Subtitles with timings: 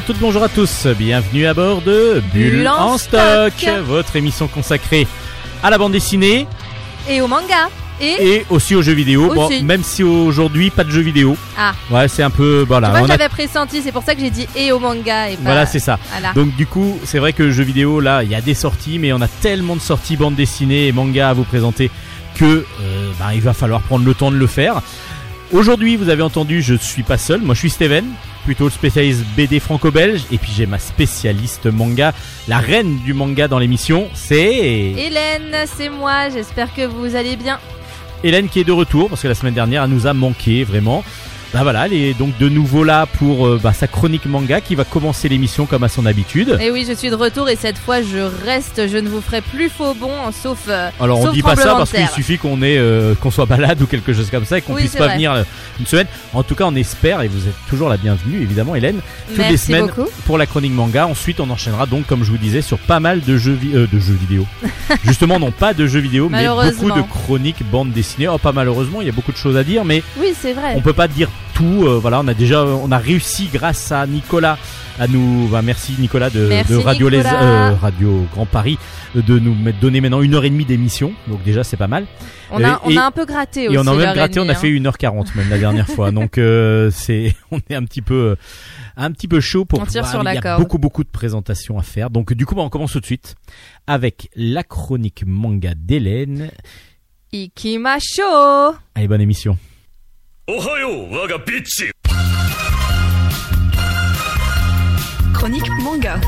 [0.00, 0.86] bonjour à toutes, bonjour à tous.
[0.98, 3.78] Bienvenue à bord de Bulle, en en stock, stock.
[3.84, 5.06] votre émission consacrée
[5.62, 6.46] à la bande dessinée
[7.08, 7.68] Et au manga.
[8.00, 9.30] Et, et aussi aux jeux vidéo.
[9.34, 11.36] Bon, même si aujourd'hui pas de jeux vidéo.
[11.58, 12.86] ah, Ouais, c'est un peu voilà.
[12.88, 14.78] tu vois, on je a- l'avais pressenti, c'est pour ça que j'ai dit et au
[14.78, 15.42] manga et pas.
[15.42, 15.98] Voilà, c'est ça.
[16.10, 16.32] Voilà.
[16.32, 19.12] Donc du coup, c'est vrai que jeux vidéo là, il y a des sorties, mais
[19.12, 21.90] on a tellement de sorties bande dessinée et manga à vous présenter
[22.36, 24.80] que euh, bah, il va falloir prendre le temps de le faire.
[25.52, 27.40] Aujourd'hui, vous avez entendu, je suis pas seul.
[27.40, 28.04] Moi, je suis Steven,
[28.44, 32.14] plutôt le spécialiste BD franco-belge, et puis j'ai ma spécialiste manga,
[32.46, 36.28] la reine du manga dans l'émission, c'est Hélène, c'est moi.
[36.28, 37.58] J'espère que vous allez bien.
[38.22, 41.02] Hélène qui est de retour parce que la semaine dernière, elle nous a manqué vraiment.
[41.52, 44.76] Bah voilà, elle est donc de nouveau là pour euh, bah, sa chronique manga qui
[44.76, 46.56] va commencer l'émission comme à son habitude.
[46.60, 48.86] Et oui, je suis de retour et cette fois, je reste.
[48.86, 50.58] Je ne vous ferai plus faux bon, sauf.
[50.68, 53.46] euh, Alors on sauf dit pas ça parce qu'il suffit qu'on ait euh, qu'on soit
[53.46, 55.14] balade ou quelque chose comme ça et qu'on Oui, puisse pas vrai.
[55.14, 55.44] venir
[55.80, 56.06] une semaine.
[56.34, 59.50] En tout cas, on espère et vous êtes toujours la bienvenue évidemment Hélène toutes Merci
[59.50, 60.08] les semaines beaucoup.
[60.26, 61.08] pour la chronique manga.
[61.08, 63.98] Ensuite, on enchaînera donc comme je vous disais sur pas mal de jeux vi- de
[63.98, 64.46] jeux vidéo.
[65.04, 68.28] Justement, non pas de jeux vidéo mais beaucoup de chroniques bande dessinée.
[68.28, 70.74] Oh pas malheureusement, il y a beaucoup de choses à dire mais Oui, c'est vrai.
[70.76, 71.28] on peut pas dire
[71.60, 71.86] tout.
[71.86, 74.58] euh, voilà, on a déjà on a réussi grâce à Nicolas
[74.98, 78.78] à nous bah, merci Nicolas de, Merci, de Radio Les euh, Radio Grand Paris
[79.14, 81.12] de nous mettre- donner maintenant une heure et demie d'émission.
[81.28, 82.06] Donc déjà c'est pas mal.
[82.50, 83.76] On a, on a un peu gratté aussi.
[83.76, 86.10] Et on a même gratté, on a fait 1h40 même la dernière fois.
[86.12, 88.36] Donc euh, c'est on est un petit peu
[88.96, 90.60] un petit peu chaud pour On tire sur la il y a corde.
[90.60, 92.10] beaucoup beaucoup de présentations à faire.
[92.10, 93.36] Donc du coup bah, on commence tout de suite
[93.86, 96.50] avec la chronique manga d'Hélène.
[96.52, 96.70] hein.
[97.32, 98.22] Ikimasho.
[98.94, 99.56] Allez bonne émission.
[105.32, 106.20] Chronique manga.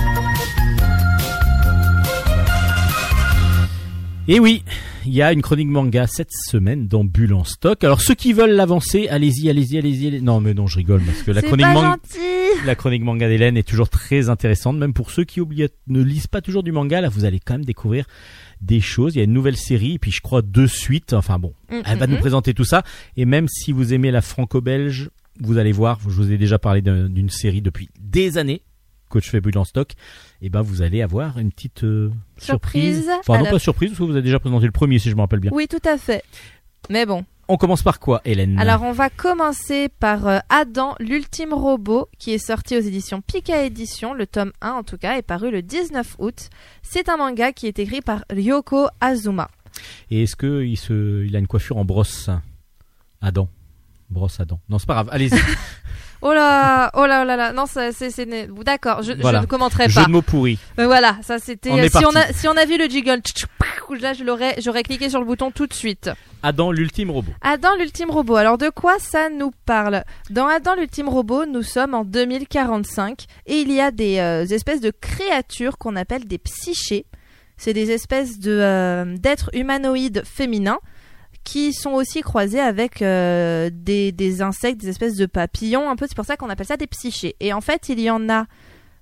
[4.29, 4.63] Et oui,
[5.05, 7.83] il y a une chronique manga cette semaine dans Bulle en stock.
[7.83, 10.07] Alors ceux qui veulent l'avancer, allez-y, allez-y, allez-y.
[10.07, 11.97] allez- Non mais non, je rigole parce que la chronique manga.
[12.65, 16.29] La chronique manga d'Hélène est toujours très intéressante, même pour ceux qui oublient, ne lisent
[16.29, 17.01] pas toujours du manga.
[17.01, 18.05] Là, vous allez quand même découvrir
[18.63, 19.15] des choses.
[19.15, 21.13] Il y a une nouvelle série, et puis je crois deux suites.
[21.13, 22.83] Enfin bon, Mm, elle va nous présenter tout ça.
[23.17, 26.81] Et même si vous aimez la franco-belge, vous allez voir, je vous ai déjà parlé
[26.83, 28.63] d'un- d'une série depuis des années.
[29.09, 29.93] Coach fait Bulle en stock,
[30.41, 33.01] et ben vous allez avoir une petite euh, surprise.
[33.03, 33.11] Surprise.
[33.21, 35.15] Enfin non Alors- pas surprise, parce que vous avez déjà présenté le premier si je
[35.17, 35.51] me rappelle bien.
[35.53, 36.23] Oui, tout à fait.
[36.89, 37.25] Mais bon.
[37.53, 42.33] On commence par quoi, Hélène Alors on va commencer par euh, Adam, l'ultime robot, qui
[42.33, 45.61] est sorti aux éditions Pika Édition, le tome 1 en tout cas, est paru le
[45.61, 46.49] 19 août.
[46.81, 49.51] C'est un manga qui est écrit par Ryoko Azuma.
[50.11, 52.31] Et est-ce que il se, il a une coiffure en brosse
[53.21, 53.51] Adam,
[54.09, 54.59] brosse Adam.
[54.71, 55.11] Non, c'est pas grave.
[55.13, 55.39] Allez-y.
[56.25, 58.27] Oh là, oh là, oh là là, non, ça, c'est, c'est,
[58.65, 59.41] d'accord, je, Voilà.
[59.41, 60.07] je ne commenterai Jeu pas.
[60.07, 60.59] de mots pourris.
[60.79, 61.73] Euh, voilà, ça c'était.
[61.73, 63.21] Euh, si on a, si on a vu le jiggle,
[64.01, 66.11] là je l'aurais, j'aurais cliqué sur le bouton tout de suite.
[66.43, 67.33] Adam, l'ultime robot.
[67.43, 68.37] Adam l'ultime robot.
[68.37, 70.05] Alors de quoi ça nous parle?
[70.31, 74.81] Dans Adam l'ultime robot, nous sommes en 2045 et il y a des euh, espèces
[74.81, 77.07] de créatures qu'on appelle des psychés.
[77.57, 80.79] C'est des espèces de euh, d'êtres humanoïdes féminins
[81.45, 86.07] qui sont aussi croisés avec euh, des, des insectes, des espèces de papillons, un peu.
[86.09, 87.37] C'est pour ça qu'on appelle ça des psychés.
[87.41, 88.47] Et en fait, il y en a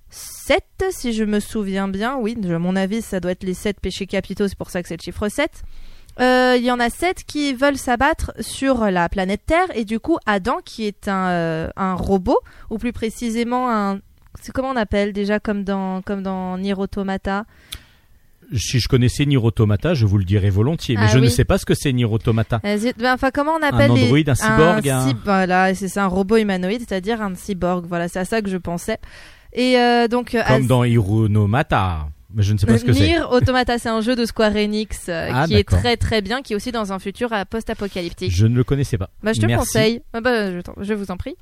[0.09, 2.17] sept, si je me souviens bien.
[2.17, 4.47] Oui, de mon avis, ça doit être les sept péchés capitaux.
[4.47, 5.63] C'est pour ça que c'est le chiffre 7.
[6.19, 9.99] Euh, Il y en a sept qui veulent s'abattre sur la planète Terre et du
[9.99, 12.37] coup Adam qui est un, euh, un robot
[12.69, 13.99] ou plus précisément un
[14.41, 17.45] c'est comment on appelle déjà comme dans comme dans Nier Automata?
[18.53, 21.45] Si je connaissais Nier Automata, je vous le dirais volontiers, mais Ah je ne sais
[21.45, 22.59] pas ce que c'est Nier Automata.
[22.65, 26.07] Euh, ben, enfin comment on appelle les androïde, un cyborg, un- cy- voilà c'est un
[26.07, 28.97] robot humanoïde c'est-à-dire un cyborg voilà c'est à ça que je pensais
[29.53, 32.07] et euh, donc euh, Comme dans Hironomata.
[32.33, 32.99] Mais je ne sais pas ce que c'est.
[33.01, 35.79] Nier Automata c'est un jeu de Square Enix euh, Ah, qui est d'accord.
[35.79, 38.97] très très bien qui est aussi dans un futur euh, post-apocalyptique Je ne le connaissais
[38.97, 39.09] pas.
[39.23, 39.65] Bah, je te Merci.
[39.65, 40.01] conseille.
[40.13, 41.35] Ah bah, je, t'en- je vous en prie.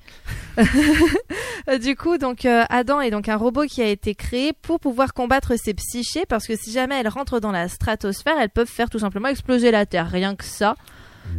[1.81, 5.13] du coup, donc euh, Adam est donc un robot qui a été créé pour pouvoir
[5.13, 8.89] combattre ses psychés parce que si jamais elles rentrent dans la stratosphère, elles peuvent faire
[8.89, 10.09] tout simplement exploser la Terre.
[10.09, 10.75] Rien que ça.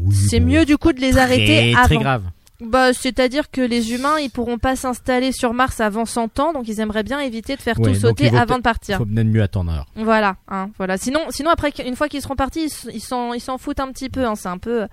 [0.01, 2.01] Oui, C'est bon, mieux du coup de les très, arrêter Très avant.
[2.01, 2.23] grave.
[2.61, 6.69] Bah, c'est-à-dire que les humains, ils pourront pas s'installer sur Mars avant 100 ans, donc
[6.69, 8.99] ils aimeraient bien éviter de faire Ouais, tout sauter avant de partir.
[8.99, 9.87] Faut peut-être mieux attendre alors.
[9.97, 10.99] Voilà, hein, voilà.
[10.99, 14.11] Sinon, sinon après, une fois qu'ils seront partis, ils s'en, ils s'en foutent un petit
[14.11, 14.27] peu.
[14.27, 14.35] hein.
[14.35, 14.87] C'est un peu,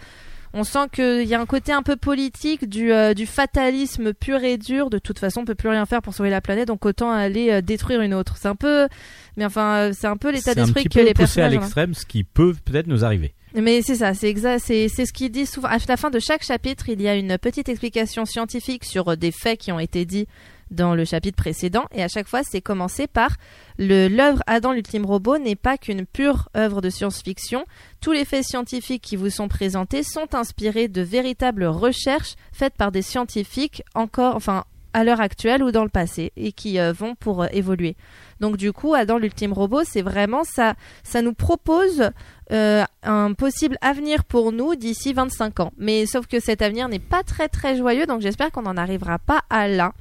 [0.53, 4.43] on sent qu'il y a un côté un peu politique du, euh, du fatalisme pur
[4.43, 4.89] et dur.
[4.89, 7.51] De toute façon, on peut plus rien faire pour sauver la planète, donc autant aller
[7.51, 8.35] euh, détruire une autre.
[8.37, 8.87] C'est un peu,
[9.35, 11.57] mais enfin, euh, c'est un peu l'état C'est d'esprit que les poussé à personnages.
[11.57, 11.59] ont.
[11.61, 13.33] l'extrême, ce qui peut peut-être nous arriver.
[13.59, 15.67] Mais c'est ça, c'est exact, c'est c'est ce qu'il dit souvent.
[15.67, 19.15] À la fin de chaque chapitre, il y a une petite explication scientifique sur euh,
[19.15, 20.27] des faits qui ont été dits
[20.69, 23.37] dans le chapitre précédent, et à chaque fois, c'est commencé par
[23.79, 27.65] le l'œuvre Adam l'ultime robot n'est pas qu'une pure œuvre de science-fiction.
[27.99, 32.91] Tous les faits scientifiques qui vous sont présentés sont inspirés de véritables recherches faites par
[32.91, 34.65] des scientifiques encore, enfin
[34.97, 37.95] à l'heure actuelle ou dans le passé et qui euh, vont pour euh, évoluer.
[38.39, 40.73] Donc du coup, Adam l'ultime robot, c'est vraiment ça,
[41.03, 42.09] ça nous propose
[42.51, 45.71] euh, un possible avenir pour nous d'ici 25 ans.
[45.77, 49.19] Mais sauf que cet avenir n'est pas très très joyeux, donc j'espère qu'on n'en arrivera
[49.19, 49.93] pas à là.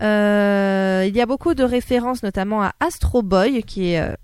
[0.00, 4.16] Il y a beaucoup de références, notamment à Astro Boy, qui est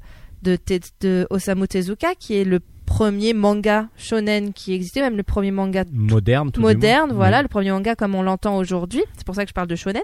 [0.43, 2.59] de Osamu Tezuka, qui est le
[2.95, 7.43] premier manga shonen qui existait, même le premier manga Moderne, tout moderne, voilà, Oui.
[7.45, 9.03] le premier manga comme on l'entend aujourd'hui.
[9.17, 10.03] C'est pour ça que je parle de shonen.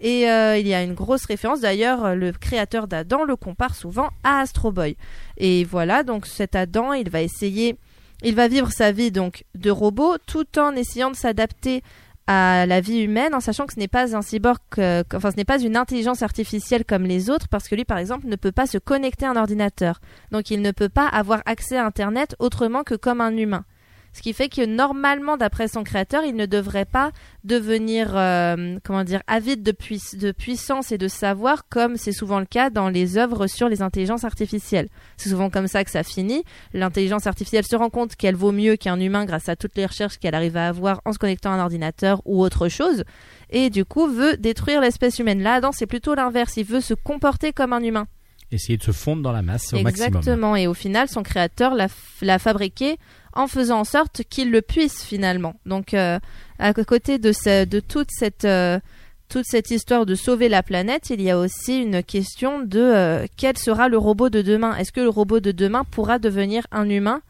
[0.00, 1.60] Et euh, il y a une grosse référence.
[1.60, 4.96] D'ailleurs, euh, le créateur d'Adam le compare souvent à Astro Boy.
[5.36, 7.76] Et voilà, donc cet Adam, il va essayer,
[8.24, 11.82] il va vivre sa vie donc de robot, tout en essayant de s'adapter
[12.26, 15.36] à la vie humaine, en sachant que ce n'est pas un cyborg, euh, enfin ce
[15.36, 18.52] n'est pas une intelligence artificielle comme les autres, parce que lui, par exemple, ne peut
[18.52, 20.00] pas se connecter à un ordinateur.
[20.30, 23.64] Donc il ne peut pas avoir accès à Internet autrement que comme un humain.
[24.14, 27.10] Ce qui fait que normalement, d'après son créateur, il ne devrait pas
[27.42, 32.38] devenir, euh, comment dire, avide de, pui- de puissance et de savoir, comme c'est souvent
[32.38, 34.88] le cas dans les œuvres sur les intelligences artificielles.
[35.16, 36.44] C'est souvent comme ça que ça finit.
[36.72, 40.18] L'intelligence artificielle se rend compte qu'elle vaut mieux qu'un humain grâce à toutes les recherches
[40.18, 43.02] qu'elle arrive à avoir en se connectant à un ordinateur ou autre chose,
[43.50, 45.42] et du coup veut détruire l'espèce humaine.
[45.42, 46.56] Là, Adam, c'est plutôt l'inverse.
[46.56, 48.06] Il veut se comporter comme un humain.
[48.52, 50.08] Essayer de se fondre dans la masse au maximum.
[50.18, 50.54] Exactement.
[50.54, 52.98] Et au final, son créateur l'a fabriqué
[53.34, 55.56] en faisant en sorte qu'il le puisse finalement.
[55.66, 56.18] Donc, euh,
[56.58, 58.80] à côté de, euh,
[59.28, 63.26] toute cette histoire de sauver la planète, il y a aussi une question de euh,
[63.36, 64.76] quel sera le robot de demain?
[64.76, 67.20] Est-ce que le robot de demain pourra devenir un humain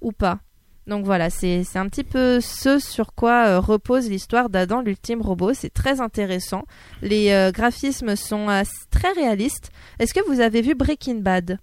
[0.00, 0.38] ou pas?
[0.86, 5.54] Donc voilà, c'est un petit peu ce sur quoi repose l'histoire d'Adam l'ultime robot.
[5.54, 6.64] C'est très intéressant.
[7.00, 8.48] Les graphismes sont
[8.90, 9.70] très réalistes.
[9.98, 11.58] Est-ce que vous avez vu Breaking Bad?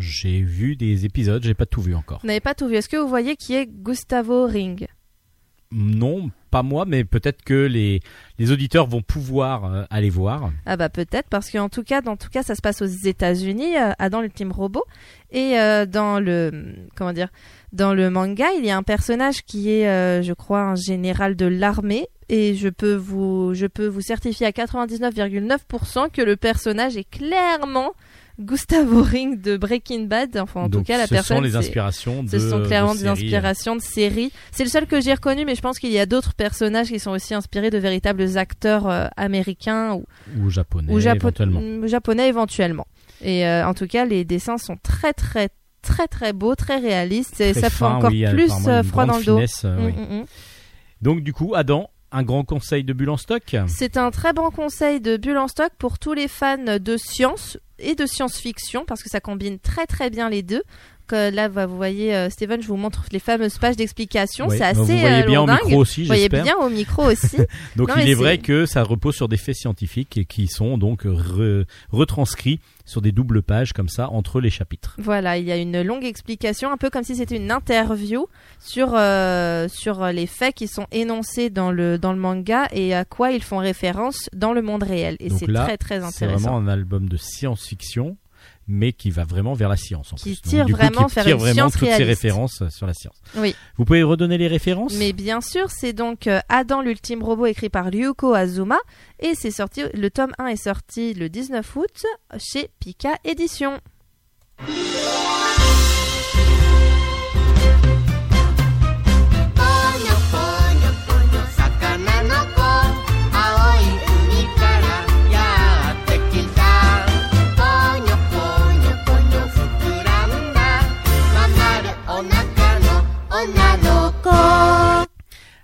[0.00, 2.20] J'ai vu des épisodes, j'ai pas tout vu encore.
[2.22, 2.76] Vous n'avez pas tout vu.
[2.76, 4.88] Est-ce que vous voyez qui est Gustavo Ring?
[5.72, 8.00] Non, pas moi, mais peut-être que les,
[8.40, 10.50] les auditeurs vont pouvoir euh, aller voir.
[10.66, 13.76] Ah bah peut-être parce qu'en tout cas, dans tout cas, ça se passe aux États-Unis,
[13.76, 14.82] euh, à dans l'ultime robot,
[15.30, 17.28] et euh, dans le comment dire,
[17.72, 21.36] dans le manga, il y a un personnage qui est, euh, je crois, un général
[21.36, 26.96] de l'armée, et je peux vous, je peux vous certifier à 99,9% que le personnage
[26.96, 27.92] est clairement
[28.40, 30.36] Gustavo Ring de Breaking Bad.
[30.38, 31.36] Enfin, en Donc, tout cas, la ce personne.
[31.38, 32.28] sont les inspirations de.
[32.28, 34.32] Ce sont clairement de des inspirations de séries.
[34.50, 36.98] C'est le seul que j'ai reconnu, mais je pense qu'il y a d'autres personnages qui
[36.98, 40.04] sont aussi inspirés de véritables acteurs euh, américains ou,
[40.42, 41.86] Ou japonais, ou japo- éventuellement.
[41.86, 42.86] japonais éventuellement.
[43.22, 45.50] Et euh, en tout cas, les dessins sont très très
[45.82, 49.16] très très beaux, très réalistes, et ça fait fin, encore oui, plus euh, froid dans
[49.18, 49.36] le dos.
[49.36, 49.92] finesse, oui.
[49.92, 50.24] Mm, mm, mm.
[51.02, 53.56] Donc, du coup, Adam, un grand conseil de bulle en stock?
[53.68, 57.56] C'est un très bon conseil de Bulle en stock pour tous les fans de science
[57.80, 60.62] et de science-fiction parce que ça combine très très bien les deux.
[61.12, 64.48] Là, bah, vous voyez, euh, Steven, je vous montre les fameuses pages d'explication.
[64.50, 66.44] C'est assez Vous voyez euh, bien au micro aussi, Vous voyez j'espère.
[66.44, 67.36] bien au micro aussi.
[67.76, 70.46] Donc Non, il est vrai c'est- que ça repose sur des faits scientifiques et qui
[70.48, 74.96] sont donc re- retranscrits sur des doubles pages comme ça entre les chapitres.
[74.98, 78.26] voilà, il y a une longue explication, un peu comme si c'était une interview
[78.58, 83.04] sur euh, sur les faits qui sont énoncés dans le dans le manga et à
[83.04, 85.16] quoi ils font référence dans le monde réel.
[85.20, 86.50] Et c'est très très C'est intéressant.
[86.50, 88.16] vraiment un album de science-fiction,
[88.70, 90.42] mais qui va vraiment vers la science en Qui plus.
[90.42, 92.06] Tire coup, vraiment qui tire une vraiment toutes réaliste.
[92.06, 93.16] références sur la science.
[93.36, 93.54] Oui.
[93.76, 94.94] Vous pouvez redonner les références?
[94.94, 98.78] Mais bien sûr, c'est donc euh, Adam l'ultime robot écrit par Ryuko Azuma
[99.18, 102.06] et c'est sorti le tome 1 est sorti le 19 août
[102.38, 103.80] chez Pika Édition.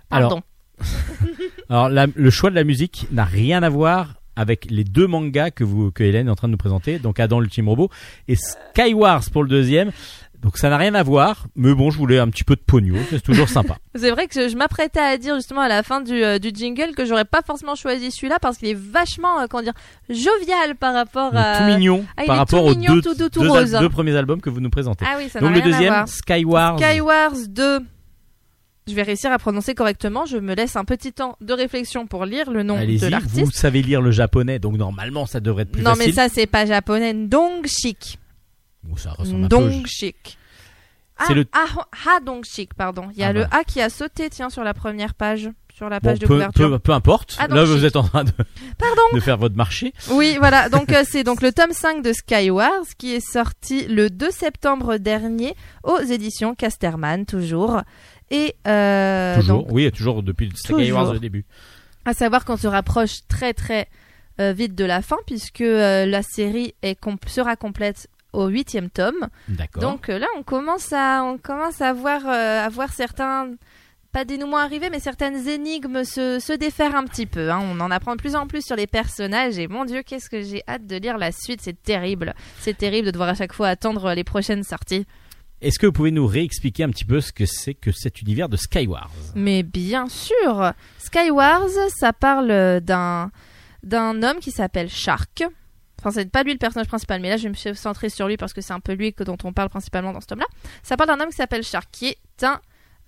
[0.09, 0.41] Pardon.
[1.69, 5.51] Alors la- le choix de la musique n'a rien à voir avec les deux mangas
[5.51, 7.89] que vous que Hélène est en train de nous présenter, donc Adam l'ultime robot
[8.27, 9.91] et Skywars pour le deuxième.
[10.41, 12.97] Donc ça n'a rien à voir, mais bon, je voulais un petit peu de pognon,
[13.09, 13.77] c'est toujours sympa.
[13.95, 16.93] C'est vrai que je, m'apprêtais à dire justement à la fin du, euh, du jingle
[16.95, 19.73] que j'aurais pas forcément choisi celui-là parce qu'il est vachement euh, comment dire
[20.09, 24.51] jovial par rapport à tout mignon ah, par rapport aux mignon, deux, premiers albums que
[24.51, 25.05] vous nous présentez.
[25.09, 26.07] Ah oui, ça donc le rien à deuxième, voir.
[26.07, 26.79] Skywars.
[26.79, 27.79] Skywars 2.
[28.87, 30.25] Je vais réussir à prononcer correctement.
[30.25, 33.09] Je me laisse un petit temps de réflexion pour lire le nom de Allez-y, vous
[33.09, 33.53] l'artiste.
[33.55, 36.05] savez lire le japonais, donc normalement ça devrait être plus Non, facile.
[36.07, 37.13] mais ça, c'est pas japonais.
[37.13, 38.19] Dongshik.
[38.83, 39.55] Bon, ça ressemble un peu.
[39.55, 40.37] Dongshik.
[41.19, 41.65] Ah, le- ah,
[42.07, 43.09] ah, Dongshik, pardon.
[43.13, 43.55] Il y a Ah, le voilà.
[43.57, 45.49] A qui a sauté, tiens, sur la première page.
[45.75, 46.69] Sur la Bon, page de peu, couverture.
[46.69, 47.35] peu, peu importe.
[47.39, 47.73] Ah, Là, chic.
[47.75, 48.31] vous êtes en train de,
[48.79, 49.01] Pardon.
[49.13, 49.93] de faire votre marché.
[50.11, 50.69] Oui, voilà.
[50.69, 54.97] Donc, euh, c'est donc le tome 5 de Skywars qui est sorti le 2 septembre
[54.97, 57.81] dernier aux éditions Casterman, toujours.
[58.29, 59.63] Et, euh, toujours.
[59.63, 61.13] donc, oui, toujours depuis Skywars Toujours.
[61.13, 61.45] le début.
[62.05, 63.87] À savoir qu'on se rapproche très très
[64.39, 69.27] euh, vite de la fin puisque euh, la série est sera complète au huitième tome.
[69.47, 69.81] D'accord.
[69.81, 73.49] Donc là, on commence à, on commence à voir, à voir certains,
[74.11, 77.49] pas dénouements arriver, mais certaines énigmes se, se défaire un petit peu.
[77.49, 77.61] hein.
[77.63, 80.41] On en apprend de plus en plus sur les personnages et mon Dieu, qu'est-ce que
[80.41, 81.61] j'ai hâte de lire la suite.
[81.63, 82.35] C'est terrible.
[82.59, 85.05] C'est terrible de devoir à chaque fois attendre les prochaines sorties.
[85.61, 88.47] Est-ce que vous pouvez nous réexpliquer un petit peu ce que c'est que cet univers
[88.47, 93.31] de Skywars Mais bien sûr, Skywars, ça parle d'un
[93.83, 95.43] d'un homme qui s'appelle Shark.
[95.99, 98.53] Enfin, c'est pas lui le personnage principal, mais là, je me centrer sur lui parce
[98.53, 100.45] que c'est un peu lui que dont on parle principalement dans ce tome-là.
[100.83, 102.59] Ça parle d'un homme qui s'appelle Shark, qui est un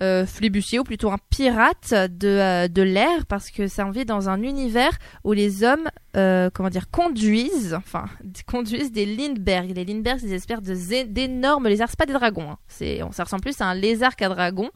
[0.01, 4.05] euh, flibustier ou plutôt un pirate de, euh, de l'air parce que ça en vit
[4.05, 8.05] dans un univers où les hommes, euh, comment dire, conduisent, enfin,
[8.47, 9.75] conduisent des Lindbergh.
[9.75, 11.89] Les Lindbergh, c'est des espèces d'énormes lézards.
[11.89, 12.57] C'est pas des dragons, hein.
[12.69, 14.69] c'est, on, ça ressemble plus à un lézard qu'à dragon.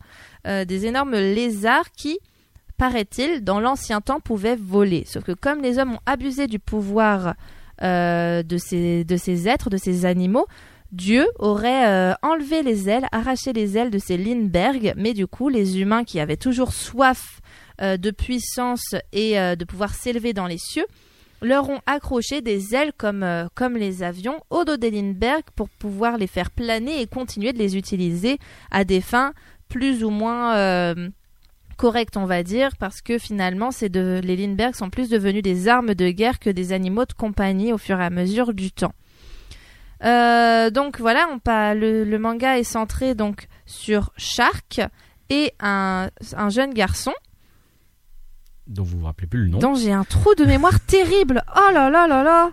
[0.45, 2.19] Euh, des énormes lézards qui,
[2.77, 5.05] paraît-il, dans l'ancien temps pouvaient voler.
[5.07, 7.35] Sauf que comme les hommes ont abusé du pouvoir
[7.81, 10.47] de ces êtres, de ces animaux,
[10.93, 15.49] Dieu aurait euh, enlevé les ailes, arraché les ailes de ces Lindbergh, mais du coup,
[15.49, 17.41] les humains qui avaient toujours soif
[17.81, 20.85] euh, de puissance et euh, de pouvoir s'élever dans les cieux,
[21.41, 23.25] leur ont accroché des ailes comme,
[23.75, 27.75] les avions au dos des Lindbergh pour pouvoir les faire planer et continuer de les
[27.75, 28.37] utiliser
[28.69, 29.33] à des fins
[29.69, 30.93] plus ou moins
[31.75, 35.95] correctes, on va dire, parce que finalement, de, les Lindbergh sont plus devenus des armes
[35.95, 38.93] de guerre que des animaux de compagnie au fur et à mesure du temps.
[40.03, 44.81] Euh, donc voilà, on pa- le, le manga est centré donc sur Shark
[45.29, 47.13] et un, un jeune garçon.
[48.67, 49.59] Dont vous vous rappelez plus le nom.
[49.59, 51.43] Dont j'ai un trou de mémoire terrible.
[51.55, 52.51] Oh là là là là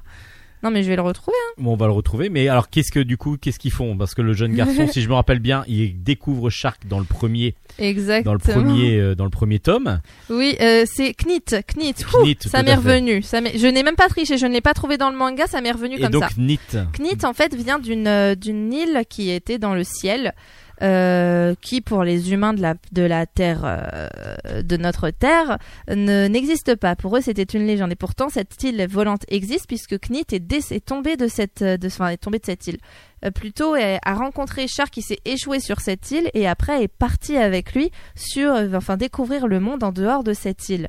[0.62, 1.36] Non mais je vais le retrouver.
[1.58, 2.28] Bon, on va le retrouver.
[2.28, 3.96] Mais alors, qu'est-ce que du coup, qu'est-ce qu'ils font?
[3.96, 7.04] Parce que le jeune garçon, si je me rappelle bien, il découvre Shark dans le
[7.06, 8.24] premier, Exactement.
[8.24, 10.00] dans le premier, euh, dans le premier tome.
[10.28, 11.42] Oui, euh, c'est Knit.
[11.74, 11.94] Knit.
[12.14, 13.22] Ouh, Knit, ça m'est revenu.
[13.22, 14.36] Ça m'est- je n'ai même pas triché.
[14.36, 15.46] Je ne l'ai pas trouvé dans le manga.
[15.46, 16.28] Ça m'est revenu Et comme donc ça.
[16.36, 16.58] Knit.
[16.98, 20.34] Knit en fait vient d'une euh, d'une île qui était dans le ciel,
[20.82, 25.58] euh, qui pour les humains de la de la terre euh, de notre terre
[25.88, 26.96] ne n'existe pas.
[26.96, 31.16] Pour eux c'était une légende et pourtant cette île volante existe puisque Knit est, tombé
[31.16, 32.78] de cette de enfin, est tombé de cette île.
[33.24, 37.36] Euh, plutôt a rencontré Char qui s'est échoué sur cette île et après est parti
[37.36, 40.88] avec lui sur enfin découvrir le monde en dehors de cette île.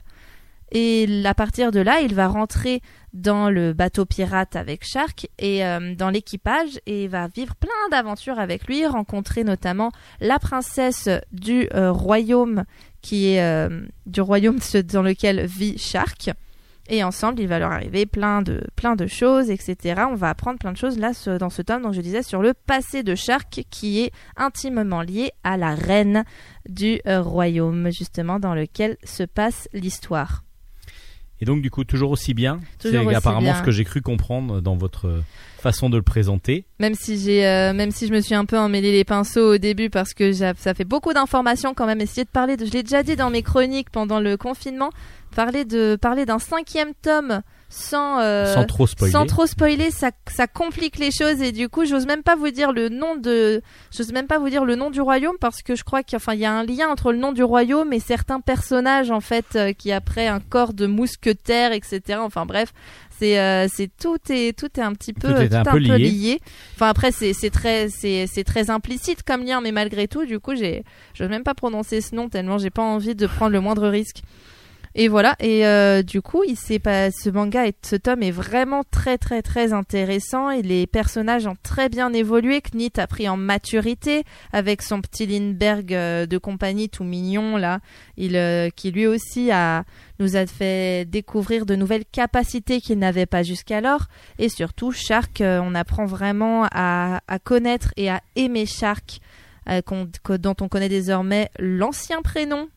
[0.71, 2.81] Et à partir de là, il va rentrer
[3.13, 8.39] dans le bateau pirate avec Shark et euh, dans l'équipage et va vivre plein d'aventures
[8.39, 12.63] avec lui, rencontrer notamment la princesse du euh, royaume
[13.01, 16.29] qui est euh, du royaume dans lequel vit Shark.
[16.89, 20.03] Et ensemble, il va leur arriver plein de, plein de choses, etc.
[20.09, 22.53] On va apprendre plein de choses là dans ce tome, donc je disais, sur le
[22.53, 26.25] passé de Shark qui est intimement lié à la reine
[26.67, 30.43] du royaume, justement, dans lequel se passe l'histoire.
[31.41, 32.59] Et donc, du coup, toujours aussi bien.
[32.79, 33.55] Toujours C'est apparemment bien.
[33.55, 35.23] ce que j'ai cru comprendre dans votre
[35.61, 36.65] façon de le présenter.
[36.79, 39.57] Même si j'ai, euh, même si je me suis un peu emmêlé les pinceaux au
[39.57, 42.01] début parce que ça fait beaucoup d'informations quand même.
[42.01, 44.89] Essayer de parler de, je l'ai déjà dit dans mes chroniques pendant le confinement,
[45.35, 47.41] parler de, parler d'un cinquième tome
[47.71, 49.11] sans, euh, sans trop spoiler.
[49.13, 52.51] sans trop spoiler, ça, ça complique les choses et du coup, j'ose même pas vous
[52.51, 53.61] dire le nom de,
[53.95, 56.33] j'ose même pas vous dire le nom du royaume parce que je crois qu'il enfin,
[56.33, 59.55] il y a un lien entre le nom du royaume et certains personnages en fait
[59.55, 62.19] euh, qui après un corps de mousquetaire, etc.
[62.21, 62.73] Enfin bref,
[63.17, 63.67] c'est, euh,
[64.01, 66.41] tout est, tout est un petit peu, Tout est un peu lié.
[66.75, 70.55] Enfin après, c'est, très, c'est, c'est très implicite comme lien, mais malgré tout, du coup,
[70.55, 73.87] j'ai, j'ose même pas prononcer ce nom tellement j'ai pas envie de prendre le moindre
[73.87, 74.23] risque.
[74.93, 78.83] Et voilà, et euh, du coup, il pas, ce manga et ce tome est vraiment
[78.89, 80.49] très très très intéressant.
[80.49, 82.61] Et les personnages ont très bien évolué.
[82.61, 87.79] Knit a pris en maturité avec son petit Lindbergh euh, de compagnie tout mignon là,
[88.17, 89.85] il euh, qui lui aussi a
[90.19, 94.07] nous a fait découvrir de nouvelles capacités qu'il n'avait pas jusqu'alors.
[94.39, 99.21] Et surtout Shark, euh, on apprend vraiment à, à connaître et à aimer Shark
[99.69, 99.81] euh,
[100.37, 102.67] dont on connaît désormais l'ancien prénom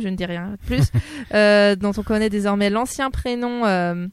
[0.00, 0.90] Je ne dis rien de plus,
[1.34, 4.06] euh, dont on connaît désormais l'ancien prénom euh,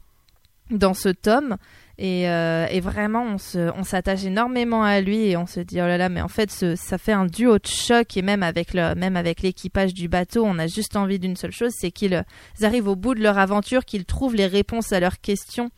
[0.70, 1.58] dans ce tome.
[1.98, 6.10] Et, euh, vraiment, on s'attache énormément à lui et on se dit oh là là,
[6.10, 9.42] mais en fait, ça fait un duo de choc et même avec le, même avec
[9.42, 12.24] l'équipage du bateau, on a juste envie d'une seule chose, c'est qu'ils
[12.62, 15.70] arrivent au bout de leur aventure, qu'ils trouvent les réponses à leurs questions.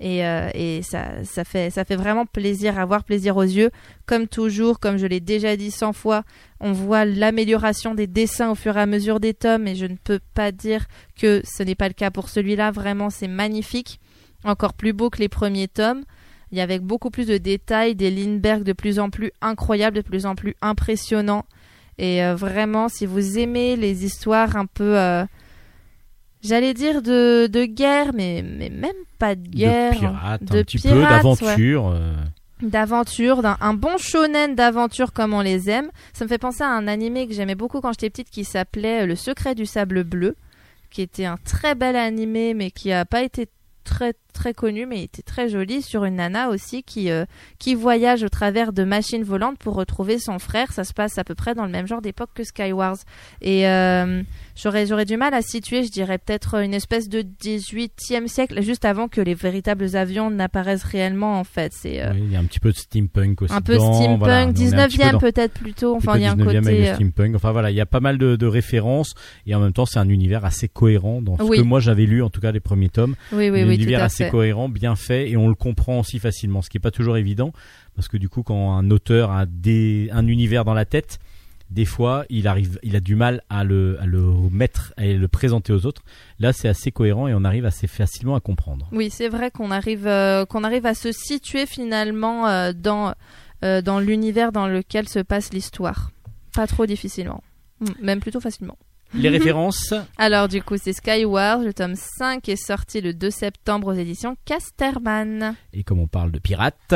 [0.00, 3.70] Et, euh, ça fait vraiment plaisir à voir, plaisir aux yeux.
[4.06, 6.24] Comme toujours, comme je l'ai déjà dit 100 fois,
[6.58, 9.96] on voit l'amélioration des dessins au fur et à mesure des tomes et je ne
[9.96, 10.86] peux pas dire
[11.20, 12.70] que ce n'est pas le cas pour celui-là.
[12.70, 14.00] Vraiment, c'est magnifique.
[14.42, 16.02] Encore plus beau que les premiers tomes.
[16.50, 20.02] Il y avait beaucoup plus de détails, des Lindbergh de plus en plus incroyables, de
[20.02, 21.44] plus en plus impressionnants.
[21.98, 24.98] Et euh, vraiment, si vous aimez les histoires un peu...
[24.98, 25.26] euh,
[26.42, 29.92] J'allais dire de, de guerre, mais, mais même pas de guerre.
[29.92, 31.88] de pirates, de un petit peu d'aventure.
[31.88, 32.14] euh,
[32.62, 35.90] d'aventure, d'un un bon shonen d'aventure comme on les aime.
[36.12, 39.06] Ça me fait penser à un animé que j'aimais beaucoup quand j'étais petite qui s'appelait
[39.06, 40.36] Le secret du sable bleu,
[40.90, 43.48] qui était un très bel animé mais qui a pas été
[43.84, 47.26] très très connu mais il était très joli sur une nana aussi qui euh,
[47.58, 50.72] qui voyage au travers de machines volantes pour retrouver son frère.
[50.72, 52.96] Ça se passe à peu près dans le même genre d'époque que Skywars.
[53.42, 54.22] Et euh,
[54.56, 58.86] j'aurais j'aurais du mal à situer, je dirais peut-être une espèce de 18e siècle juste
[58.86, 61.72] avant que les véritables avions n'apparaissent réellement en fait.
[61.74, 63.52] C'est euh, oui, il y a un petit peu de steampunk aussi.
[63.52, 65.96] un peu dedans, steampunk, voilà, on est un petit peu 19e dans- peut-être plutôt.
[65.96, 66.88] Enfin, il y a un 19e avec côté.
[66.88, 67.36] le steampunk.
[67.36, 69.12] Enfin voilà, il y a pas mal de, de références
[69.46, 71.58] et en même temps c'est un univers assez cohérent dans ce Oui.
[71.58, 73.16] que moi j'avais lu en tout cas les premiers tomes.
[73.32, 74.29] Oui, oui, un oui, univers assez.
[74.30, 77.52] Cohérent, bien fait et on le comprend aussi facilement, ce qui est pas toujours évident
[77.94, 81.18] parce que du coup quand un auteur a des, un univers dans la tête,
[81.70, 85.28] des fois il arrive, il a du mal à le, à le mettre, à le
[85.28, 86.02] présenter aux autres.
[86.38, 88.88] Là c'est assez cohérent et on arrive assez facilement à comprendre.
[88.92, 93.14] Oui, c'est vrai qu'on arrive, euh, qu'on arrive à se situer finalement euh, dans,
[93.64, 96.10] euh, dans l'univers dans lequel se passe l'histoire.
[96.54, 97.42] Pas trop difficilement.
[97.80, 98.76] Mm, Même plutôt facilement.
[99.14, 101.62] Les références, Alors, du coup, c'est Skyward.
[101.64, 105.54] Le tome 5 est sorti le 2 septembre aux éditions Casterman.
[105.72, 106.94] et comme on parle de pirates,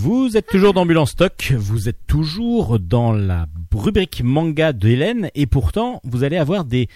[0.00, 5.46] Vous êtes toujours dans Ambulance Stock, vous êtes toujours dans la rubrique manga d'Hélène et
[5.46, 6.88] pourtant vous allez avoir des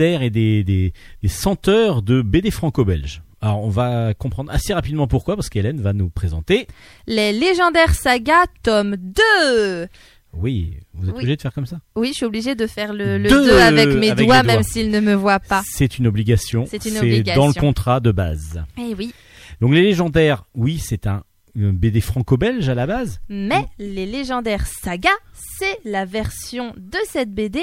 [0.00, 3.22] airs et des, des, des senteurs de BD franco-belge.
[3.42, 6.66] Alors on va comprendre assez rapidement pourquoi parce qu'Hélène va nous présenter.
[7.06, 9.86] Les légendaires sagas, tome 2.
[10.32, 11.18] Oui, vous êtes Oui.
[11.20, 13.56] obligé de faire comme ça Oui, je suis obligée de faire le, le Deux 2
[13.60, 15.62] avec mes avec doigts, même s'ils ne me voient pas.
[15.64, 16.64] C'est une obligation.
[16.68, 17.46] C'est une dans obligation.
[17.46, 18.64] le contrat de base.
[18.78, 19.14] Eh oui.
[19.60, 21.22] Donc les légendaires, oui, c'est un,
[21.58, 23.20] un BD franco-belge à la base.
[23.28, 25.10] Mais les légendaires sagas,
[25.58, 27.62] c'est la version de cette BD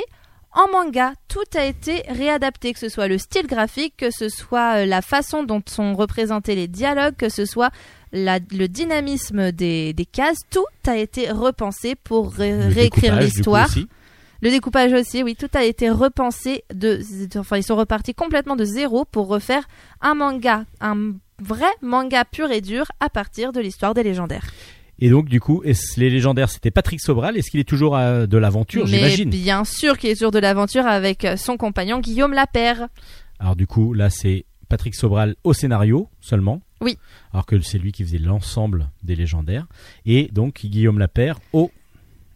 [0.52, 1.14] en manga.
[1.28, 5.02] Tout a été réadapté, que ce soit le style graphique, que ce soit euh, la
[5.02, 7.70] façon dont sont représentés les dialogues, que ce soit
[8.12, 10.40] la- le dynamisme des, des cases.
[10.50, 13.68] Tout a été repensé pour ré- réécrire l'histoire.
[14.42, 17.02] Le découpage aussi, oui, tout a été repensé de,
[17.38, 19.68] enfin, ils sont repartis complètement de zéro pour refaire
[20.02, 24.46] un manga, un vrai manga pur et dur à partir de l'histoire des légendaires.
[25.00, 27.38] Et donc du coup, est-ce- les légendaires, c'était Patrick Sobral?
[27.38, 30.86] Est-ce qu'il est toujours à de l'aventure, j'imagine bien sûr qu'il est toujours de l'aventure
[30.86, 32.88] avec euh, son compagnon Guillaume Lapère.
[33.40, 36.62] Alors du coup, là, c'est Patrick Sobral au scénario seulement.
[36.82, 36.98] Oui.
[37.34, 39.68] Alors que c'est lui qui faisait l'ensemble des légendaires.
[40.06, 41.72] Et donc Guillaume Lapère au...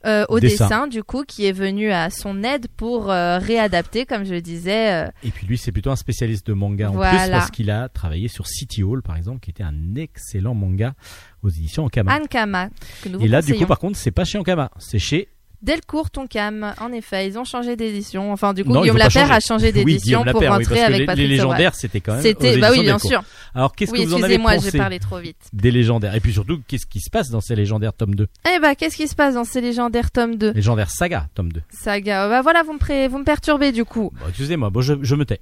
[0.05, 0.65] euh, au Dessin.
[0.65, 0.87] dessin.
[0.87, 4.93] du coup, qui est venu à son aide pour euh, réadapter, comme je le disais.
[5.05, 7.89] euh, Et puis lui, c'est plutôt un spécialiste de manga en plus parce qu'il a
[7.89, 10.93] travaillé sur City Hall, par exemple, qui était un excellent manga
[11.41, 12.15] aux éditions Ankama.
[12.17, 12.69] Ankama,
[13.03, 15.29] que nous vous Et là, du coup, par contre, c'est pas chez Ankama, c'est chez
[15.63, 18.33] Delcourt Tonkam, en effet, ils ont changé d'édition.
[18.33, 21.23] Enfin, du coup, Non, Guillaume Lapère a changé d'édition pour Lapère, rentrer avec les, Patrick
[21.29, 22.21] les légendaires, c'était quand même.
[22.21, 23.09] C'était, bah oui, bien Delcourt.
[23.09, 23.23] sûr.
[23.55, 25.37] Alors, qu'est-ce Oui, que vous en avez excusez-moi, j'ai pensé parlé trop vite.
[25.53, 26.13] des légendaires?
[26.15, 28.97] Et puis surtout, qu'est-ce qui se passe dans ces légendaires tome 2 Eh bah, qu'est-ce
[28.97, 31.61] qui se passe dans ces légendaires tome 2 Légendaires saga tome 2.
[31.71, 32.27] Saga.
[32.27, 34.11] Bah voilà, vous me, pré- vous me perturbez du coup.
[34.19, 35.39] Bon, excusez-moi, bon, je, je me tais.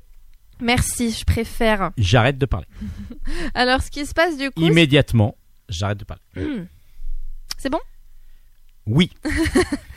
[0.61, 1.89] Merci, je préfère.
[1.97, 2.67] J'arrête de parler.
[3.55, 5.35] Alors, ce qui se passe du coup, Immédiatement,
[5.67, 6.21] j'arrête de parler.
[7.57, 7.79] c'est bon?
[8.87, 9.11] Oui,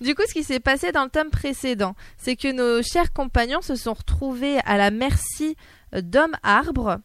[0.00, 3.62] Du coup, ce qui s'est passé dans le tome précédent, c'est que nos chers compagnons
[3.62, 5.56] se sont retrouvés à la merci
[5.94, 6.98] euh, d'hommes arbres.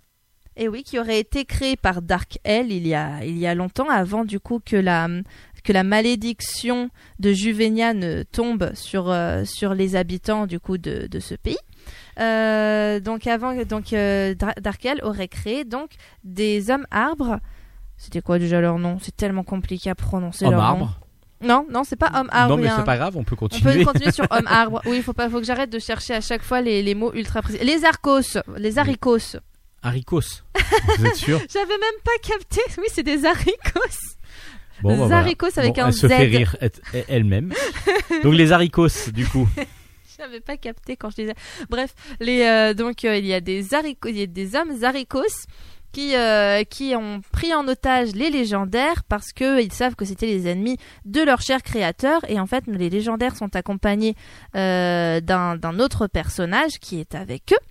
[0.57, 3.55] Et oui, qui auraient été créés par Dark Hell il y a, il y a
[3.55, 5.07] longtemps, avant du coup que la,
[5.63, 6.89] que la malédiction
[7.19, 11.57] de Juvenia ne tombe sur, euh, sur les habitants du coup de, de ce pays.
[12.19, 15.91] Euh, donc avant, donc euh, Dra- Dark Hell aurait créé donc
[16.25, 17.39] des hommes arbres.
[17.95, 18.97] C'était quoi déjà leur nom?
[19.01, 20.89] C'est tellement compliqué à prononcer homme leur nom.
[21.41, 22.55] Non, non, c'est pas homme arbre.
[22.55, 23.79] non, mais c'est un- pas grave, on peut on continuer.
[23.79, 24.81] peut continuer sur homme arbre.
[24.85, 27.13] Oui, il faut pas, faut que j'arrête de chercher à chaque fois les, les mots
[27.13, 27.59] ultra précis.
[27.63, 29.17] Les arcos, les haricots.
[29.83, 30.21] Haricots.
[30.97, 32.61] Vous êtes sûr J'avais même pas capté.
[32.77, 33.79] Oui, c'est des haricots.
[34.83, 35.17] Bon, bah, voilà.
[35.17, 36.09] Avec Bon, un Elle se Z.
[36.09, 37.53] fait rire elle- elle-même.
[38.23, 39.47] Donc les haricots, du coup.
[40.17, 41.33] J'avais pas capté quand je disais.
[41.69, 44.83] Bref, les euh, donc euh, il y a des haricots, il y a des hommes
[44.83, 45.23] haricots
[45.91, 50.27] qui euh, qui ont pris en otage les légendaires parce que ils savent que c'était
[50.27, 54.15] les ennemis de leur cher créateur et en fait les légendaires sont accompagnés
[54.55, 57.65] euh, d'un autre personnage qui est avec eux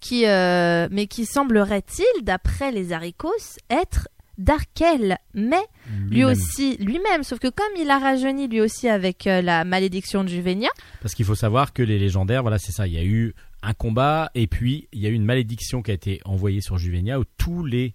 [0.00, 3.32] qui, euh, mais qui semblerait-il, d'après les haricots,
[3.70, 5.62] être Darkel, mais
[6.10, 10.24] lui aussi, lui-même, sauf que comme il a rajeuni lui aussi avec euh, la malédiction
[10.24, 10.70] de Juvenia,
[11.02, 12.88] Parce qu'il faut savoir que les légendaires, voilà, c'est ça.
[12.88, 13.32] Il y a eu
[13.64, 16.78] un combat et puis il y a eu une malédiction qui a été envoyée sur
[16.78, 17.94] Juvenia où tous les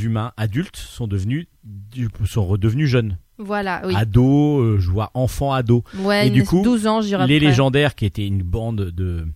[0.00, 1.46] humains adultes sont devenus
[2.24, 3.94] sont redevenus jeunes, voilà, oui.
[3.96, 5.82] ados, euh, je vois enfants ados.
[5.98, 7.38] ouais, et du coup, 12 ans, les après.
[7.38, 9.26] légendaires qui étaient une bande de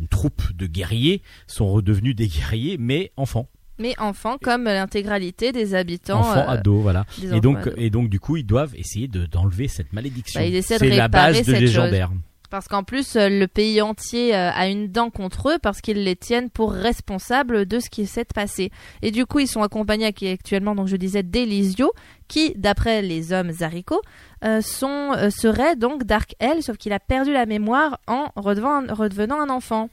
[0.00, 5.74] une troupe de guerriers sont redevenus des guerriers mais enfants, Mais enfants, comme l'intégralité des
[5.74, 6.20] habitants.
[6.20, 7.04] enfants euh, ados, voilà.
[7.22, 7.74] Et donc ados.
[7.76, 10.40] et donc du coup, ils doivent essayer de d'enlever cette malédiction.
[10.40, 12.10] Bah, c'est la base de légendaire.
[12.50, 16.02] Parce qu'en plus, euh, le pays entier euh, a une dent contre eux parce qu'ils
[16.02, 18.72] les tiennent pour responsables de ce qui s'est passé.
[19.02, 21.92] Et du coup, ils sont accompagnés ac- actuellement, donc je disais, d'Elisio,
[22.26, 24.02] qui, d'après les hommes haricots,
[24.44, 29.48] euh, euh, serait donc Dark Hell, sauf qu'il a perdu la mémoire en redevenant, un
[29.48, 29.88] enfant.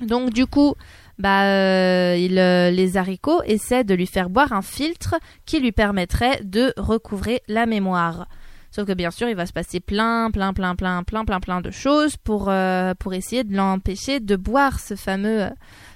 [0.00, 0.74] Donc du coup,
[1.18, 5.14] bah, les haricots essaient de lui faire boire un filtre
[5.46, 8.26] qui lui permettrait de recouvrer la mémoire.
[8.72, 11.60] Sauf que bien sûr, il va se passer plein, plein, plein, plein, plein, plein, plein
[11.60, 15.50] de choses pour, euh, pour essayer de l'empêcher de boire ce fameux, euh,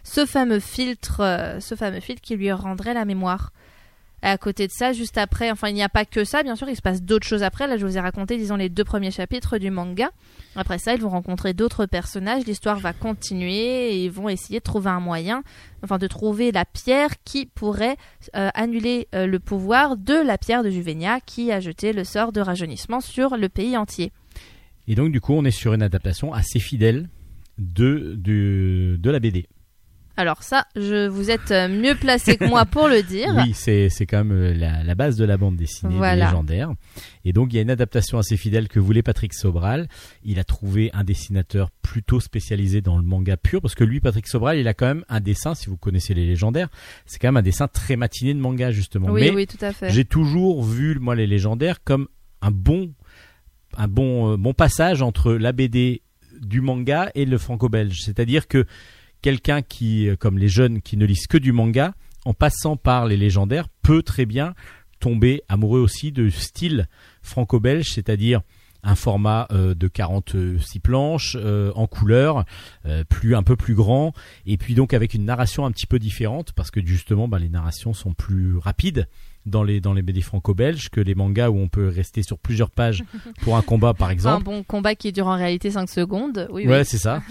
[0.04, 3.52] ce fameux filtre, euh, ce fameux filtre qui lui rendrait la mémoire.
[4.26, 6.56] Et à côté de ça, juste après, enfin, il n'y a pas que ça, bien
[6.56, 7.68] sûr, il se passe d'autres choses après.
[7.68, 10.10] Là, je vous ai raconté, disons, les deux premiers chapitres du manga.
[10.56, 14.64] Après ça, ils vont rencontrer d'autres personnages, l'histoire va continuer et ils vont essayer de
[14.64, 15.44] trouver un moyen,
[15.84, 17.96] enfin, de trouver la pierre qui pourrait
[18.34, 22.32] euh, annuler euh, le pouvoir de la pierre de Juvenia qui a jeté le sort
[22.32, 24.10] de rajeunissement sur le pays entier.
[24.88, 27.08] Et donc du coup, on est sur une adaptation assez fidèle
[27.58, 29.46] de de, de la BD.
[30.16, 33.34] Alors ça, je, vous êtes euh, mieux placé que moi pour le dire.
[33.36, 36.26] Oui, c'est c'est quand même euh, la, la base de la bande dessinée Voilà.
[36.26, 36.70] légendaires.
[37.24, 39.88] Et donc il y a une adaptation assez fidèle que voulait Patrick Sobral.
[40.24, 44.26] Il a trouvé un dessinateur plutôt spécialisé dans le manga pur parce que lui, Patrick
[44.26, 45.54] Sobral, il a quand même un dessin.
[45.54, 46.68] Si vous connaissez les légendaires,
[47.04, 49.08] c'est quand même un dessin très matiné de manga justement.
[49.10, 49.90] Oui, Mais oui, tout à fait.
[49.90, 52.08] j'ai toujours vu moi les légendaires comme
[52.42, 52.92] un bon
[53.76, 56.00] un bon euh, bon passage entre la BD
[56.40, 58.00] du manga et le franco-belge.
[58.02, 58.64] C'est-à-dire que
[59.26, 63.06] quelqu'un qui euh, comme les jeunes qui ne lisent que du manga en passant par
[63.06, 64.54] les légendaires peut très bien
[65.00, 66.86] tomber amoureux aussi de style
[67.22, 68.42] franco-belge, c'est-à-dire
[68.84, 72.44] un format euh, de 46 planches euh, en couleur,
[73.08, 74.12] plus un peu plus grand,
[74.46, 77.48] et puis donc avec une narration un petit peu différente parce que justement bah, les
[77.48, 79.08] narrations sont plus rapides
[79.46, 82.70] dans les dans les BD franco-belges que les mangas où on peut rester sur plusieurs
[82.70, 83.04] pages
[83.42, 84.44] pour un combat par un exemple.
[84.44, 86.48] bon combat qui dure en réalité 5 secondes.
[86.50, 86.84] Oui, Ouais, oui.
[86.84, 87.22] c'est ça.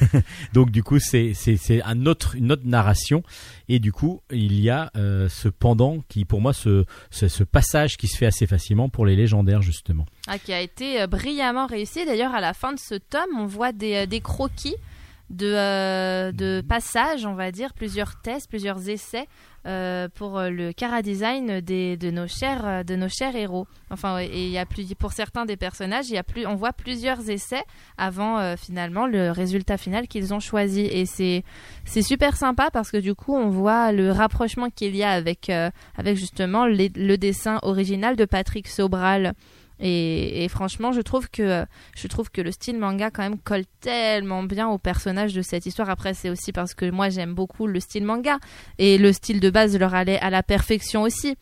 [0.52, 3.22] Donc du coup, c'est c'est c'est un autre une autre narration
[3.68, 7.44] et du coup, il y a euh, ce pendant qui pour moi ce, ce ce
[7.44, 10.06] passage qui se fait assez facilement pour les légendaires justement.
[10.28, 12.04] Ah, qui a été euh, brillamment réussi.
[12.04, 14.76] D'ailleurs, à la fin de ce tome, on voit des, euh, des croquis
[15.32, 19.26] de, euh, de passages, on va dire, plusieurs tests, plusieurs essais
[19.64, 23.68] euh, pour euh, le cara design des, de, nos chers, euh, de nos chers héros.
[23.90, 26.72] Enfin, et il y a plus, pour certains des personnages, y a plus, on voit
[26.72, 27.62] plusieurs essais
[27.96, 30.80] avant finalement le résultat final qu'ils ont choisi.
[30.80, 31.44] Et c'est
[32.02, 36.16] super sympa parce que du coup, on voit le rapprochement qu'il y a avec, avec
[36.16, 39.34] justement le dessin original de Patrick Sobral.
[39.80, 41.64] Et, franchement, je trouve que
[41.96, 45.66] je trouve que le style manga quand même colle tellement bien au personnage de cette
[45.66, 45.90] histoire.
[45.90, 48.38] Après, c'est aussi parce que moi j'aime beaucoup le style manga
[48.78, 51.36] et le style de base leur allait à la perfection aussi.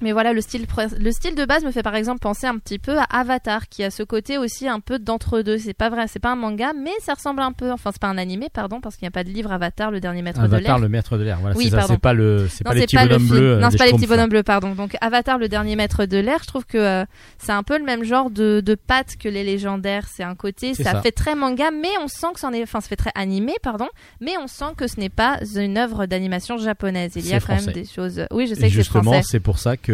[0.00, 0.66] Mais voilà, le style,
[0.98, 3.84] le style de base me fait par exemple penser un petit peu à Avatar, qui
[3.84, 5.58] a ce côté aussi un peu d'entre-deux.
[5.58, 7.70] C'est pas vrai, c'est pas un manga, mais ça ressemble un peu.
[7.70, 10.00] Enfin, c'est pas un animé, pardon, parce qu'il n'y a pas de livre Avatar, le
[10.00, 10.78] dernier maître de Avatar, l'air.
[10.78, 11.38] le maître de l'air.
[11.40, 13.40] Voilà, Oui, c'est pas le c'est pas les petits bonhommes bleus.
[13.56, 14.74] euh, Non, c'est pas les petits bonhommes bleus, pardon.
[14.74, 17.04] Donc Avatar, le dernier maître de l'air, je trouve que euh,
[17.38, 20.06] c'est un peu le même genre de, de patte que les légendaires.
[20.10, 21.02] C'est un côté, ça, ça.
[21.02, 23.88] fait très manga, mais on sent que c'en est, enfin, ça fait très animé, pardon,
[24.20, 27.12] mais on sent que ce n'est pas une œuvre d'animation japonaise.
[27.16, 28.22] Il y a quand même des choses.
[28.30, 29.22] Oui, je sais Et que c'est justement, français.
[29.30, 29.89] c'est pour ça que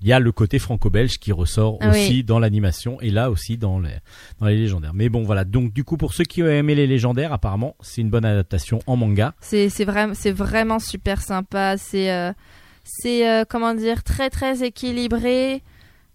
[0.00, 2.24] il y a le côté franco-belge qui ressort Ah aussi oui.
[2.24, 3.90] dans l'animation et là aussi dans les
[4.40, 4.94] dans les légendaires.
[4.94, 5.44] Mais bon, voilà.
[5.44, 8.80] Donc du coup, pour ceux qui ont aimé les légendaires, apparemment, c'est une bonne adaptation
[8.86, 9.34] en manga.
[9.40, 11.76] C'est c'est vraiment c'est vraiment super sympa.
[11.76, 12.32] C'est euh,
[12.84, 15.62] c'est euh, comment dire très très équilibré.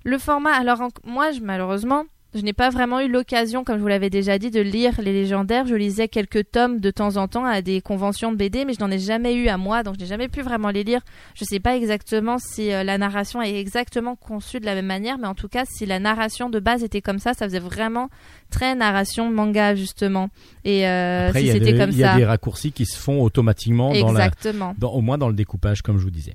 [0.06, 0.52] Le format.
[0.54, 2.04] Alors en- moi, je, malheureusement,
[2.36, 5.14] je n'ai pas vraiment eu l'occasion, comme je vous l'avais déjà dit, de lire les
[5.14, 5.66] légendaires.
[5.68, 8.80] Je lisais quelques tomes de temps en temps à des conventions de BD, mais je
[8.80, 11.02] n'en ai jamais eu à moi, donc je n'ai jamais pu vraiment les lire.
[11.36, 15.18] Je sais pas exactement si euh, la narration est exactement conçue de la même manière,
[15.18, 18.10] mais en tout cas, si la narration de base était comme ça, ça faisait vraiment
[18.50, 20.30] très narration manga justement.
[20.66, 23.22] Et euh, Après, si c'était comme il y a ça, des raccourcis qui se font
[23.22, 24.76] automatiquement dans la exactement.
[24.78, 26.34] dans- au moins dans le découpage, comme je vous disais.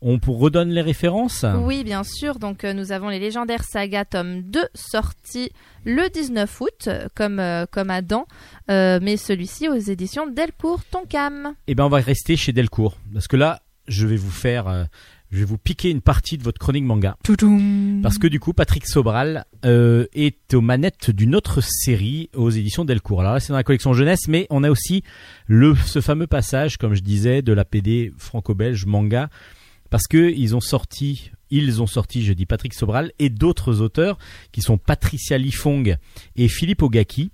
[0.00, 2.38] On pour redonne les références Oui, bien sûr.
[2.38, 5.50] Donc, euh, nous avons les légendaires sagas tome 2 sortis
[5.84, 8.26] le 19 août, euh, comme, euh, comme Adam,
[8.70, 11.54] euh, mais celui-ci aux éditions Delcourt Tonkam.
[11.66, 12.96] Eh ben, on va rester chez Delcourt.
[13.12, 14.68] Parce que là, je vais vous faire.
[14.68, 14.84] euh,
[15.30, 17.18] je vais vous piquer une partie de votre chronique manga.
[18.02, 22.86] Parce que du coup, Patrick Sobral euh, est aux manettes d'une autre série aux éditions
[22.86, 23.20] Delcourt.
[23.20, 25.02] Alors là, c'est dans la collection jeunesse, mais on a aussi
[25.46, 29.28] le, ce fameux passage, comme je disais, de la PD franco-belge manga,
[29.90, 34.18] parce que ils ont sorti, ils ont sorti, je dis Patrick Sobral, et d'autres auteurs
[34.52, 35.96] qui sont Patricia Lifong
[36.36, 37.30] et Philippe Ogaki,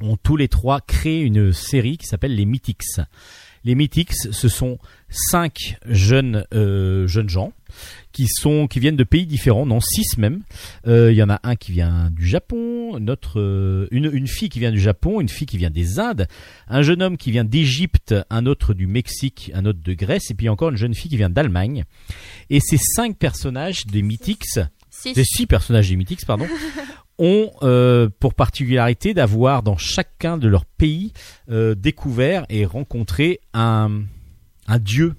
[0.00, 3.00] ont tous les trois créé une série qui s'appelle les Mythics.
[3.68, 4.78] Les Mythics, ce sont
[5.10, 7.52] cinq jeunes euh, jeunes gens
[8.12, 10.40] qui sont qui viennent de pays différents, non six même.
[10.86, 14.48] Euh, Il y en a un qui vient du Japon, notre euh, une une fille
[14.48, 16.28] qui vient du Japon, une fille qui vient des Indes,
[16.68, 20.34] un jeune homme qui vient d'Égypte, un autre du Mexique, un autre de Grèce, et
[20.34, 21.84] puis encore une jeune fille qui vient d'Allemagne.
[22.48, 25.12] Et ces cinq personnages des Mythics, Six.
[25.14, 26.46] ces six personnages des Mythics, pardon,
[27.18, 31.12] ont euh, pour particularité d'avoir dans chacun de leurs pays
[31.50, 34.02] euh, découvert et rencontré un,
[34.66, 35.14] un dieu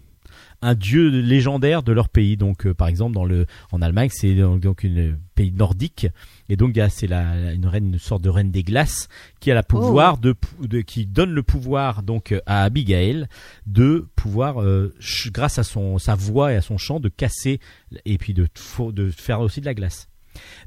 [0.62, 2.36] un dieu légendaire de leur pays.
[2.36, 6.08] Donc euh, par exemple dans le en Allemagne c'est donc, donc une pays nordique.
[6.50, 9.08] Et donc c'est la une reine une sorte de reine des glaces
[9.40, 13.26] qui a le pouvoir de, pou- de qui donne le pouvoir donc à Abigail
[13.68, 14.94] de pouvoir euh,
[15.28, 17.62] grâce à son sa voix et à son chant de casser
[18.04, 18.48] et puis de
[18.92, 20.09] de faire aussi de la glace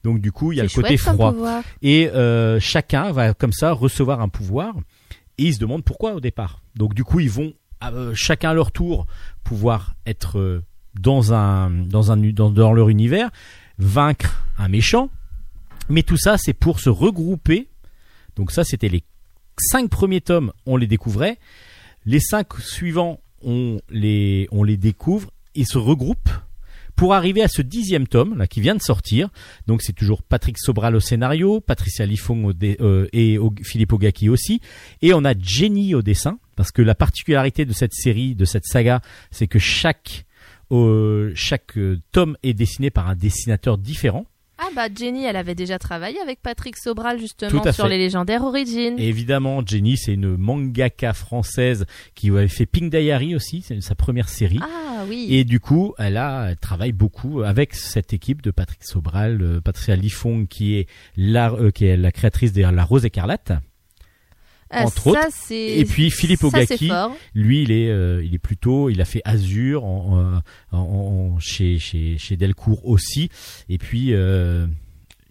[0.04, 1.34] donc du coup il y a le côté froid
[1.82, 4.74] et euh, chacun va comme ça recevoir un pouvoir
[5.38, 6.62] et ils se demandent pourquoi au départ.
[6.76, 7.52] Donc du coup ils vont
[7.84, 9.06] euh, chacun à leur tour
[9.44, 10.62] pouvoir être euh,
[10.98, 13.30] dans un dans un dans, dans leur univers,
[13.78, 15.10] vaincre un méchant.
[15.88, 17.68] Mais tout ça c'est pour se regrouper.
[18.36, 19.02] Donc ça c'était les
[19.58, 21.38] cinq premiers tomes, on les découvrait.
[22.04, 26.30] Les cinq suivants, on les on les découvre et se regroupent
[27.02, 29.28] pour arriver à ce dixième tome là qui vient de sortir.
[29.66, 34.60] Donc c'est toujours Patrick Sobral au scénario, Patricia Lifong euh, et Philippe Ogaki aussi,
[35.00, 38.66] et on a Jenny au dessin parce que la particularité de cette série, de cette
[38.66, 39.00] saga,
[39.32, 40.26] c'est que chaque
[40.70, 44.24] euh, chaque euh, tome est dessiné par un dessinateur différent.
[44.74, 47.90] Ah bah Jenny, elle avait déjà travaillé avec Patrick Sobral justement sur fait.
[47.90, 48.98] les légendaires origines.
[48.98, 53.94] Et évidemment, Jenny, c'est une mangaka française qui avait fait Pink Diary aussi, c'est sa
[53.94, 54.60] première série.
[54.62, 55.26] Ah oui.
[55.30, 59.60] Et du coup, elle a elle travaille beaucoup avec cette équipe de Patrick Sobral, euh,
[59.60, 63.52] Patricia Lifong qui est la euh, qui est la créatrice de La Rose écarlate.
[64.72, 65.52] Ah, entre ça, autres.
[65.52, 66.90] Et puis Philippe Ogaki,
[67.34, 70.40] lui, il est euh, il est plutôt il a fait Azur en,
[70.72, 73.28] en, en- chez chez chez Delcourt aussi.
[73.68, 74.66] Et puis euh,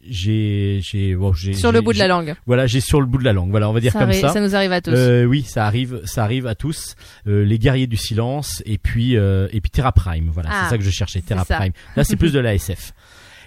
[0.07, 2.33] j'ai j'ai bon, j'ai Sur le bout de la langue.
[2.47, 3.51] Voilà, j'ai sur le bout de la langue.
[3.51, 4.29] Voilà, on va dire ça, comme ça.
[4.29, 4.91] ça nous arrive à tous.
[4.95, 6.95] Euh, oui, ça arrive, ça arrive à tous.
[7.27, 10.29] Euh, les guerriers du silence et puis euh, et puis Terra Prime.
[10.33, 11.21] Voilà, Ah, c'est ça que je cherchais.
[11.21, 11.45] Terra.
[11.45, 11.73] Prime.
[11.95, 12.93] Là, c'est plus de la SF.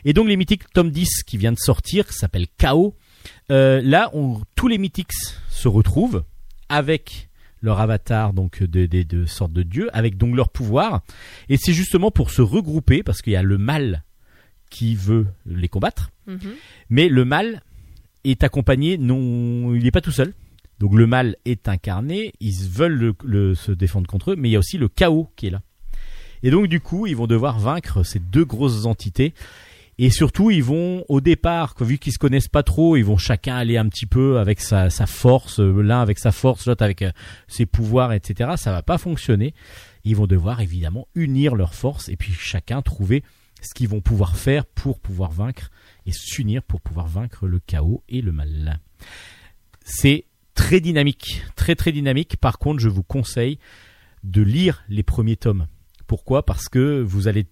[0.04, 2.94] Et donc les mythiques tome 10 qui vient de sortir, qui s'appelle Chaos.
[3.50, 5.12] Euh, là, on, tous les mythiques
[5.48, 6.24] se retrouvent
[6.68, 7.28] avec
[7.60, 11.02] leur avatar donc de, de, de sortes de dieux, avec donc leur pouvoir.
[11.48, 14.02] Et c'est justement pour se regrouper parce qu'il y a le mal
[14.70, 16.10] qui veut les combattre.
[16.26, 16.38] Mhm.
[16.90, 17.62] Mais le mal
[18.24, 20.32] est accompagné, non, il n'est pas tout seul.
[20.80, 24.52] Donc le mal est incarné, ils veulent le- le- se défendre contre eux, mais il
[24.52, 25.60] y a aussi le chaos qui est là.
[26.42, 29.32] Et donc du coup, ils vont devoir vaincre ces deux grosses entités.
[29.98, 33.54] Et surtout, ils vont au départ, vu qu'ils se connaissent pas trop, ils vont chacun
[33.54, 37.12] aller un petit peu avec sa, force, euh, l'un avec sa force, l'autre avec euh,
[37.46, 38.52] ses pouvoirs, etc.
[38.56, 39.54] Ça va pas fonctionner.
[40.04, 43.22] Ils vont devoir évidemment unir leurs forces et puis chacun trouver
[43.62, 45.70] ce qu'ils vont pouvoir faire pour pouvoir vaincre
[46.06, 48.80] et s'unir pour pouvoir vaincre le chaos et le mal.
[49.84, 52.36] C'est très dynamique, très très dynamique.
[52.36, 53.58] Par contre, je vous conseille
[54.24, 55.66] de lire les premiers tomes.
[56.06, 56.44] Pourquoi?
[56.44, 57.46] Parce que vous allez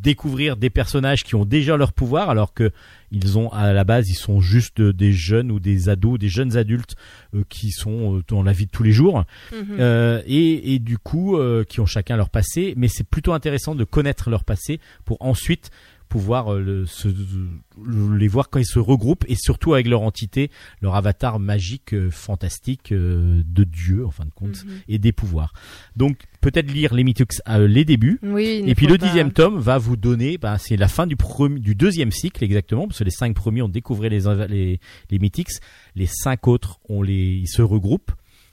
[0.00, 2.70] découvrir des personnages qui ont déjà leur pouvoir alors que
[3.10, 6.56] ils ont à la base ils sont juste des jeunes ou des ados, des jeunes
[6.56, 6.94] adultes
[7.34, 9.76] euh, qui sont euh, dans la vie de tous les jours Mhm.
[9.80, 13.74] euh, et, et du coup euh, qui ont chacun leur passé mais c'est plutôt intéressant
[13.74, 15.70] de connaître leur passé pour ensuite
[16.08, 20.02] pouvoir euh, le- se- le- les voir quand ils se regroupent et surtout avec leur
[20.02, 24.72] entité leur avatar magique euh, fantastique euh, de dieu en fin de compte Mhm.
[24.88, 25.52] et des pouvoirs.
[25.96, 28.18] Donc peut-être lire les Mythux euh, les débuts.
[28.22, 31.16] Oui, et puis le pas- dixième tome va vous donner, ben, c'est la fin du
[31.16, 35.18] premier, du deuxième cycle exactement, parce que les cinq premiers ont découvert les les, les
[35.18, 35.48] mythics,
[35.94, 38.12] les cinq autres on les ils se regroupent,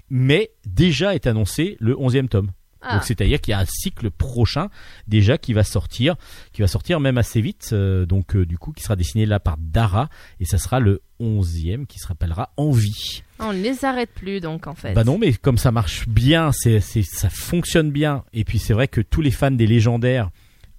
[0.10, 2.52] mais déjà est annoncé le onzième tome.
[2.86, 2.96] Ah.
[2.96, 4.70] Donc c'est-à-dire qu'il y a un cycle prochain
[5.08, 6.16] déjà qui va sortir,
[6.54, 9.40] qui va sortir même assez vite, euh, donc euh, du coup qui sera dessiné là
[9.40, 13.24] par Dara et ça sera le onzième qui se rappellera Envie.
[13.40, 14.94] On ne les arrête plus donc en fait.
[14.94, 18.24] Bah non, mais comme ça marche bien, c'est, c'est, ça fonctionne bien.
[18.34, 20.30] Et puis c'est vrai que tous les fans des légendaires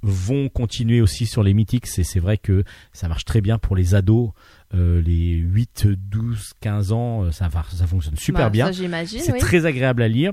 [0.03, 3.77] vont continuer aussi sur les Mythics et c'est vrai que ça marche très bien pour
[3.77, 4.31] les ados.
[4.75, 8.66] Euh, les 8, 12, 15 ans, ça, fonctionne super Bah, bien.
[8.66, 9.38] Ça, j'imagine, C'est oui.
[9.38, 10.33] très agréable à lire.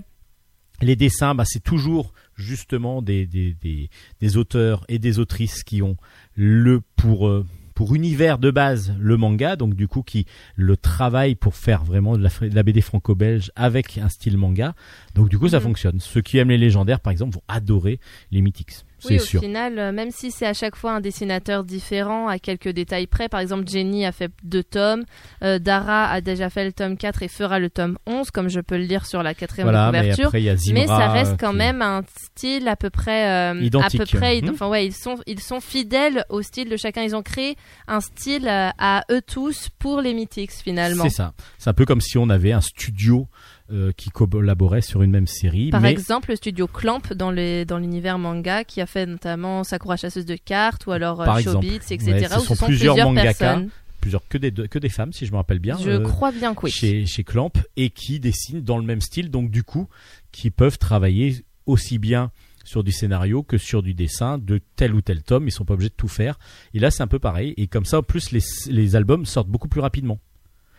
[0.82, 5.82] Les dessins, bah, c'est toujours justement des, des, des, des auteurs et des autrices qui
[5.82, 5.98] ont
[6.36, 11.34] le pour euh, pour univers de base le manga, donc du coup qui le travaillent
[11.34, 14.76] pour faire vraiment de la, de la BD franco-belge avec un style manga.
[15.16, 15.64] Donc du coup ça Mhm.
[15.64, 16.00] fonctionne.
[16.00, 18.00] Ceux qui aiment les légendaires par exemple vont adorer
[18.32, 19.42] les mythics, c'est Oui, au sûr.
[19.42, 23.30] final, euh, même si c'est à chaque fois un dessinateur différent, à quelques détails près,
[23.30, 25.04] par exemple, Jenny a fait deux tomes,
[25.44, 28.60] euh, Dara a déjà fait le tome 4 et fera le tome 11, comme je
[28.60, 30.28] peux le lire sur la quatrième Voilà, mais couverture.
[30.28, 30.82] après Zimra.
[30.82, 34.02] Mais ça reste quand qui- même un style à peu près, euh, Identique.
[34.02, 34.50] à peu près, Mhm.
[34.52, 37.02] enfin ouais, ils sont, ils sont fidèles au style de chacun.
[37.04, 37.56] Ils ont créé
[37.88, 41.04] un style à eux tous pour les Mythics finalement.
[41.04, 41.34] C'est ça.
[41.58, 43.28] C'est un peu comme si on avait un studio
[43.72, 45.70] euh, qui collaborait sur une même série.
[45.70, 49.64] Par mais exemple, le studio Clamp dans les dans l'univers manga qui a fait notamment
[49.64, 51.98] Sakura chasseuse de cartes ou alors euh, etc.
[52.06, 53.62] Ouais, ce où sont ce sont plusieurs plusieurs, mangaka,
[54.02, 55.78] plusieurs que des que des femmes si je me rappelle bien.
[55.78, 56.72] Je euh, crois bien que oui.
[56.72, 59.88] chez, chez Clamp et qui dessinent dans le même style, donc du coup,
[60.34, 62.32] qui peuvent travailler aussi bien
[62.66, 65.48] sur du scénario que sur du dessin de tel ou tel tome.
[65.48, 66.38] Ils sont pas obligés de tout faire.
[66.74, 67.54] Et là, c'est un peu pareil.
[67.58, 70.20] Et comme ça, en plus, les, les albums sortent beaucoup plus rapidement.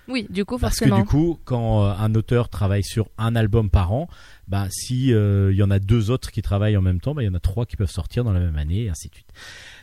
[0.09, 1.01] Oui, du coup, Parce que forcément.
[1.01, 4.09] du coup, quand euh, un auteur travaille sur un album par an,
[4.49, 7.23] bah, si euh, il y en a deux autres qui travaillent en même temps, bah,
[7.23, 9.15] il y en a trois qui peuvent sortir dans la même année, et ainsi de
[9.15, 9.29] suite.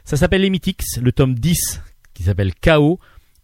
[0.06, 0.84] Ça s'appelle les Mythics.
[1.02, 1.82] Le tome 10,
[2.14, 3.00] qui s'appelle KO,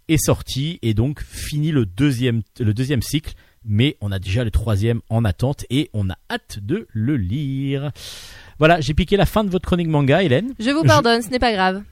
[0.07, 3.33] est sorti et donc fini le deuxième, le deuxième cycle.
[3.69, 7.91] Mais on a déjà le troisième en attente et on a hâte de le lire.
[8.59, 11.29] Voilà, j'ai piqué la fin de votre chronique manga, Hélène, Je vous Je- pardonne, ce
[11.29, 11.83] n'est pas grave.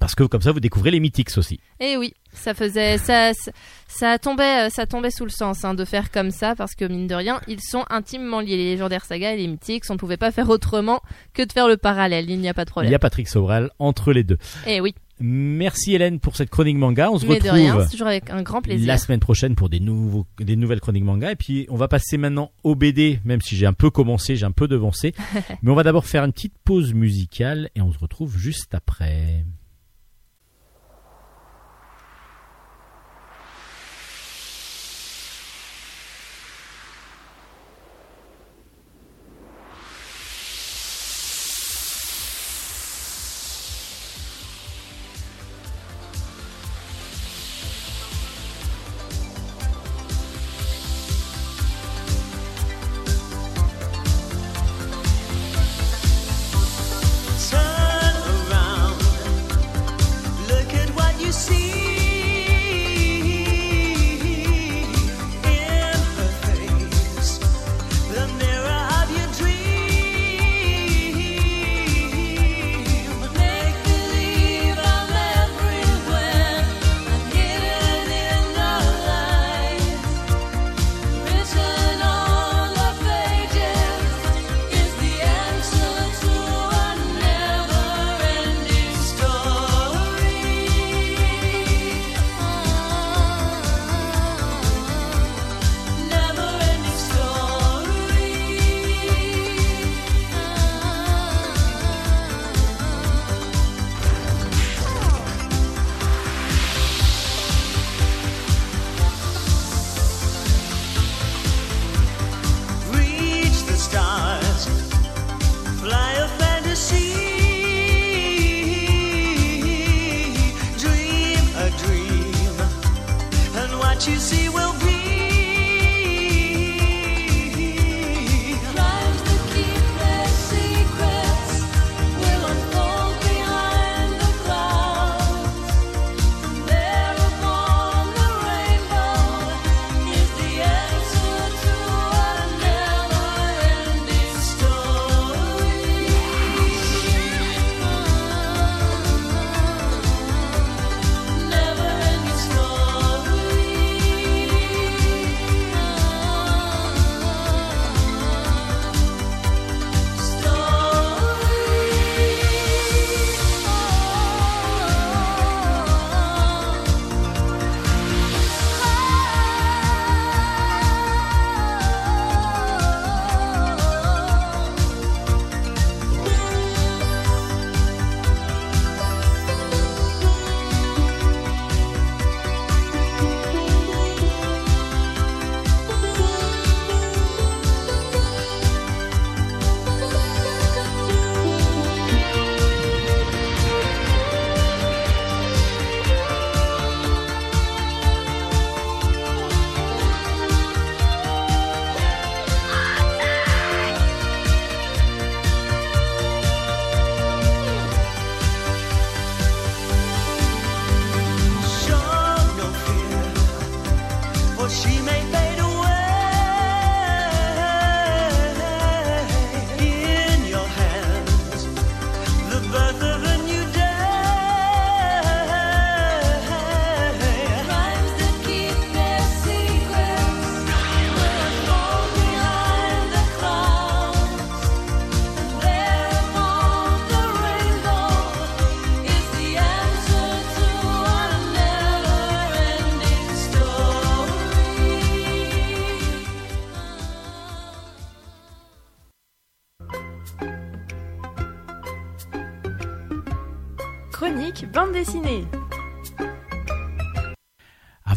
[0.00, 1.60] Parce que comme ça vous découvrez les Mythics aussi.
[1.80, 3.32] Et oui, ça faisait, ça,
[3.88, 6.84] ça, tombait, euh, ça tombait sous le sens hein, de faire comme ça parce que
[6.84, 8.56] mine de rien, ils sont intimement liés.
[8.56, 11.00] Les légendaires sagas et les mythiques, on ne pouvait pas faire autrement
[11.34, 12.30] que de faire le parallèle.
[12.30, 12.92] Il n'y a pas de Il problème.
[12.92, 14.38] y a Patrick Sobral entre les deux.
[14.66, 17.08] Et oui, Merci Hélène pour cette chronique manga.
[17.12, 18.88] On se mais de retrouve rien, c'est toujours avec un grand plaisir.
[18.88, 22.16] la semaine prochaine pour des nouveaux des nouvelles chroniques manga et puis on va passer
[22.16, 25.14] maintenant au BD même si j'ai un peu commencé j'ai un peu devancé
[25.62, 29.44] mais on va d'abord faire une petite pause musicale et on se retrouve juste après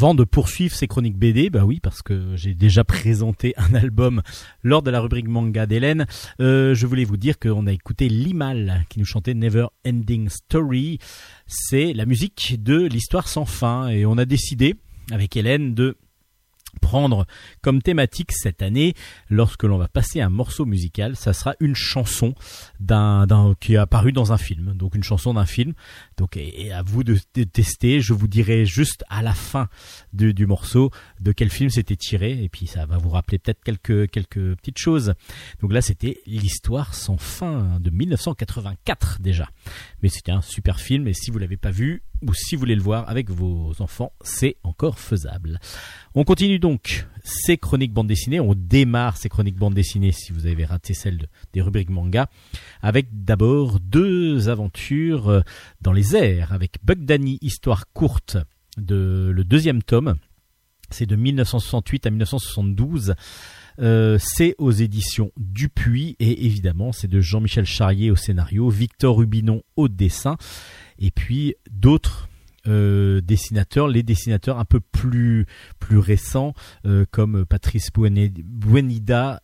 [0.05, 4.21] Avant de poursuivre ces chroniques BD, bah oui, parce que j'ai déjà présenté un album
[4.61, 6.05] lors de la rubrique manga d'Hélène,
[6.39, 10.99] euh, je voulais vous dire qu'on a écouté Limal qui nous chantait Never Ending Story.
[11.47, 14.75] C'est la musique de l'histoire sans fin et on a décidé
[15.11, 15.97] avec Hélène de
[16.85, 17.25] prendre
[17.61, 18.93] comme thématique cette année,
[19.31, 22.35] lorsque l'on va passer un morceau musical, ça sera une chanson
[22.79, 23.25] d'un,
[23.59, 25.73] qui est apparu dans un film, donc une chanson d'un film.
[26.17, 28.01] Donc et, à vous de, tester.
[28.01, 29.67] Je vous dirai juste à la fin
[30.13, 34.55] du, morceau de quel film c'était tiré, et puis ça va vous rappeler peut-être quelques
[34.57, 35.15] petites choses.
[35.61, 39.49] Donc là, c'était l'histoire sans fin de 1984 déjà.
[40.05, 42.75] Mais c'était un super film, et si vous l'avez pas vu ou si vous voulez
[42.75, 45.59] le voir avec vos enfants, c'est encore faisable.
[46.13, 48.39] On continue donc ces chroniques bande dessinées.
[48.39, 52.29] On démarre ces chroniques bande dessinées si vous avez raté celle de- des rubriques manga
[52.83, 55.41] avec d'abord deux aventures euh,
[55.81, 58.37] dans les airs avec Bug Danny, histoire courte
[58.77, 60.17] de le deuxième tome.
[60.91, 63.15] C'est de 1968 à 1972.
[63.79, 69.63] Euh, c'est aux éditions Dupuis et évidemment c'est de Jean-Michel Charrier au scénario, Victor Rubinon
[69.75, 70.37] au dessin
[70.97, 72.29] et puis d'autres
[72.67, 75.45] euh, dessinateurs, les dessinateurs un peu plus
[75.79, 76.53] plus récents
[76.85, 79.39] euh, comme Patrice Buendia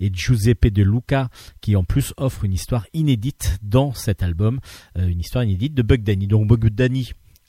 [0.00, 1.28] et Giuseppe De Luca
[1.60, 4.60] qui en plus offre une histoire inédite dans cet album,
[4.96, 6.26] une histoire inédite de Bug Danny.
[6.28, 6.70] Donc Bug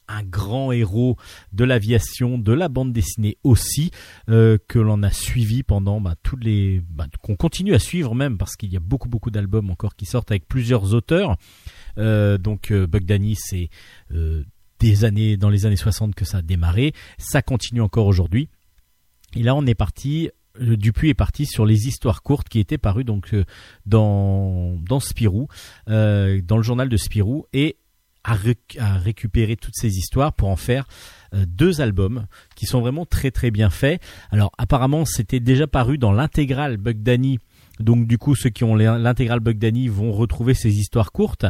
[0.08, 1.18] un grand héros
[1.52, 3.92] de l'aviation, de la bande dessinée aussi,
[4.30, 8.38] euh, que l'on a suivi pendant bah, toutes les, bah, qu'on continue à suivre même
[8.38, 11.38] parce qu'il y a beaucoup beaucoup d'albums encore qui sortent avec plusieurs auteurs.
[11.98, 13.70] Euh, donc euh, Bug Danny, c'est
[14.80, 18.50] des années dans les années 60 que ça a démarré, ça continue encore aujourd'hui.
[19.36, 20.30] Et là, on est parti.
[20.60, 23.34] Dupuis est parti sur les histoires courtes qui étaient parues donc
[23.88, 25.48] dans dans Spirou,
[25.88, 27.78] dans le journal de Spirou, et
[28.24, 30.86] a, réc- a récupéré toutes ces histoires pour en faire
[31.34, 34.02] euh, deux albums qui sont vraiment très très bien faits.
[34.32, 37.40] Alors apparemment c'était déjà paru dans l'intégrale Bug Danny,
[37.80, 41.46] donc du coup ceux qui ont l'in- l'intégrale Bug Danny vont retrouver ces histoires courtes,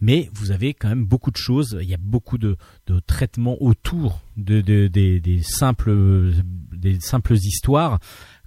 [0.00, 2.56] mais vous avez quand même beaucoup de choses, il y a beaucoup de,
[2.86, 6.32] de traitements autour de, de- des- des simples
[6.72, 7.98] des simples histoires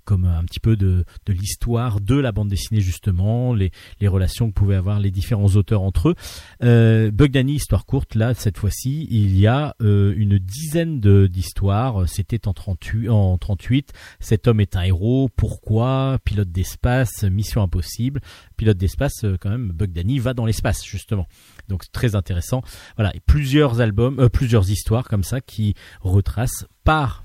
[0.05, 3.71] comme un petit peu de, l'histoire de la bande dessinée justement, les,
[4.03, 6.15] relations que pouvaient avoir les différents auteurs entre eux.
[6.63, 12.07] Euh, Bug Danny, histoire courte, là cette fois-ci, il y a euh, une dizaine d'histoires.
[12.07, 13.93] C'était en 38, en 38.
[14.19, 15.29] Cet homme est un héros.
[15.35, 16.19] Pourquoi?
[16.23, 18.21] Pilote d'espace, mission impossible.
[18.57, 19.71] Pilote d'espace, euh, quand même.
[19.71, 21.27] Bug Danny va dans l'espace justement.
[21.69, 22.61] Donc très intéressant.
[22.97, 27.22] Voilà, plusieurs albums, euh, plusieurs histoires comme ça qui retracent par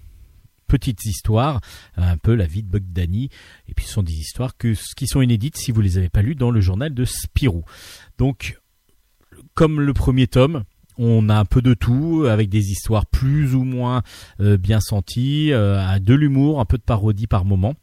[0.68, 1.60] petites histoires,
[1.96, 3.30] un peu la vie de Bug Danny,
[3.66, 6.34] et puis ce sont des histoires qui sont inédites si vous les avez pas lues
[6.34, 7.64] dans le journal de Spirou.
[8.18, 8.58] Donc,
[9.54, 10.64] comme le premier tome,
[10.98, 14.02] on a un peu de tout, avec des histoires plus ou moins
[14.40, 17.74] euh, bien senties, euh, de l'humour, un peu de parodie par moment.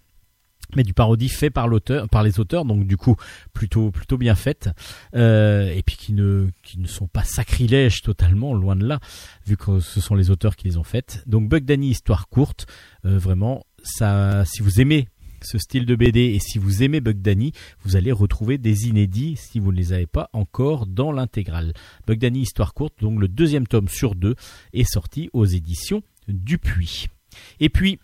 [0.76, 3.16] Mais du parodie fait par l'auteur, par les auteurs, donc du coup
[3.54, 4.70] plutôt plutôt bien faite,
[5.16, 6.50] euh, et puis qui ne
[6.86, 9.00] sont pas sacrilèges totalement, loin de là,
[9.46, 11.24] vu que ce sont les auteurs qui les ont faites.
[11.28, 12.68] Donc Bug Danny, histoire courte,
[13.06, 15.08] euh, vraiment, ça, si vous aimez
[15.42, 17.54] ce style de BD et si vous aimez Bug Danny,
[17.84, 21.74] vous allez retrouver des inédits si vous ne les avez pas encore dans l'intégrale.
[22.08, 24.36] Bug Danny, histoire courte, donc le deuxième tome sur deux
[24.74, 27.08] est sorti aux éditions Dupuis.
[27.60, 28.00] Et puis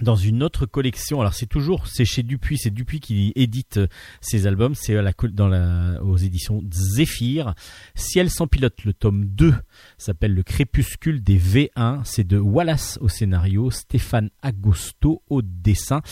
[0.00, 3.86] dans une autre collection, alors c'est toujours c'est chez Dupuis, c'est Dupuis qui édite euh,
[4.20, 7.54] ses albums, c'est la dans la aux éditions Zéphyr.
[7.94, 9.54] Ciel sans pilote, le tome 2
[9.96, 16.02] s'appelle Le crépuscule des V1, c'est de Wallace au scénario, Stéphane Agosto au dessin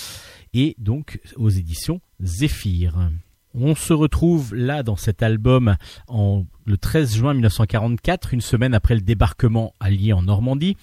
[0.54, 3.10] et donc aux éditions Zéphyr.
[3.58, 5.76] On se retrouve là dans cet album
[6.08, 10.76] en le 13 juin 1944, une semaine après le débarquement allié en Normandie,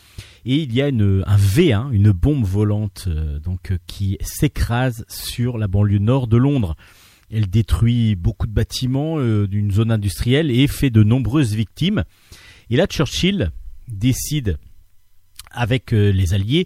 [0.45, 5.59] et il y a un V1, une bombe volante euh, donc euh, qui s'écrase sur
[5.59, 6.75] la banlieue nord de Londres.
[7.31, 12.03] Elle détruit beaucoup de bâtiments euh, d'une zone industrielle et fait de nombreuses victimes.
[12.71, 13.51] Et là, Churchill
[13.87, 14.57] décide
[15.51, 16.65] avec les alliés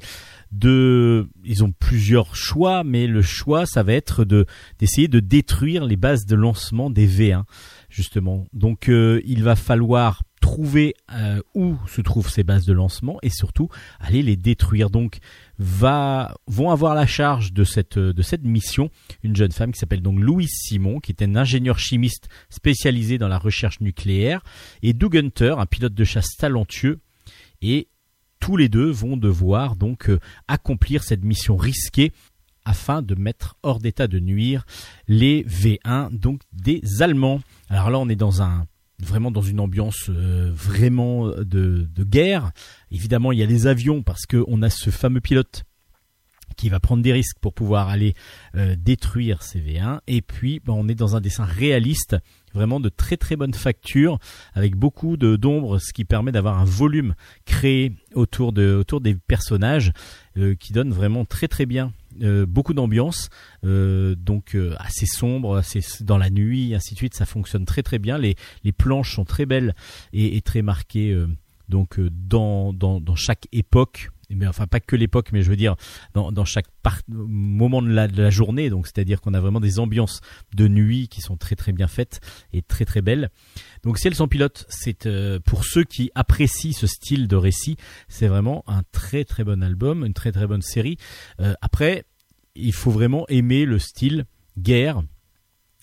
[0.52, 4.46] de ils ont plusieurs choix mais le choix ça va être de
[4.80, 7.44] d'essayer de détruire les bases de lancement des V1
[7.90, 8.46] justement.
[8.54, 13.30] Donc euh, il va falloir trouver euh, où se trouvent ces bases de lancement et
[13.30, 13.70] surtout
[14.00, 14.90] aller les détruire.
[14.90, 15.18] Donc
[15.58, 18.90] va vont avoir la charge de cette de cette mission
[19.24, 23.28] une jeune femme qui s'appelle donc Louise Simon qui est un ingénieur chimiste spécialisé dans
[23.28, 24.42] la recherche nucléaire
[24.84, 27.00] et Doug Hunter un pilote de chasse talentueux
[27.62, 27.88] et
[28.40, 32.12] tous les deux vont devoir donc euh, accomplir cette mission risquée
[32.66, 34.66] afin de mettre hors d'état de nuire
[35.08, 37.42] les V1 donc des Allemands.
[37.70, 38.66] Alors là on est dans un
[39.00, 42.52] vraiment dans une ambiance euh, vraiment de, de guerre.
[42.92, 45.64] Évidemment il y a les avions parce qu'on a ce fameux pilote
[46.58, 48.16] qui va prendre des risques pour pouvoir aller
[48.56, 52.18] euh, détruire ces V1 et puis ben, on est dans un dessin réaliste
[52.54, 54.20] vraiment de très très bonne facture
[54.54, 57.14] avec beaucoup de d'ombre ce qui permet d'avoir un volume
[57.46, 59.92] créé autour de autour des personnages
[60.38, 63.30] euh, qui donne vraiment très très bien euh, beaucoup d'ambiance
[63.64, 67.16] euh, donc assez sombre assez dans la nuit ainsi de suite.
[67.16, 68.18] Ça fonctionne très très bien.
[68.18, 69.76] Les les planches sont très belles
[70.14, 71.16] et, et très marquées
[71.70, 75.76] donc dans, dans dans chaque époque mais enfin pas que l'époque mais je veux dire
[76.14, 76.68] dans, dans chaque
[77.08, 80.22] moment de la, de la journée donc c'est-à-dire qu'on a vraiment des ambiances
[80.56, 82.20] de nuit qui sont très très bien faites
[82.54, 83.30] et très très belles.
[83.84, 88.28] Donc Ciel sans pilote c'est euh, pour ceux qui apprécient ce style de récit c'est
[88.28, 90.98] vraiment un très très bon album une très très bonne série.
[91.40, 92.06] Euh, après
[92.56, 94.26] il faut vraiment aimer le style
[94.58, 95.04] guerre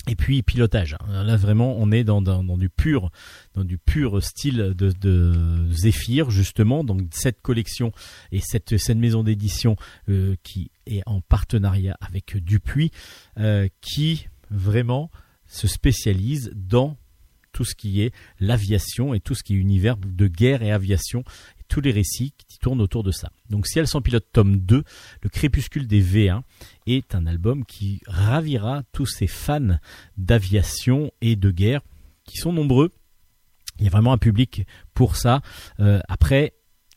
[0.08, 0.96] et puis pilotage.
[1.08, 3.10] Là vraiment, on est dans, du pur,
[3.54, 6.84] dans du pur style de, de Zephyr justement.
[6.84, 7.92] Donc cette collection
[8.32, 9.76] et cette maison d'édition
[10.08, 12.90] euh, qui est en partenariat avec Dupuis,
[13.38, 15.10] euh, qui vraiment
[15.46, 16.96] se spécialise dans
[17.52, 21.24] tout ce qui est l'aviation et tout ce qui est univers de guerre et aviation
[21.68, 23.30] tous les récits qui tournent autour de ça.
[23.50, 24.84] Donc Ciel sans pilote tome 2,
[25.22, 26.42] le crépuscule des V1
[26.86, 29.78] est un album qui ravira tous ces fans
[30.16, 31.82] d'aviation et de guerre
[32.24, 32.90] qui sont nombreux.
[33.78, 35.40] Il y a vraiment un public pour ça.
[35.80, 36.54] Euh, après,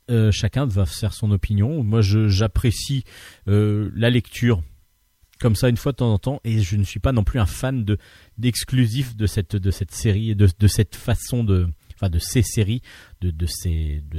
[0.10, 1.84] euh, chacun va faire son opinion.
[1.84, 3.04] Moi, j'apprécie
[3.48, 4.62] euh, la lecture
[5.40, 7.40] comme ça une fois de temps en temps, et je ne suis pas non plus
[7.40, 8.00] un fan de
[8.40, 11.68] d'exclusif de cette série et de cette façon de
[11.98, 12.82] enfin de ces séries
[13.22, 13.46] de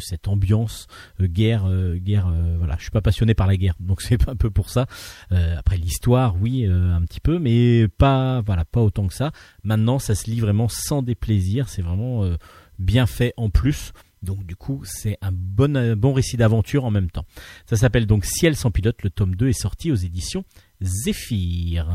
[0.01, 0.87] cette ambiance
[1.21, 2.75] euh, guerre euh, guerre euh, voilà.
[2.77, 4.87] Je suis pas passionné par la guerre donc c'est un peu pour ça.
[5.31, 9.33] Après l'histoire oui un petit peu mais pas voilà pas autant que ça.
[9.63, 11.69] Maintenant ça se lit vraiment sans déplaisir.
[11.69, 12.29] C'est vraiment
[12.79, 13.93] bien fait en plus.
[14.23, 17.27] Donc du coup c'est un bon bon récit d'aventure en même temps.
[17.67, 19.03] Ça s'appelle donc Ciel sans pilote.
[19.03, 20.45] Le tome 2 est sorti aux éditions
[20.81, 21.89] Zéphyr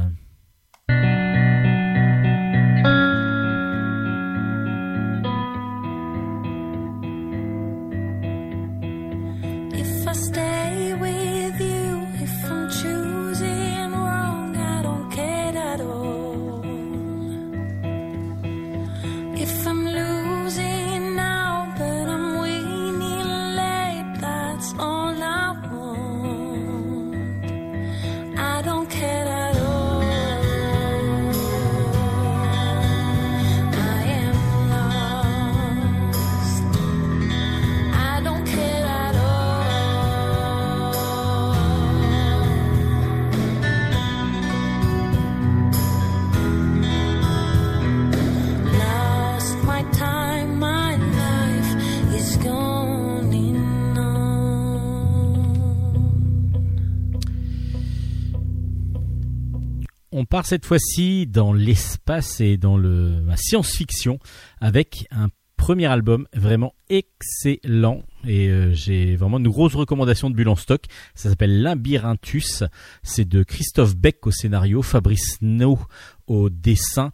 [60.43, 64.19] cette fois-ci dans l'espace et dans le, la science-fiction
[64.59, 70.49] avec un premier album vraiment excellent et euh, j'ai vraiment une grosse recommandation de Bulle
[70.49, 70.83] en stock.
[71.15, 72.63] Ça s'appelle Labyrinthus.
[73.01, 75.79] C'est de Christophe Beck au scénario, Fabrice No
[76.27, 77.11] au dessin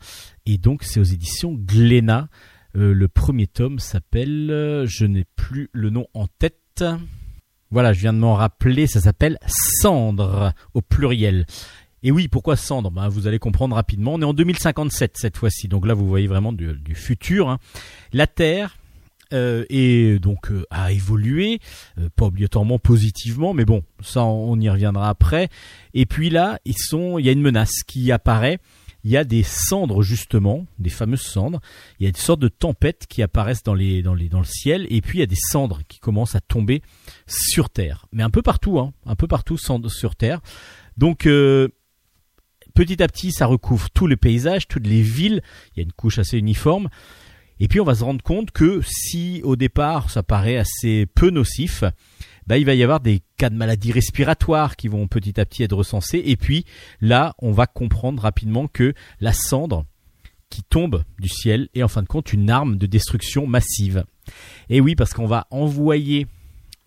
[0.47, 2.27] et donc c'est aux éditions Glénat.
[2.75, 6.83] Euh, le premier tome s'appelle, euh, je n'ai plus le nom en tête.
[7.71, 11.45] Voilà, je viens de m'en rappeler, ça s'appelle Cendre au pluriel.
[12.03, 12.91] Et oui, pourquoi Cendre?
[12.91, 14.13] Ben, Vous allez comprendre rapidement.
[14.13, 17.49] On est en 2057 cette fois-ci, donc là vous voyez vraiment du, du futur.
[17.49, 17.59] hein.
[18.13, 18.77] La Terre
[19.33, 21.59] euh, est donc euh, a évolué,
[21.99, 25.49] euh, pas obligatoirement positivement, mais bon, ça on, on y reviendra après.
[25.93, 28.59] Et puis là, ils sont, il y a une menace qui apparaît.
[29.05, 31.61] Il y a des cendres justement, des fameuses cendres.
[31.99, 34.45] Il y a une sorte de tempête qui apparaissent dans les dans les dans le
[34.45, 36.81] ciel, et puis il y a des cendres qui commencent à tomber
[37.27, 40.41] sur Terre, mais un peu partout, hein, un peu partout cendres sur Terre.
[40.97, 41.69] Donc euh,
[42.79, 45.41] petit à petit, ça recouvre tout le paysage, toutes les villes.
[45.75, 46.87] Il y a une couche assez uniforme.
[47.59, 51.29] Et puis on va se rendre compte que si au départ ça paraît assez peu
[51.29, 51.83] nocif,
[52.47, 55.63] bah, il va y avoir des cas de maladies respiratoires qui vont petit à petit
[55.63, 56.23] être recensés.
[56.25, 56.63] Et puis
[57.01, 59.85] là, on va comprendre rapidement que la cendre
[60.49, 64.05] qui tombe du ciel est en fin de compte une arme de destruction massive.
[64.69, 66.27] Et oui, parce qu'on va envoyer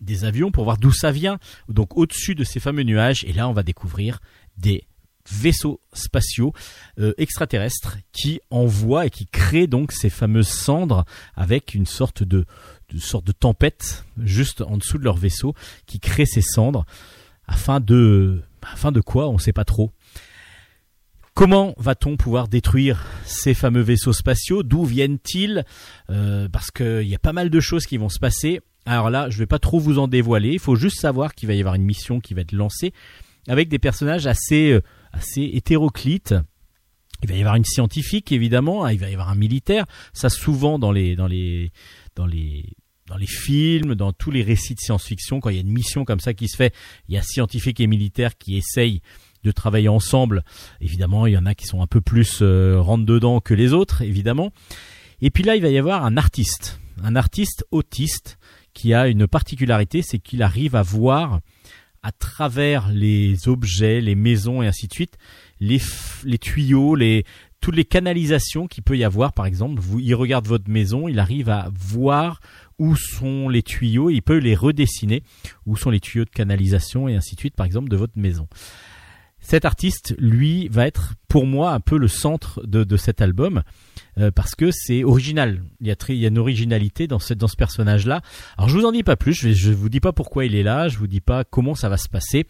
[0.01, 1.37] des avions pour voir d'où ça vient,
[1.69, 3.23] donc au-dessus de ces fameux nuages.
[3.25, 4.21] Et là, on va découvrir
[4.57, 4.85] des
[5.29, 6.53] vaisseaux spatiaux
[6.99, 11.05] euh, extraterrestres qui envoient et qui créent donc ces fameuses cendres
[11.35, 12.45] avec une sorte de,
[12.97, 15.53] sorte de tempête juste en dessous de leur vaisseau
[15.85, 16.85] qui crée ces cendres
[17.47, 19.91] afin de afin de quoi on sait pas trop.
[21.33, 24.61] Comment va-t-on pouvoir détruire ces fameux vaisseaux spatiaux?
[24.61, 25.65] D'où viennent-ils?
[26.11, 28.61] Euh, Parce qu'il y a pas mal de choses qui vont se passer.
[28.85, 30.51] Alors là, je vais pas trop vous en dévoiler.
[30.51, 32.93] Il faut juste savoir qu'il va y avoir une mission qui va être lancée
[33.47, 34.81] avec des personnages assez, euh,
[35.13, 36.35] assez hétéroclites.
[37.21, 39.85] Il va y avoir une scientifique évidemment, hein, il va y avoir un militaire.
[40.11, 41.71] Ça souvent dans les dans les
[42.15, 42.65] dans les
[43.07, 46.05] dans les films, dans tous les récits de science-fiction, quand il y a une mission
[46.05, 46.73] comme ça qui se fait,
[47.07, 49.01] il y a scientifique et militaire qui essayent
[49.43, 50.43] de travailler ensemble.
[50.79, 54.01] Évidemment, il y en a qui sont un peu plus euh, dedans que les autres,
[54.01, 54.51] évidemment.
[55.21, 58.37] Et puis là, il va y avoir un artiste, un artiste autiste
[58.73, 61.41] qui a une particularité, c'est qu'il arrive à voir
[62.03, 65.17] à travers les objets, les maisons et ainsi de suite,
[65.59, 65.81] les,
[66.25, 67.25] les tuyaux, les
[67.61, 69.31] toutes les canalisations qu'il peut y avoir.
[69.31, 72.41] Par exemple, vous, il regarde votre maison, il arrive à voir
[72.77, 75.23] où sont les tuyaux, il peut les redessiner,
[75.65, 78.49] où sont les tuyaux de canalisation et ainsi de suite, par exemple, de votre maison.
[79.43, 83.61] Cet artiste, lui, va être pour moi un peu le centre de, de cet album
[84.17, 85.61] euh, parce que c'est original.
[85.81, 85.91] Il y
[86.25, 88.21] a, une originalité dans ce, dans ce personnage-là.
[88.57, 90.63] Alors je vous en dis pas plus, je, je vous dis pas pourquoi il est
[90.63, 92.47] là, je vous dis pas comment ça va se passer.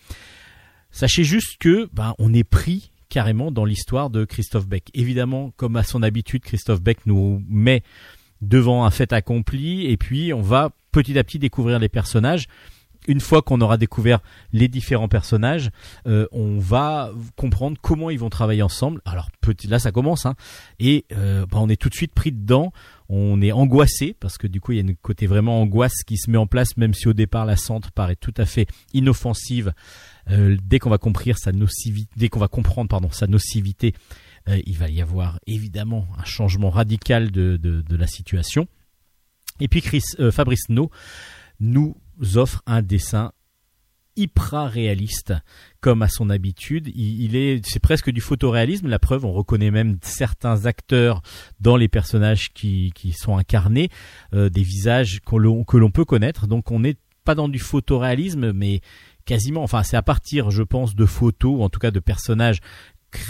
[0.91, 4.89] Sachez juste que ben, on est pris carrément dans l'histoire de Christophe Beck.
[4.93, 7.81] Évidemment, comme à son habitude, Christophe Beck nous met
[8.41, 12.47] devant un fait accompli et puis on va petit à petit découvrir les personnages.
[13.07, 14.19] Une fois qu'on aura découvert
[14.53, 15.71] les différents personnages,
[16.07, 19.01] euh, on va comprendre comment ils vont travailler ensemble.
[19.05, 20.35] Alors petit, là ça commence, hein,
[20.79, 22.71] et euh, bah, on est tout de suite pris dedans.
[23.09, 26.17] On est angoissé parce que du coup il y a un côté vraiment angoisse qui
[26.17, 29.73] se met en place, même si au départ la centre paraît tout à fait inoffensive.
[30.31, 33.93] Euh, dès qu'on va comprendre sa nocivité, dès qu'on va comprendre pardon sa nocivité,
[34.65, 38.67] il va y avoir évidemment un changement radical de, la situation.
[39.61, 40.91] Et puis Chris, Fabrice No
[41.59, 41.95] nous
[42.35, 43.31] offre un dessin
[44.15, 45.33] hyper réaliste
[45.81, 46.91] comme à son habitude.
[46.95, 48.87] Il, est, c'est presque du photoréalisme.
[48.87, 51.23] La preuve, on reconnaît même certains acteurs
[51.59, 53.89] dans les personnages qui, qui sont incarnés,
[54.35, 56.45] euh, des visages qu'on l'on- que l'on peut connaître.
[56.45, 58.81] Donc on n'est pas dans du photoréalisme, mais
[59.25, 59.63] quasiment.
[59.63, 62.59] Enfin, c'est à partir, je pense, de photos, ou en tout cas de personnages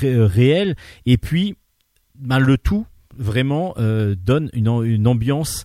[0.04, 0.76] euh, réels.
[1.06, 1.56] Et puis,
[2.16, 5.64] ben, le tout vraiment euh, donne une ambiance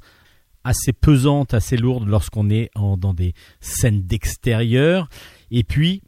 [0.69, 5.09] assez pesante, assez lourde lorsqu'on est dans des scènes d'extérieur.
[5.51, 6.03] Et puis,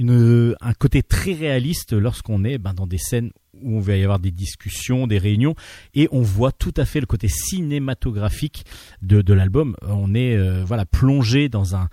[0.00, 3.30] un côté très réaliste lorsqu'on est ben, dans des scènes
[3.62, 5.54] où on va y avoir des discussions, des réunions,
[5.94, 8.64] et on voit tout à fait le côté cinématographique
[9.02, 9.76] de, l'album.
[9.82, 11.88] On est euh, voilà plongé dans un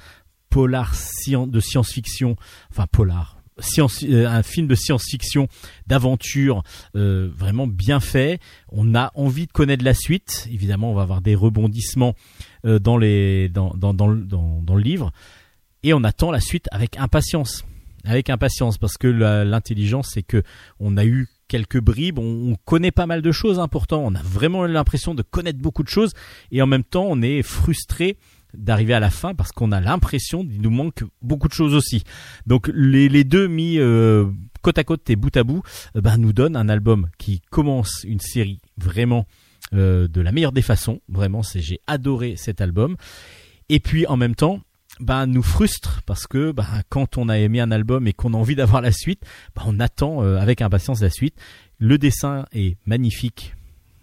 [0.50, 0.94] polar
[1.28, 2.36] de science-fiction,
[2.72, 5.48] enfin polar, science, euh, un film de science-fiction,
[5.88, 6.64] d'aventure,
[6.96, 8.40] euh, vraiment bien fait.
[8.70, 10.48] On a envie de connaître la suite.
[10.52, 12.16] Évidemment, on va avoir des rebondissements
[12.66, 15.12] euh, dans, les, dans, dans, dans, dans, le livre,
[15.84, 17.66] et on attend la suite avec impatience.
[18.06, 20.42] Avec impatience, parce que l'intelligence, c'est que
[20.80, 24.16] on a eu quelques bribes, on, on connaît pas mal de choses, hein, pourtant, on
[24.16, 26.14] a vraiment l'impression de connaître beaucoup de choses,
[26.52, 28.18] et en même temps, on est frustré
[28.54, 32.04] d'arriver à la fin parce qu'on a l'impression qu'il nous manque beaucoup de choses aussi.
[32.46, 34.26] Donc les, deux mis euh,
[34.62, 35.62] côte à côte et bout à bout,
[35.96, 39.26] euh, ben, nous donnent un album qui commence une série vraiment
[39.74, 41.02] euh, de la meilleure des façons.
[41.10, 42.96] Vraiment, c'est j'ai adoré cet album.
[43.70, 44.62] Et puis en même temps,
[45.00, 48.38] ben, nous frustre parce que ben, quand on a aimé un album et qu'on a
[48.38, 49.22] envie d'avoir la suite,
[49.56, 51.36] ben, on attend avec impatience la suite.
[51.78, 53.54] Le dessin est magnifique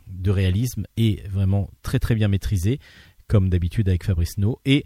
[0.06, 2.78] de réalisme et vraiment très très bien maîtrisé
[3.28, 4.84] comme d'habitude avec Fabrice No et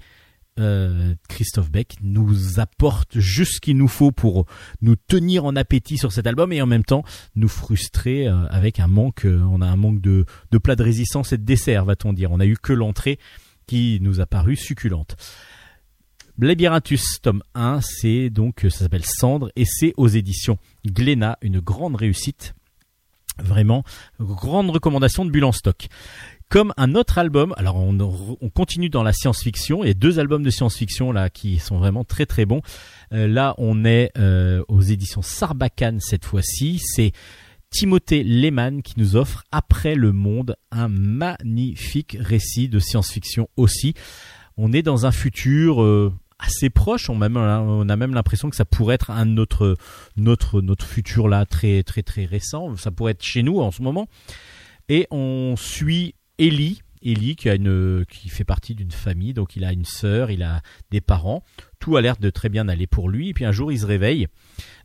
[0.59, 4.47] euh, Christophe Beck nous apporte juste ce qu'il nous faut pour
[4.83, 7.05] nous tenir en appétit sur cet album et en même temps
[7.37, 10.83] nous frustrer euh, avec un manque euh, on a un manque de, de plat de
[10.83, 12.31] résistance et de dessert va-t-on dire.
[12.33, 13.19] On a eu que l'entrée
[13.67, 15.17] qui nous a paru succulente.
[16.39, 21.97] Labyrinthus tome 1 c'est donc ça s'appelle Cendre et c'est aux éditions Glénat une grande
[21.97, 22.55] réussite.
[23.39, 23.85] Vraiment
[24.19, 25.89] grande recommandation de Bulle en stock
[26.51, 27.55] comme un autre album.
[27.57, 29.83] Alors on, on continue dans la science-fiction.
[29.85, 32.61] Il y a deux albums de science-fiction là qui sont vraiment très très bons.
[33.15, 36.81] Euh, là on est euh, aux éditions Sarbacane cette fois-ci.
[36.85, 37.13] C'est
[37.71, 43.95] Timothée Lehmann qui nous offre Après le monde un magnifique récit de science-fiction aussi.
[44.57, 48.57] On est dans un futur euh, assez proche, on, même, on a même l'impression que
[48.57, 49.77] ça pourrait être un notre,
[50.17, 54.09] notre futur là très très très récent, ça pourrait être chez nous en ce moment.
[54.89, 59.73] Et on suit Ellie, qui, a une, qui fait partie d'une famille, donc il a
[59.73, 61.45] une sœur, il a des parents,
[61.79, 63.87] tout a l'air de très bien aller pour lui, et puis un jour il se
[63.87, 64.27] réveille,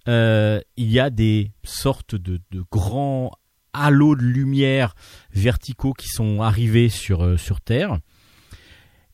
[0.07, 2.39] euh, il y a des sortes de,
[2.71, 3.31] grands
[3.73, 4.95] halos de lumière
[5.33, 7.99] verticaux qui sont arrivés sur, euh, sur Terre,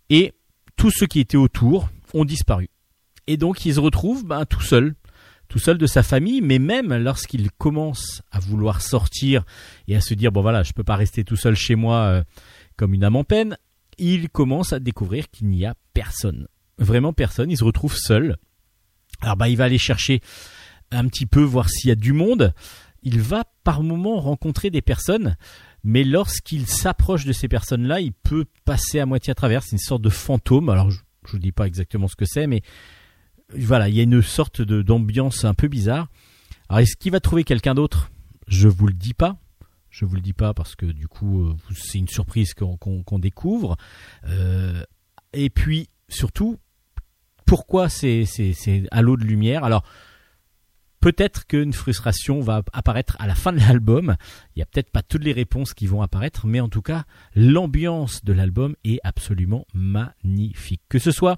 [0.09, 0.33] et
[0.75, 2.69] tous ceux qui étaient autour ont disparu.
[3.27, 4.95] Et donc il se retrouve ben, tout seul,
[5.51, 9.43] tout seul de sa famille, mais même lorsqu'il commence à vouloir sortir
[9.89, 12.23] et à se dire bon voilà, je peux pas rester tout seul chez moi euh,
[12.77, 13.57] comme une âme en peine,
[13.97, 16.47] il commence à découvrir qu'il n'y a personne,
[16.77, 17.51] vraiment personne.
[17.51, 18.37] Il se retrouve seul.
[19.19, 20.21] Alors bah il va aller chercher
[20.89, 22.53] un petit peu voir s'il y a du monde.
[23.03, 25.35] Il va par moments rencontrer des personnes,
[25.83, 29.63] mais lorsqu'il s'approche de ces personnes-là, il peut passer à moitié à travers.
[29.63, 30.69] C'est une sorte de fantôme.
[30.69, 32.61] Alors je, je vous dis pas exactement ce que c'est, mais
[33.57, 36.07] voilà, il y a une sorte de d'ambiance un peu bizarre.
[36.69, 38.11] Alors est-ce qu'il va trouver quelqu'un d'autre?
[38.47, 39.37] Je vous le dis pas.
[39.89, 43.75] Je vous le dis pas parce que du coup euh, c'est une surprise qu'on découvre.
[44.25, 44.83] Euh,
[45.33, 46.57] et puis surtout,
[47.45, 49.65] pourquoi ces, ces, ces halos de lumière?
[49.65, 49.83] Alors
[51.01, 54.15] peut-être qu'une frustration va apparaître à la fin de l'album.
[54.55, 57.03] Il y a peut-être pas toutes les réponses qui vont apparaître, mais en tout cas
[57.35, 60.81] l'ambiance de l'album est absolument magnifique.
[60.87, 61.37] Que ce soit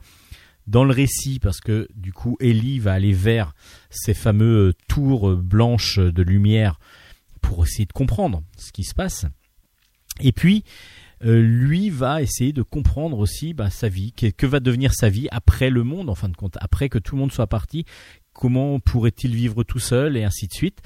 [0.68, 3.54] dans le récit, parce que du coup Ellie va aller vers
[3.90, 6.80] ces fameux euh, tours euh, blanches de lumière
[7.42, 9.26] pour essayer de comprendre ce qui se passe.
[10.22, 10.64] Et puis,
[11.26, 15.10] euh, lui va essayer de comprendre aussi bah, sa vie, que, que va devenir sa
[15.10, 17.86] vie après le monde, en fin de compte, après que tout le monde soit parti,
[18.34, 20.82] comment pourrait-il vivre tout seul, et ainsi de suite.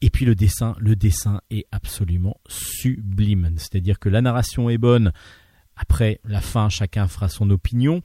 [0.00, 3.52] Et puis le dessin, le dessin est absolument sublime.
[3.56, 5.12] C'est-à-dire que la narration est bonne.
[5.76, 8.02] Après la fin, chacun fera son opinion,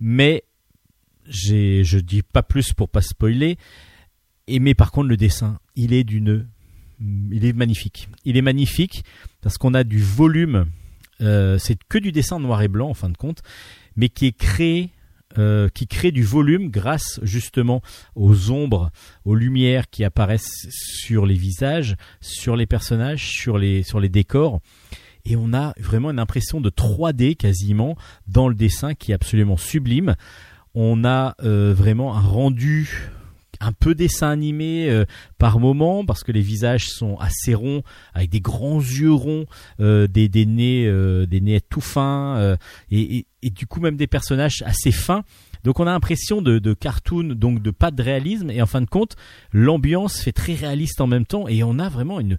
[0.00, 0.44] mais
[1.26, 3.56] je dis pas plus pour pas spoiler.
[4.46, 6.48] Et mais par contre, le dessin, il est d'une,
[7.30, 8.08] il est magnifique.
[8.24, 9.04] Il est magnifique
[9.42, 10.66] parce qu'on a du volume.
[11.20, 13.42] euh, c'est que du dessin noir et blanc en fin de compte,
[13.94, 14.90] mais qui est créé,
[15.38, 17.82] euh, qui crée du volume grâce justement
[18.16, 18.90] aux ombres,
[19.24, 24.60] aux lumières qui apparaissent sur les visages, sur les personnages, sur les sur les décors.
[25.24, 27.96] Et on a vraiment une impression de 3D quasiment
[28.26, 30.16] dans le dessin qui est absolument sublime.
[30.74, 33.10] On a euh, vraiment un rendu
[33.62, 35.04] un peu dessin animé euh,
[35.36, 37.82] par moment parce que les visages sont assez ronds
[38.14, 39.44] avec des grands yeux ronds,
[39.80, 40.90] euh, des, nez
[41.26, 42.56] des nez tout fins
[42.90, 45.24] et du coup même des personnages assez fins.
[45.62, 48.80] Donc on a l'impression de, de cartoon, donc de pas de réalisme et en fin
[48.80, 49.16] de compte
[49.52, 52.38] l'ambiance fait très réaliste en même temps et on a vraiment une,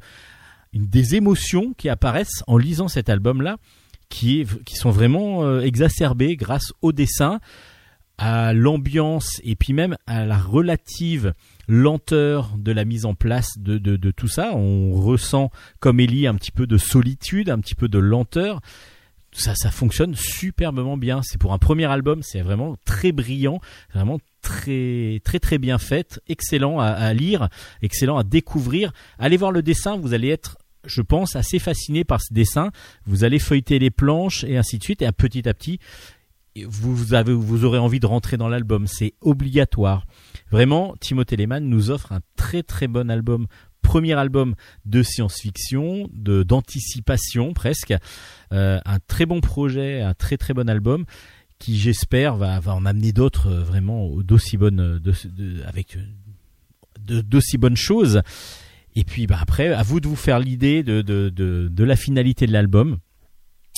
[0.74, 3.58] des émotions qui apparaissent en lisant cet album là
[4.12, 7.40] qui, sont vraiment euh, exacerbées grâce au dessin
[8.18, 11.34] à l'ambiance et puis même à la relative
[11.68, 14.52] lenteur de la mise en place de, tout ça.
[14.54, 15.50] On ressent,
[15.80, 18.62] comme Ellie, un petit peu de solitude, un petit peu de lenteur.
[19.32, 21.22] Ça, ça fonctionne superbement bien.
[21.24, 23.60] C'est pour un premier album, c'est vraiment très brillant,
[23.94, 27.48] vraiment très très très bien fait, excellent à lire,
[27.82, 28.92] excellent à découvrir.
[29.18, 32.72] Allez voir le dessin, vous allez être je pense assez fasciné par ce dessin.
[33.06, 35.80] Vous allez feuilleter les planches et ainsi de suite, et à petit à petit,
[36.66, 38.88] vous, aurez envie de rentrer dans l'album.
[38.88, 40.06] C'est obligatoire.
[40.52, 43.48] Vraiment, Timothée Lehmann nous offre un très très bon album.
[43.82, 44.56] Premier album
[44.86, 47.94] de science-fiction, de d'anticipation presque,
[48.54, 51.06] Euh, un très bon projet, un très très bon album
[51.58, 55.02] qui j'espère va, en amener d'autres euh, vraiment d'aussi bonnes,
[55.66, 58.22] avec euh, d'aussi bonnes choses.
[58.96, 62.48] Et puis bah, après, à vous de vous faire l'idée de, de, de, la finalité
[62.48, 62.98] de l'album.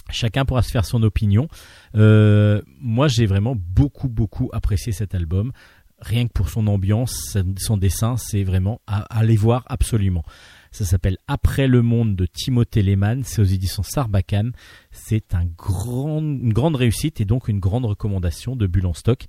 [0.09, 1.47] Chacun pourra se faire son opinion.
[1.95, 5.51] Euh, moi, j'ai vraiment beaucoup, beaucoup apprécié cet album.
[5.99, 10.23] Rien que pour son ambiance, son dessin, c'est vraiment à, aller voir absolument.
[10.71, 13.23] Ça s'appelle Après le monde de Timothée Lehmann.
[13.23, 14.51] C'est aux éditions Sarbacane.
[14.91, 19.25] C'est un grand, une grande réussite et donc une grande recommandation de Bulle stock.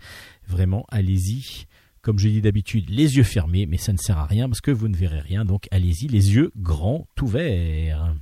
[0.48, 1.66] Vraiment, allez-y.
[2.04, 4.70] Comme je dis d'habitude, les yeux fermés, mais ça ne sert à rien parce que
[4.70, 5.46] vous ne verrez rien.
[5.46, 8.14] Donc allez-y, les yeux grands ouverts.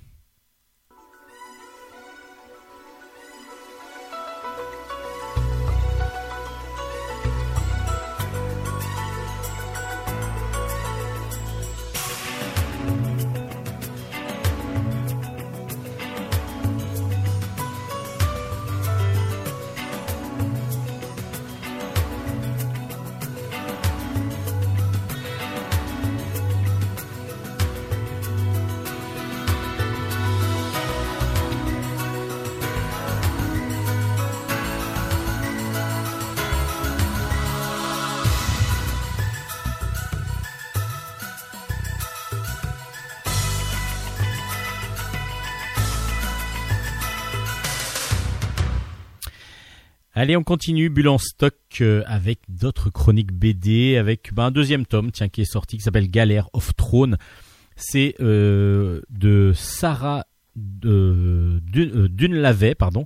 [50.22, 54.86] Allez, on continue, bulle en stock euh, avec d'autres chroniques BD, avec ben, un deuxième
[54.86, 57.18] tome, tiens, qui est sorti, qui s'appelle Galère of Throne.
[57.74, 63.04] C'est euh, de Sarah de, euh, pardon,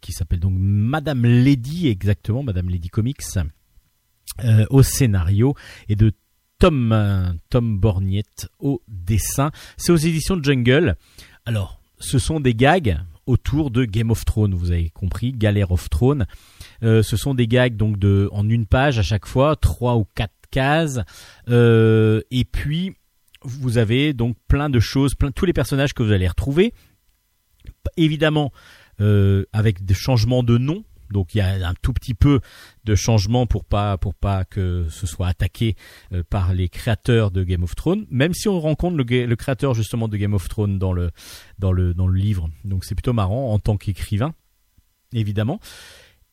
[0.00, 3.20] qui s'appelle donc Madame Lady, exactement, Madame Lady Comics,
[4.70, 5.54] au scénario,
[5.90, 6.12] et de
[6.58, 9.50] Tom, Tom Borniette au dessin.
[9.76, 10.96] C'est aux éditions Jungle.
[11.44, 15.90] Alors, ce sont des gags autour de Game of Thrones, vous avez compris, Galère of
[15.90, 16.26] Thrones.
[16.82, 20.06] Euh, ce sont des gags donc de en une page à chaque fois, trois ou
[20.14, 21.00] quatre cases,
[21.48, 22.94] Euh, et puis
[23.42, 26.72] vous avez donc plein de choses, plein tous les personnages que vous allez retrouver.
[27.96, 28.52] Évidemment,
[29.00, 30.84] euh, avec des changements de nom.
[31.10, 32.40] Donc il y a un tout petit peu
[32.84, 35.76] de changement pour pas pour pas que ce soit attaqué
[36.12, 38.06] euh, par les créateurs de Game of Thrones.
[38.10, 41.10] Même si on rencontre le, créateur justement de Game of Thrones dans le
[41.58, 42.48] dans le dans le livre.
[42.64, 44.34] Donc c'est plutôt marrant en tant qu'écrivain,
[45.12, 45.60] évidemment.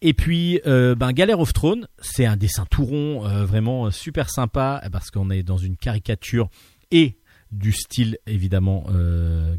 [0.06, 4.30] Et puis, euh, ben, Galère of Thrones, c'est un dessin tout rond, euh, vraiment super
[4.30, 6.50] sympa, parce qu'on est dans une caricature
[6.92, 7.20] et
[7.52, 8.86] du style évidemment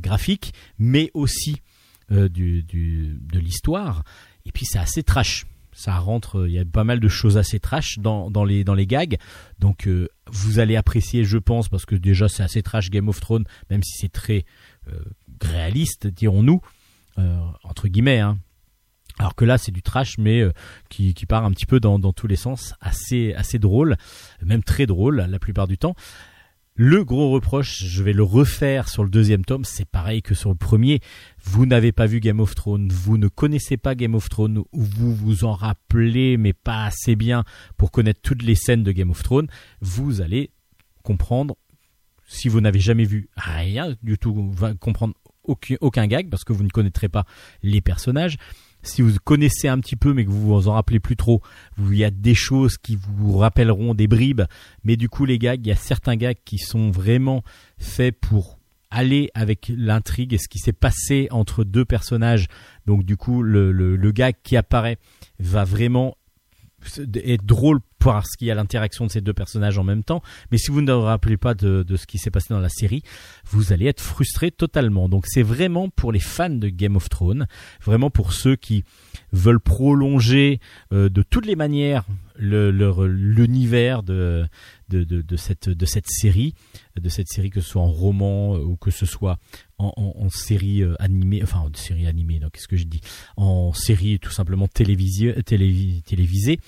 [0.00, 1.62] graphique, mais aussi
[2.10, 4.02] du- de l'histoire.
[4.46, 5.46] Et puis c'est assez trash.
[5.72, 8.74] Ça rentre, il y a pas mal de choses assez trash dans, dans les dans
[8.74, 9.18] les gags.
[9.58, 13.20] Donc euh, vous allez apprécier, je pense, parce que déjà c'est assez trash Game of
[13.20, 14.44] Thrones, même si c'est très
[14.88, 15.02] euh,
[15.40, 16.60] réaliste, dirons-nous,
[17.18, 18.20] euh, entre guillemets.
[18.20, 18.38] Hein.
[19.18, 20.52] Alors que là, c'est du trash, mais euh,
[20.88, 23.96] qui, qui part un petit peu dans, dans tous les sens, assez, assez drôle,
[24.42, 25.94] même très drôle la plupart du temps.
[26.76, 30.50] Le gros reproche, je vais le refaire sur le deuxième tome, c'est pareil que sur
[30.50, 30.98] le premier.
[31.40, 34.82] Vous n'avez pas vu Game of Thrones, vous ne connaissez pas Game of Thrones, ou
[34.82, 37.44] vous vous en rappelez, mais pas assez bien
[37.76, 39.46] pour connaître toutes les scènes de Game of Thrones.
[39.82, 40.50] Vous allez
[41.04, 41.54] comprendre,
[42.26, 45.14] si vous n'avez jamais vu rien du tout, comprendre
[45.44, 47.24] aucun gag parce que vous ne connaîtrez pas
[47.62, 48.36] les personnages.
[48.84, 51.42] Si vous connaissez un petit peu mais que vous vous en rappelez plus trop,
[51.78, 54.42] il y a des choses qui vous rappelleront des bribes,
[54.84, 57.42] mais du coup les gags, il y a certains gags qui sont vraiment
[57.78, 58.58] faits pour
[58.90, 62.46] aller avec l'intrigue et ce qui s'est passé entre deux personnages.
[62.86, 64.98] Donc du coup le, le, le gag qui apparaît
[65.40, 66.16] va vraiment
[67.16, 70.22] être drôle parce qu'il y a l'interaction de ces deux personnages en même temps.
[70.50, 72.68] Mais si vous ne vous rappelez pas de, de ce qui s'est passé dans la
[72.68, 73.02] série,
[73.46, 75.08] vous allez être frustré totalement.
[75.08, 77.46] Donc c'est vraiment pour les fans de Game of Thrones,
[77.82, 78.84] vraiment pour ceux qui
[79.32, 80.60] veulent prolonger
[80.92, 82.04] euh, de toutes les manières
[82.36, 82.70] le-
[83.06, 84.44] l'univers de,
[84.88, 86.54] de, de, cette, de cette série,
[87.00, 89.38] de cette série que ce soit en roman euh, ou que ce soit
[89.78, 93.00] en, série euh, animée, enfin en série animée, non, qu'est-ce que je dis,
[93.36, 96.58] en série tout simplement télévisée, télévi- télévisée.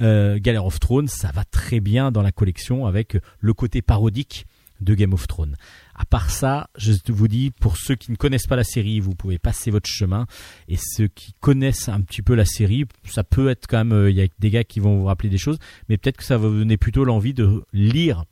[0.00, 4.46] Euh, Galère of Thrones, ça va très bien dans la collection avec le côté parodique
[4.80, 5.56] de Game of Thrones.
[6.00, 9.14] À part ça, je vous dis, pour ceux qui ne connaissent pas la série, vous
[9.14, 10.26] pouvez passer votre chemin.
[10.66, 14.10] Et ceux qui connaissent un petit peu la série, ça peut être quand même, euh,
[14.10, 15.58] il y a des gars qui vont vous rappeler des choses,
[15.90, 18.24] mais peut-être que ça va vous donner plutôt l'envie de lire,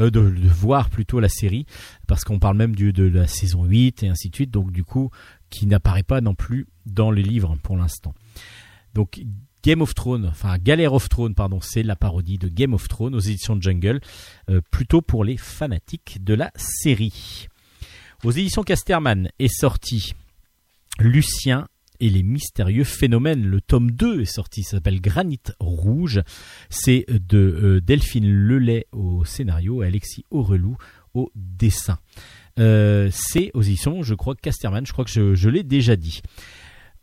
[0.00, 1.64] euh, de, voir plutôt la série,
[2.08, 5.10] parce qu'on parle même de la saison 8 et ainsi de suite, donc du coup,
[5.48, 8.16] qui n'apparaît pas non plus dans les livres pour l'instant.
[8.94, 9.20] Donc
[9.66, 13.16] Game of Thrones, enfin Galère of Thrones, pardon, c'est la parodie de Game of Thrones
[13.16, 14.00] aux éditions Jungle,
[14.48, 17.48] euh, plutôt pour les fanatiques de la série.
[18.22, 20.14] Aux éditions Casterman est sorti
[21.00, 21.66] Lucien
[21.98, 23.44] et les mystérieux phénomènes.
[23.44, 26.22] Le tome 2 est sorti, ça s'appelle Granit Rouge.
[26.70, 30.76] C'est de euh, Delphine Lelay au scénario et Alexis Aurelou
[31.12, 31.98] au dessin.
[32.60, 36.22] Euh, c'est aux éditions, je crois, Casterman, je crois que je l'ai déjà dit.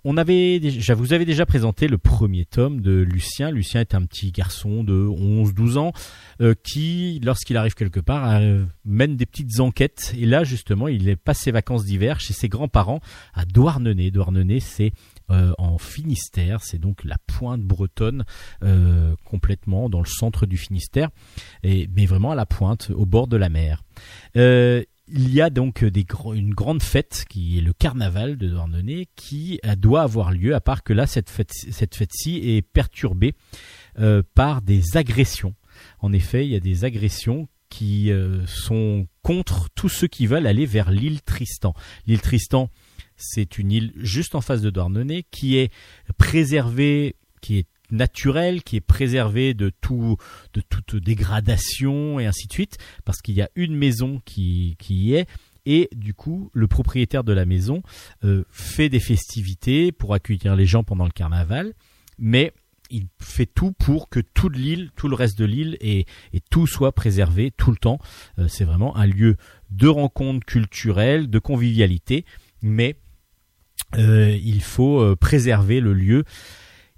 [0.05, 3.51] On avait déjà, vous avez déjà présenté le premier tome de Lucien.
[3.51, 5.93] Lucien est un petit garçon de 11-12 ans
[6.41, 10.13] euh, qui, lorsqu'il arrive quelque part, euh, mène des petites enquêtes.
[10.17, 12.99] Et là, justement, il passe ses vacances d'hiver chez ses grands-parents
[13.33, 14.11] à Douarnenez.
[14.11, 14.91] Douarnenez, c'est
[15.31, 18.25] euh, en Finistère, c'est donc la pointe bretonne,
[19.23, 21.09] complètement dans le centre du Finistère,
[21.63, 23.83] et, mais vraiment à la pointe, au bord de la mer.
[25.07, 29.59] Il y a donc gro- une grande fête qui est le carnaval de Douarnenez qui
[29.65, 33.33] euh, doit avoir lieu, à part que là, cette fête, cette fête-ci est perturbée
[33.99, 35.55] euh, par des agressions.
[35.99, 40.47] En effet, il y a des agressions qui euh, sont contre tous ceux qui veulent
[40.47, 41.73] aller vers l'île Tristan.
[42.05, 42.69] L'île Tristan,
[43.17, 45.71] c'est une île juste en face de Douarnenez qui est
[46.17, 50.17] préservée, qui est naturelle, qui est préservée de tout,
[50.53, 54.95] de toute dégradation et ainsi de suite, parce qu'il y a une maison qui, qui
[54.95, 55.27] y est.
[55.65, 57.83] Et du coup, le propriétaire de la maison
[58.25, 61.73] euh, fait des festivités pour accueillir les gens pendant le carnaval,
[62.17, 62.51] mais
[62.89, 66.67] il fait tout pour que toute l'île, tout le reste de l'île et, et tout
[66.67, 67.99] soit préservé tout le temps.
[68.39, 69.37] Euh, c'est vraiment un lieu
[69.71, 72.25] de rencontre culturelle, de convivialité,
[72.61, 72.97] mais
[73.95, 76.23] euh, il faut préserver le lieu.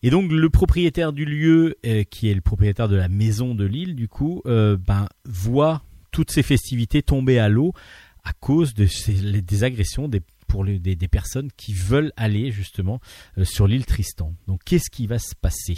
[0.05, 3.65] Et donc le propriétaire du lieu, euh, qui est le propriétaire de la maison de
[3.65, 7.73] l'île, du coup, euh, ben voit toutes ces festivités tomber à l'eau
[8.23, 12.51] à cause de ces- des agressions des pour les- des, des personnes qui veulent aller
[12.51, 12.99] justement
[13.39, 14.35] euh, sur l'île Tristan.
[14.47, 15.75] Donc qu'est-ce qui va se passer?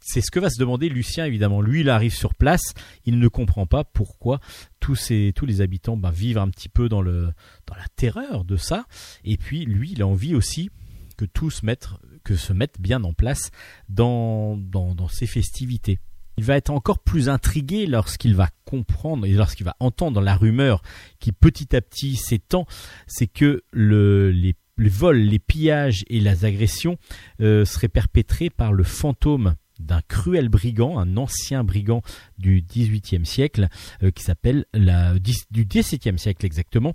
[0.00, 1.62] C'est ce que va se demander Lucien évidemment.
[1.62, 2.74] Lui, il arrive sur place,
[3.06, 4.38] il ne comprend pas pourquoi
[4.80, 7.32] tous, ces, tous les habitants ben, vivent un petit peu dans, le,
[7.66, 8.84] dans la terreur de ça.
[9.24, 10.68] Et puis lui, il a envie aussi
[11.16, 11.88] que tout se mette,
[12.22, 13.50] que se mette bien en place
[13.88, 15.98] dans, dans, ces festivités.
[16.38, 20.82] Il va être encore plus intrigué lorsqu'il va comprendre et lorsqu'il va entendre la rumeur
[21.20, 22.66] qui petit à petit s'étend,
[23.06, 26.96] c'est que le, les, les vols, les pillages et les agressions
[27.40, 32.02] euh, seraient perpétrés par le fantôme d'un cruel brigand, un ancien brigand
[32.38, 33.68] du XVIIIe siècle,
[34.02, 35.14] euh, qui s'appelle la
[35.50, 36.94] du XVIIe siècle exactement,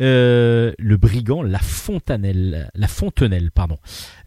[0.00, 3.78] euh, le brigand La Fontanelle, la Fontenelle, pardon,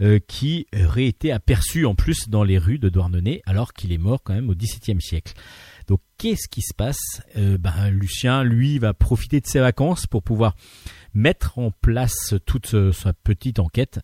[0.01, 3.97] euh, qui aurait été aperçu en plus dans les rues de Douarnenez, alors qu'il est
[3.97, 5.33] mort quand même au XVIIe siècle.
[5.87, 7.21] Donc qu'est-ce qui se passe?
[7.35, 10.55] Ben, Lucien, lui, va profiter de ses vacances pour pouvoir
[11.13, 13.99] mettre en place toute sa petite enquête.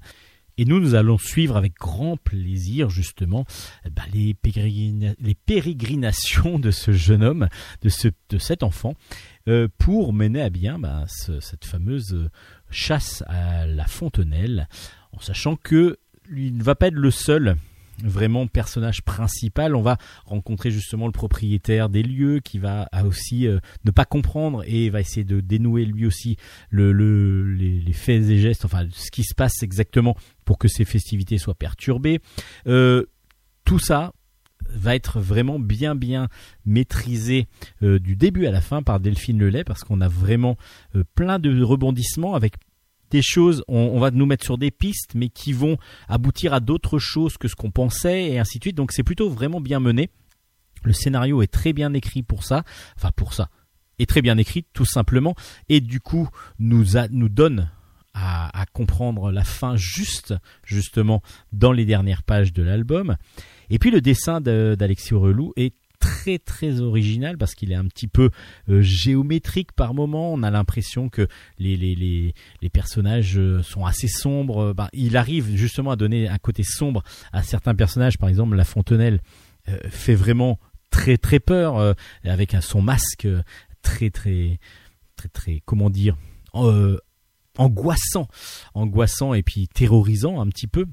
[0.57, 3.45] Et nous, nous allons suivre avec grand plaisir justement
[3.85, 7.47] eh ben, les, pérégrina- les pérégrinations de ce jeune homme,
[7.81, 8.93] de, ce, de cet enfant,
[9.47, 12.29] euh, pour mener à bien ben, ce- cette fameuse euh,
[12.69, 14.67] chasse à la fontenelle,
[15.13, 15.97] en sachant que
[16.27, 17.55] lui ne va pas être le seul
[18.03, 19.75] vraiment personnage principal.
[19.75, 24.63] On va rencontrer justement le propriétaire des lieux qui va aussi euh, ne pas comprendre
[24.67, 26.37] et va essayer de dénouer lui aussi
[26.69, 30.85] le, le- les, faits et gestes, enfin ce qui se passe exactement pour que ces
[30.85, 32.19] festivités soient perturbées.
[32.67, 33.05] Euh,
[33.65, 34.13] tout ça
[34.69, 36.27] va être vraiment bien bien
[36.65, 37.47] maîtrisé
[37.83, 40.57] euh, du début à la fin par Delphine Lelay parce qu'on a vraiment
[41.15, 42.55] plein de rebondissements avec
[43.11, 45.77] des choses, on, va nous mettre sur des pistes, mais qui vont
[46.07, 48.77] aboutir à d'autres choses que ce qu'on pensait, et ainsi de suite.
[48.77, 50.09] Donc c'est plutôt vraiment bien mené.
[50.83, 52.63] Le scénario est très bien écrit pour ça,
[52.95, 53.49] enfin pour ça,
[53.99, 55.35] est très bien écrit tout simplement,
[55.69, 56.29] et du coup
[56.59, 57.69] nous, a, donne
[58.13, 60.33] à, comprendre la fin juste,
[60.63, 63.15] justement, dans les dernières pages de l'album.
[63.69, 67.85] Et puis le dessin de- d'Alexis Relou est très très original parce qu'il est un
[67.85, 68.29] petit peu
[68.69, 70.33] euh, géométrique par moment.
[70.33, 71.27] On a l'impression que
[71.59, 74.59] les, les, les, les personnages euh, sont assez sombres.
[74.59, 78.17] Euh, ben, il arrive justement à donner un côté sombre à certains personnages.
[78.17, 79.21] Par exemple, la Fontenelle
[79.89, 80.59] fait vraiment
[80.91, 81.93] très très peur
[82.23, 83.27] avec son masque
[83.81, 84.59] très très
[85.17, 86.15] très très comment dire
[87.57, 88.29] angoissant,
[88.73, 90.85] angoissant et puis terrorisant un petit peu.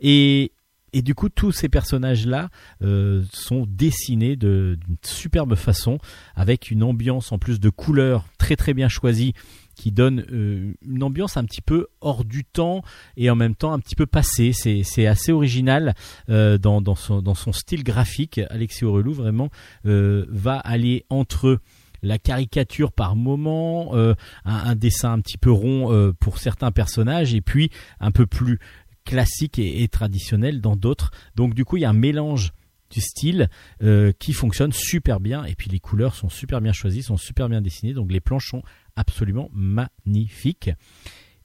[0.00, 0.52] Et
[0.92, 2.50] et du coup, tous ces personnages-là
[2.82, 5.98] euh, sont dessinés de- d'une superbe façon,
[6.34, 9.32] avec une ambiance en plus de couleurs très très bien choisie,
[9.74, 12.82] qui donne euh, une ambiance un petit peu hors du temps
[13.16, 14.52] et en même temps un petit peu passée.
[14.52, 15.94] C'est c'est assez original
[16.28, 18.38] euh, dans, dans, son, dans son style graphique.
[18.50, 19.48] Alexis Aurelou vraiment
[19.86, 21.58] euh, va aller entre
[22.04, 24.14] la caricature par moment, euh,
[24.44, 27.70] un, un dessin un petit peu rond euh, pour certains personnages, et puis
[28.00, 28.58] un peu plus
[29.04, 31.10] classique et, traditionnel dans d'autres.
[31.34, 32.52] Donc du coup, il y a un mélange
[32.90, 33.48] du style
[33.82, 37.48] euh, qui fonctionne super bien, et puis les couleurs sont super bien choisies, sont super
[37.48, 38.62] bien dessinées, donc les planches sont
[38.96, 40.70] absolument magnifiques.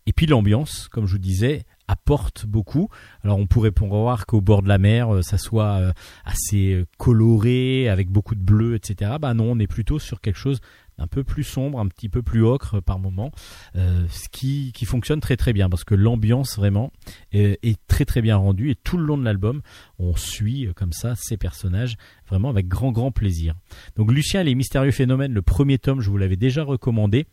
[0.06, 2.90] Et puis l'ambiance, comme je vous disais, apporte beaucoup.
[3.24, 5.92] Alors on pourrait voir qu'au bord de la mer, euh, ça soit euh,
[6.26, 9.12] assez coloré, avec beaucoup de bleu, etc.
[9.20, 10.60] Bah non, on est plutôt sur quelque chose
[10.98, 13.32] d'un peu plus sombre, un petit peu plus ocre par moment,
[13.76, 16.92] euh, ce qui, fonctionne très très bien parce que l'ambiance vraiment
[17.34, 19.62] est, très très bien rendue et tout le long de l'album,
[20.00, 23.56] on suit euh, comme ça ces personnages vraiment avec grand grand plaisir.
[23.96, 27.28] Donc Lucien les mystérieux phénomènes, le premier tome, je vous l'avais déjà recommandé.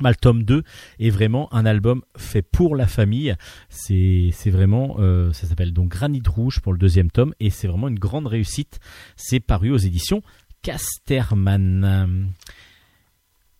[0.00, 0.64] Bah, le tome 2
[0.98, 3.34] est vraiment un album fait pour la famille.
[3.68, 7.68] C'est c'est vraiment, euh, ça s'appelle donc Granit Rouge pour le deuxième tome et c'est
[7.68, 8.80] vraiment une grande réussite.
[9.16, 10.22] C'est paru aux éditions
[10.62, 12.32] Casterman.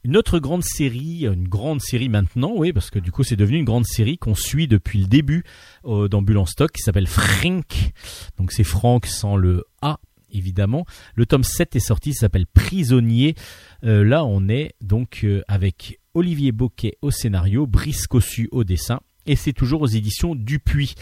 [0.04, 3.56] Une autre grande série, une grande série maintenant, oui, parce que du coup c'est devenu
[3.56, 5.44] une grande série qu'on suit depuis le début
[5.86, 7.92] euh, d'Ambulance Stock qui s'appelle Frank.
[8.36, 9.98] Donc c'est Frank sans le A
[10.30, 10.84] évidemment.
[11.14, 13.34] Le tome 7 est sorti, ça s'appelle Prisonnier.
[13.82, 19.00] Euh, là on est donc euh, avec Olivier Boquet au scénario, Brice Cossu au dessin,
[19.24, 20.96] et c'est toujours aux éditions Dupuis.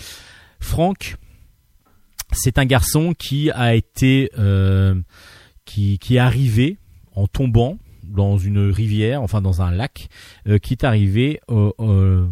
[0.61, 1.16] Franck,
[2.30, 4.30] c'est un garçon qui a été,
[5.64, 6.78] qui, qui est arrivé
[7.16, 10.09] en tombant dans une rivière, enfin dans un lac,
[10.48, 12.26] euh, qui est arrivé au- au-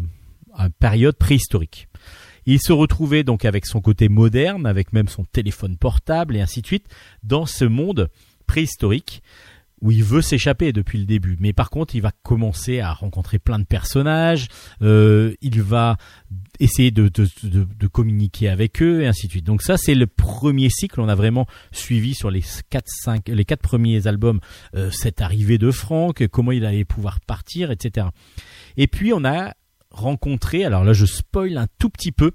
[0.53, 1.87] à une période préhistorique.
[2.45, 6.61] Il se retrouvait donc avec son côté moderne, avec même son téléphone portable et ainsi
[6.61, 6.87] de suite,
[7.23, 8.09] dans ce monde
[8.47, 9.21] préhistorique
[9.81, 11.37] où il veut s'échapper depuis le début.
[11.39, 14.47] Mais par contre, il va commencer à rencontrer plein de personnages.
[14.83, 15.97] euh, il va
[16.61, 19.45] essayer de, de, de, communiquer avec eux et ainsi de suite.
[19.45, 21.01] Donc ça c'est le premier cycle.
[21.01, 24.39] On a vraiment suivi sur les quatre cinq les quatre premiers albums
[24.75, 28.07] euh, cette arrivée de Franck, comment il allait pouvoir partir, etc.
[28.77, 29.53] Et puis on a
[29.89, 30.63] rencontré.
[30.63, 32.31] Alors là je spoil un tout petit peu.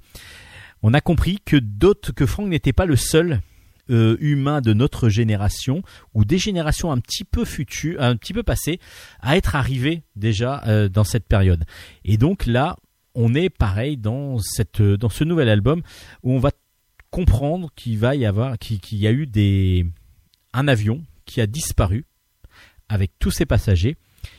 [0.82, 3.40] On a compris que d'autres que Franck n'était pas le seul
[3.88, 8.42] euh, humain de notre génération ou des générations un petit peu futures, un petit peu
[8.42, 8.80] passées,
[9.20, 11.64] à être arrivé déjà euh, dans cette période.
[12.04, 12.76] Et donc là,
[13.16, 15.82] on est pareil dans cette dans ce nouvel album
[16.22, 16.50] où on va
[17.10, 19.86] comprendre qu'il va y avoir qu'il y a eu des
[20.52, 22.04] un avion qui a disparu
[22.88, 23.96] avec tous ses passagers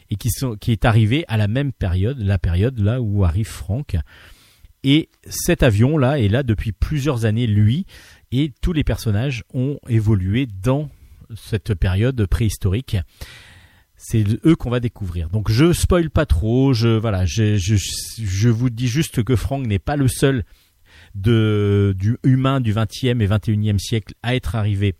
[0.09, 3.47] et qui sont qui est arrivé à la même période, la période là où arrive
[3.47, 3.97] Franck.
[4.83, 7.85] Et cet avion là est là depuis plusieurs années lui
[8.31, 10.89] et tous les personnages ont évolué dans
[11.35, 12.97] cette période préhistorique.
[13.97, 15.29] C'est eux qu'on va découvrir.
[15.29, 16.73] Donc je spoil pas trop.
[16.73, 20.43] Je voilà, je, je, je vous dis juste que Frank n'est pas le seul
[21.15, 24.95] de du humain du 20e et 21e siècle à être arrivé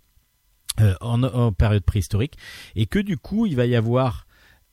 [0.80, 2.38] euh, en, en période préhistorique
[2.76, 4.28] et que du coup il va y avoir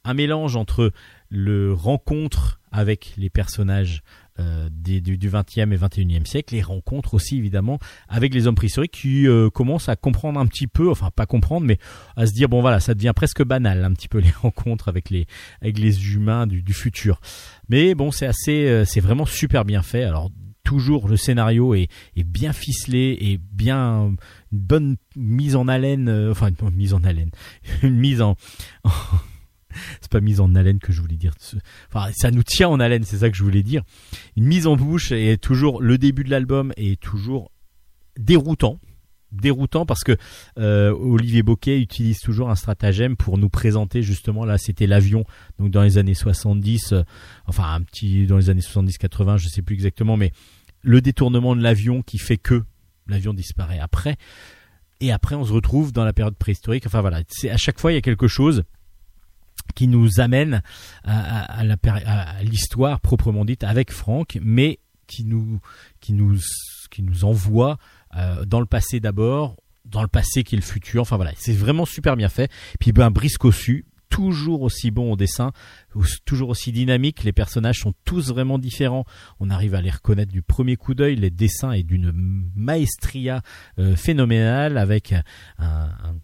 [0.04, 0.92] un mélange entre
[1.30, 4.02] le rencontre avec les personnages
[4.40, 7.78] euh, du, du 20e et 21e siècle, les rencontres aussi évidemment
[8.08, 11.64] avec les hommes préhistoriques qui euh, commencent à comprendre un petit peu, enfin pas comprendre,
[11.64, 11.78] mais
[12.16, 15.08] à se dire bon voilà, ça devient presque banal un petit peu les rencontres avec
[15.08, 15.28] les
[15.62, 17.20] avec les humains du, futur.
[17.68, 20.02] Mais bon, c'est assez, euh, c'est vraiment super bien fait.
[20.02, 20.32] Alors
[20.64, 24.16] toujours le scénario est, bien ficelé et bien
[24.50, 27.30] une bonne mise en haleine, enfin une mise en haleine,
[27.84, 28.36] une mise en,
[30.00, 31.34] c'est pas mise en haleine que je voulais dire.
[31.92, 33.82] Enfin, ça nous tient en haleine, c'est ça que je voulais dire.
[34.36, 37.50] Une mise en bouche et toujours le début de l'album est toujours
[38.18, 38.78] déroutant.
[39.32, 40.16] Déroutant parce que
[40.58, 45.24] euh, Olivier Boquet utilise toujours un stratagème pour nous présenter justement là c'était l'avion
[45.58, 47.02] donc dans les années 70 euh,
[47.46, 50.30] enfin un petit dans les années 70 80 je sais plus exactement mais
[50.82, 52.62] le détournement de l'avion qui fait que
[53.08, 54.18] l'avion disparaît après
[55.00, 57.90] et après on se retrouve dans la période préhistorique enfin voilà c'est à chaque fois
[57.90, 58.62] il y a quelque chose
[59.74, 60.62] qui nous amène
[61.04, 65.60] à, à- à l'histoire proprement dite avec Franck, mais qui nous
[66.00, 66.38] qui nous
[66.90, 67.78] qui nous envoie
[68.16, 71.02] euh, dans le passé d'abord, dans le passé qui est le futur.
[71.02, 72.50] Enfin voilà, c'est vraiment super bien fait.
[72.78, 75.50] Puis ben Brice Cossu, toujours aussi bon au dessin,
[75.96, 77.24] ou- toujours aussi dynamique.
[77.24, 79.04] Les personnages sont tous vraiment différents.
[79.40, 81.16] On arrive à les reconnaître du premier coup d'œil.
[81.16, 82.12] Les dessins est d'une
[82.54, 83.42] maestria
[83.80, 85.22] euh, phénoménale avec un,
[85.58, 86.14] un-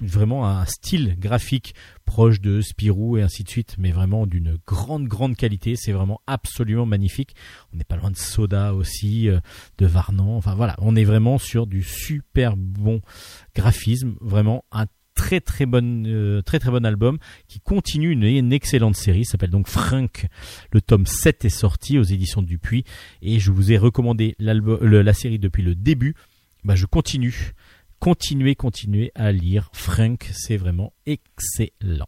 [0.00, 5.06] vraiment un style graphique proche de Spirou et ainsi de suite, mais vraiment d'une grande
[5.06, 5.74] grande qualité.
[5.76, 7.34] C'est vraiment absolument magnifique.
[7.72, 9.40] On n'est pas loin de Soda aussi, euh,
[9.78, 10.36] de Varnan.
[10.36, 13.00] Enfin voilà, on est vraiment sur du super bon
[13.54, 17.18] graphisme, vraiment un très très bon euh, très très bon album
[17.48, 19.24] qui continue une, excellente série.
[19.24, 20.26] S'appelle donc Frank.
[20.72, 22.84] Le tome 7 est sorti aux éditions Dupuis.
[23.20, 26.14] Et je vous ai recommandé l'album la série depuis le début.
[26.64, 27.52] Bah je continue
[28.00, 32.06] continuez continuez à lire Frank c'est vraiment excellent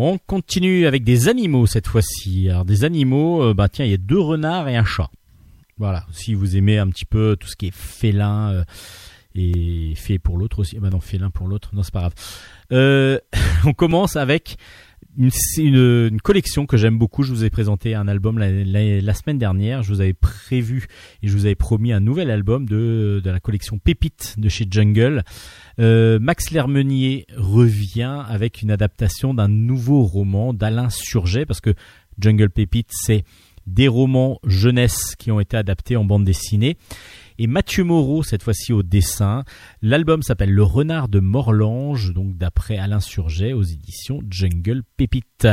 [0.00, 2.48] On continue avec des animaux cette fois-ci.
[2.48, 5.10] Alors des animaux, euh, bah tiens, il y a deux renards et un chat.
[5.76, 8.64] Voilà, si vous aimez un petit peu tout ce qui est félin euh,
[9.34, 10.78] et fait pour l'autre aussi.
[10.78, 12.14] Bah non, félin pour l'autre, non c'est pas grave.
[12.70, 13.18] Euh,
[13.64, 14.56] on commence avec
[15.18, 17.22] une, une, une collection que j'aime beaucoup.
[17.24, 19.82] Je vous ai présenté un album la, la- la semaine dernière.
[19.82, 20.86] Je vous avais prévu
[21.22, 24.66] et je vous avais promis un nouvel album de, de la collection Pépite de chez
[24.70, 25.24] Jungle.
[25.80, 31.74] Euh, Max Lermenier revient avec une adaptation d'un nouveau roman d'Alain Surget parce que
[32.18, 33.24] Jungle Pépite c'est
[33.66, 36.78] des romans jeunesse qui ont été adaptés en bande dessinée
[37.38, 39.44] et Mathieu Moreau cette fois-ci au dessin.
[39.82, 45.48] L'album s'appelle Le Renard de Morlange donc d'après Alain Surget aux éditions Jungle Pépite.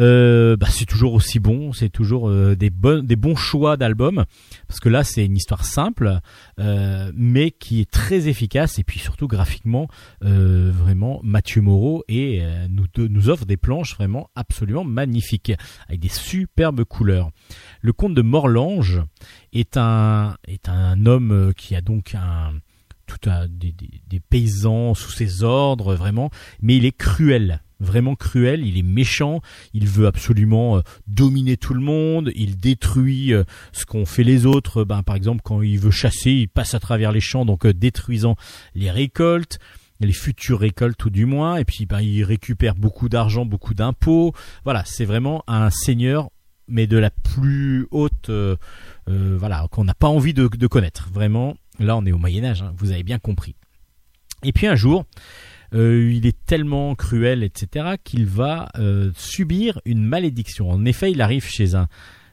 [0.00, 4.24] Euh, bah, c'est toujours aussi bon, c'est toujours euh, des, bons des bons choix d'albums
[4.66, 6.18] parce que là c'est une histoire simple
[6.58, 9.86] euh, mais qui est très efficace et puis surtout graphiquement
[10.24, 15.52] euh, vraiment Mathieu Moreau et euh, nous, nous offre des planches vraiment absolument magnifiques
[15.88, 17.30] avec des superbes couleurs.
[17.80, 19.00] Le comte de Morlange
[19.52, 22.52] est un est un homme euh, qui a donc un
[23.06, 26.30] tout un, des, des- des paysans sous ses ordres vraiment,
[26.62, 29.40] mais il est cruel vraiment cruel, il est méchant,
[29.72, 34.46] il veut absolument euh, dominer tout le monde, il détruit euh, ce qu'ont fait les
[34.46, 37.66] autres, ben, par exemple quand il veut chasser, il passe à travers les champs, donc
[37.66, 38.36] euh, détruisant
[38.74, 39.58] les récoltes,
[40.00, 44.32] les futures récoltes tout du moins, et puis ben, il récupère beaucoup d'argent, beaucoup d'impôts,
[44.64, 46.30] voilà, c'est vraiment un seigneur,
[46.66, 48.30] mais de la plus haute,
[49.06, 52.62] voilà, qu'on n'a pas envie de, de connaître, vraiment, là on est au Moyen Âge,
[52.62, 53.54] hein, vous avez bien compris.
[54.42, 55.04] Et puis un jour,
[55.74, 60.70] euh, il est tellement cruel, etc., qu'il va euh, subir une malédiction.
[60.70, 61.88] En effet, il arrive chez un,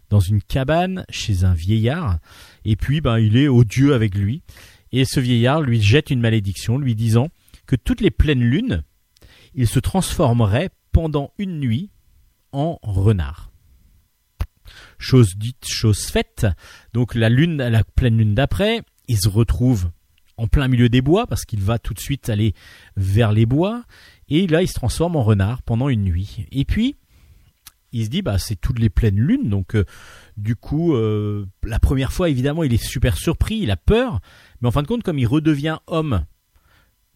[0.09, 2.19] dans une cabane, chez un vieillard,
[2.65, 4.43] et puis ben, il est odieux avec lui.
[4.91, 7.29] Et ce vieillard lui jette une malédiction, lui disant
[7.65, 8.83] que toutes les pleines lunes,
[9.55, 11.89] il se transformerait pendant une nuit
[12.51, 13.51] en renard.
[14.97, 16.45] Chose dite, chose faite.
[16.93, 19.89] Donc la lune, la pleine lune d'après, il se retrouve
[20.41, 22.53] en plein milieu des bois parce qu'il va tout de suite aller
[22.97, 23.83] vers les bois.
[24.27, 26.47] Et là il se transforme en renard pendant une nuit.
[26.51, 26.97] Et puis
[27.91, 29.49] il se dit bah c'est toutes les pleines lunes.
[29.49, 29.85] Donc euh,
[30.37, 34.19] du coup euh, la première fois évidemment il est super surpris, il a peur,
[34.61, 36.25] mais en fin de compte comme il redevient homme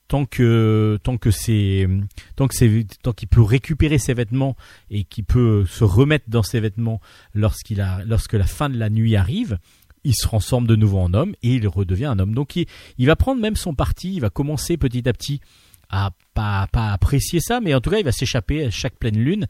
[0.08, 1.88] tant que tant que c'est
[2.36, 4.56] tant que c'est tant qu'il peut récupérer ses vêtements
[4.92, 7.02] et qu'il peut se remettre dans ses vêtements
[7.34, 9.58] lorsqu'il a lorsque la fin de la nuit arrive,
[10.06, 12.34] il se transforme de nouveau en homme et il redevient un homme.
[12.34, 15.42] Donc il, va prendre même son parti, il va commencer petit à petit
[15.90, 19.18] à pas, pas apprécier ça, mais en tout cas il va s'échapper à chaque pleine
[19.18, 19.48] lune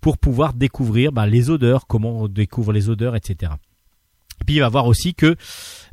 [0.00, 3.52] pour pouvoir découvrir bah, les odeurs, comment on découvre les odeurs, etc.
[4.40, 5.36] Et puis il va voir aussi que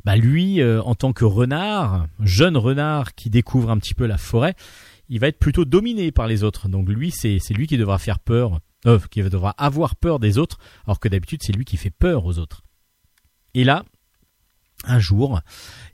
[0.04, 4.18] bah, lui, euh, en tant que renard, jeune renard qui découvre un petit peu la
[4.18, 4.54] forêt,
[5.08, 6.68] il va être plutôt dominé par les autres.
[6.68, 10.38] Donc lui, c'est c'est lui qui devra faire peur, euh, qui devra avoir peur des
[10.38, 12.62] autres, alors que d'habitude c'est lui qui fait peur aux autres.
[13.54, 13.84] Et là,
[14.84, 15.40] un jour,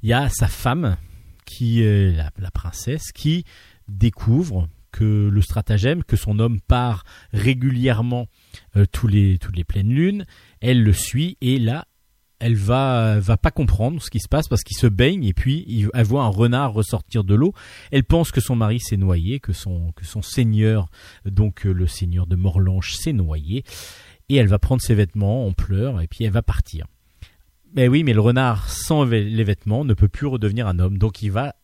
[0.02, 0.96] il y a sa femme,
[1.44, 3.44] qui est la, princesse, qui
[3.88, 8.26] découvre que le stratagème, que son homme part régulièrement
[8.76, 10.24] euh, tous les toutes les pleines lunes,
[10.60, 11.86] elle le suit et là
[12.38, 15.88] elle va va pas comprendre ce qui se passe parce qu'il se baigne et puis
[15.92, 17.52] elle voit un renard ressortir de l'eau.
[17.90, 19.92] Elle pense que son mari s'est noyé, que son
[20.22, 20.90] seigneur
[21.24, 23.64] donc euh, le seigneur de Morlange s'est noyé
[24.28, 26.86] et elle va prendre ses vêtements en pleurs et puis elle va partir.
[27.74, 31.22] Mais oui, mais le renard sans les vêtements ne peut plus redevenir un homme, donc
[31.22, 31.54] il va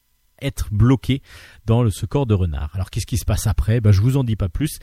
[0.42, 1.22] être bloqué
[1.66, 2.70] dans ce corps de renard.
[2.74, 3.80] Alors qu'est-ce qui se passe après?
[3.80, 4.78] Ben, Je vous en dis pas plus.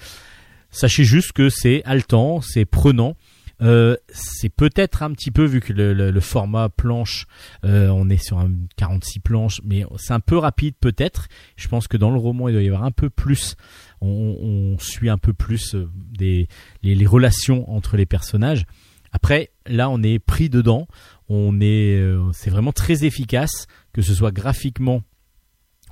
[0.72, 3.16] Sachez juste que c'est haletant, c'est prenant.
[3.62, 7.28] Euh, c'est peut-être un petit peu vu que le, format planche,
[7.64, 11.28] euh, on est sur un 46 planches, mais c'est un peu rapide peut-être.
[11.58, 13.56] Je pense que dans le roman il doit y avoir un peu plus,
[14.00, 16.48] on, on suit un peu plus euh, des
[16.82, 18.66] les relations entre les personnages.
[19.12, 20.88] Après, là, on est pris dedans.
[21.30, 25.02] On est, euh, c'est vraiment très efficace, que ce soit graphiquement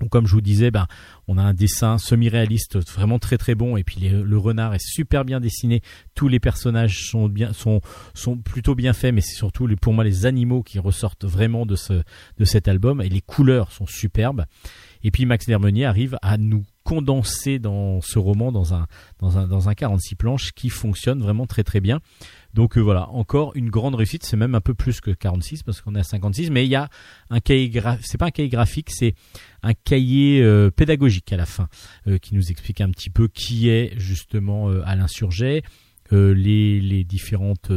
[0.01, 0.87] ou comme je vous disais, ben,
[1.27, 5.25] on a un dessin semi-réaliste vraiment très très bon et puis le renard est super
[5.25, 5.81] bien dessiné.
[6.15, 7.81] Tous les personnages sont bien, sont
[8.13, 11.75] sont plutôt bien faits, mais c'est surtout pour moi les animaux qui ressortent vraiment de
[11.75, 12.01] ce
[12.37, 14.45] de cet album et les couleurs sont superbes.
[15.03, 18.87] Et puis Max Dermenier arrive à nous condenser dans ce roman dans un
[19.19, 21.99] dans un dans un 46 planches qui fonctionne vraiment très très bien.
[22.53, 25.81] Donc euh, voilà, encore une grande réussite, c'est même un peu plus que 46 parce
[25.81, 26.89] qu'on est à 56 mais il y a
[27.29, 29.13] un cahier graphique, c'est pas un cahier graphique, c'est
[29.61, 31.67] un cahier euh, pédagogique à la fin
[32.07, 35.61] euh, qui nous explique un petit peu qui est justement Alain Surget,
[36.11, 37.69] les, différentes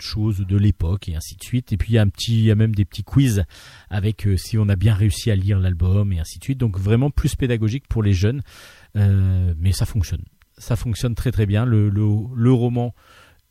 [0.00, 1.72] choses de l'époque et ainsi de suite.
[1.72, 3.44] Et puis il y a même des petits quiz
[3.88, 6.58] avec si on a bien réussi à lire l'album et ainsi de suite.
[6.58, 8.42] Donc vraiment plus pédagogique pour les jeunes,
[8.94, 10.22] mais ça fonctionne.
[10.58, 11.64] Ça fonctionne très très bien.
[11.64, 12.94] Le roman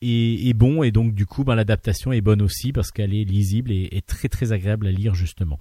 [0.04, 3.72] est, bon et donc du coup ben, l'adaptation est bonne aussi parce qu'elle est lisible
[3.72, 5.60] et, très très agréable à lire justement.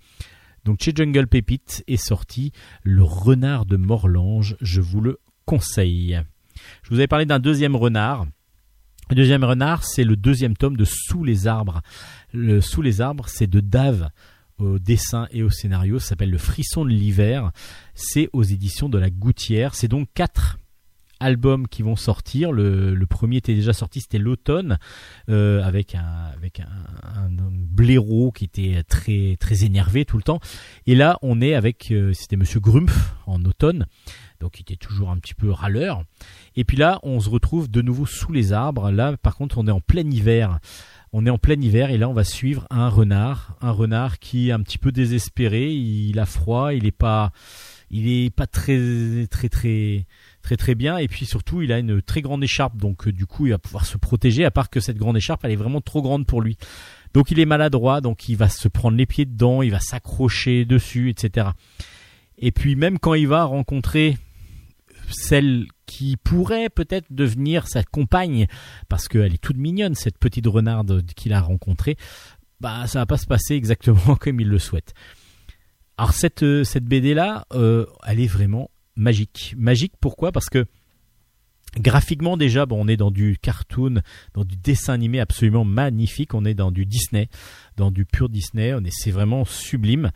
[0.64, 2.52] Donc chez Jungle Pépite est sorti
[2.82, 6.20] Le Renard de Morlange, je vous le conseille.
[6.82, 8.27] Je vous avais parlé d'un deuxième renard.
[9.10, 11.82] Le deuxième renard, c'est le deuxième tome de Sous les arbres.
[12.32, 14.09] Le Sous les arbres, c'est de Dave
[14.59, 15.98] au dessin et au scénario.
[15.98, 17.51] S'appelle Le Frisson de l'hiver.
[17.94, 19.74] C'est aux éditions de la Gouttière.
[19.74, 20.59] C'est donc quatre
[21.23, 22.53] albums qui vont sortir.
[22.53, 24.78] Le, premier était déjà sorti, c'était l'automne,
[25.28, 26.66] euh, avec un avec un,
[27.51, 30.40] blaireau qui était très très énervé tout le temps.
[30.86, 33.86] Et là, on est avec euh, c'était Monsieur Grumpf en automne,
[34.40, 36.05] donc il était toujours un petit peu râleur.
[36.57, 38.90] Et puis là, on se retrouve de nouveau sous les arbres.
[38.90, 40.59] Là, par contre, on est en plein hiver.
[41.15, 44.49] On est en plein hiver et là, on va suivre un renard, un renard qui
[44.49, 45.70] est un petit peu désespéré.
[45.70, 47.32] Il a froid, il est pas,
[47.90, 50.07] il est pas très très
[50.43, 50.98] très très bien.
[50.98, 52.77] Et puis surtout il a une très grande écharpe.
[52.77, 55.44] Donc euh, du coup il va pouvoir se protéger à part que cette grande écharpe
[55.44, 56.56] elle est vraiment trop grande pour lui.
[57.14, 58.01] Donc il est maladroit.
[58.01, 59.62] Donc il va se prendre les pieds dedans.
[59.62, 61.51] Il va s'accrocher dessus etc
[62.43, 64.19] et puis même quand il va rencontrer
[65.10, 68.47] celle qui pourrait peut-être devenir sa compagne,
[68.89, 71.97] parce qu'elle est toute mignonne, cette petite renarde qu'il a rencontrée,
[72.60, 74.93] bah ça va pas se passer exactement comme il le souhaite.
[75.98, 79.55] Alors cette, euh, cette BD là, euh, elle est vraiment magique.
[79.56, 80.32] Magique pourquoi?
[80.32, 80.66] Parce que
[81.78, 84.02] graphiquement déjà, bon, on est dans du cartoon,
[84.35, 86.35] dans du dessin animé absolument magnifique.
[86.35, 87.28] On est dans du Disney,
[87.77, 88.74] dans du pur Disney.
[88.90, 90.10] C'est vraiment sublime.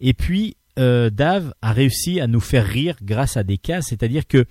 [0.00, 4.26] Et puis euh, Dave a réussi à nous faire rire grâce à des cases, c'est-à-dire
[4.26, 4.46] que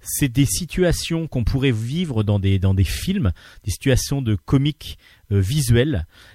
[0.00, 3.32] c'est des situations qu'on pourrait vivre dans des dans des films,
[3.64, 4.98] des situations de comiques
[5.30, 5.40] euh,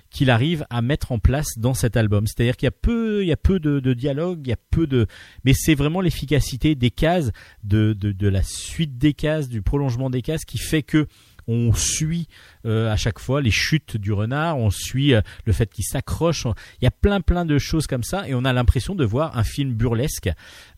[0.09, 2.25] qu'il arrive à mettre en place dans cet album.
[2.27, 4.57] C'est-à-dire qu'il y a peu, il y a peu de, de dialogue, il y a
[4.71, 5.07] peu de,
[5.43, 7.31] mais c'est vraiment l'efficacité des cases,
[7.63, 11.07] de, de, la suite des cases, du prolongement des cases qui fait que
[11.49, 12.27] on suit
[12.65, 16.45] euh, à chaque fois les chutes du renard, on suit euh, le fait qu'il s'accroche.
[16.81, 19.38] Il y a plein plein de choses comme ça et on a l'impression de voir
[19.38, 20.29] un film burlesque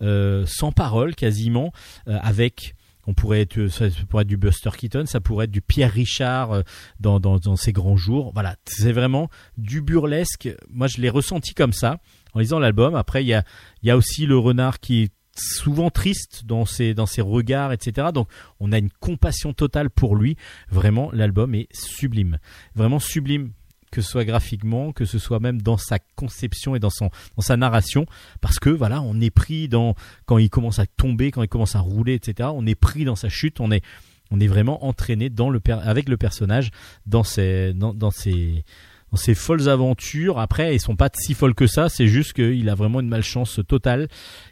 [0.03, 1.73] euh, sans parole quasiment
[2.05, 2.75] avec
[3.09, 6.51] on pourrait être, ça pourrait être du Buster Keaton, ça pourrait être du Pierre Richard
[6.51, 6.61] euh,
[6.99, 8.29] dans, dans, ses grands jours.
[8.35, 10.47] Voilà, c'est vraiment du burlesque.
[10.69, 11.97] Moi, je l'ai ressenti comme ça
[12.35, 12.93] en lisant l'album.
[12.93, 13.43] Après, il y a,
[13.81, 18.09] y a aussi le renard qui est souvent triste dans ses, dans ses regards, etc.
[18.13, 18.29] Donc,
[18.59, 20.37] on a une compassion totale pour lui.
[20.69, 22.37] Vraiment, l'album est sublime.
[22.75, 23.53] Vraiment sublime
[23.91, 27.41] que ce soit graphiquement, que ce soit même dans sa conception et dans son dans
[27.41, 28.05] sa narration,
[28.41, 29.95] parce que voilà, on est pris dans
[30.25, 32.49] quand il commence à tomber, quand il commence à rouler, etc.
[32.53, 33.83] On est pris dans sa chute, on est
[34.31, 36.69] on est vraiment entraîné dans le avec le personnage
[37.05, 38.63] dans ses dans, dans ses
[39.11, 40.39] dans ses folles aventures.
[40.39, 41.89] Après, ils sont pas si folles que ça.
[41.89, 44.07] C'est juste qu'il a vraiment une malchance totale.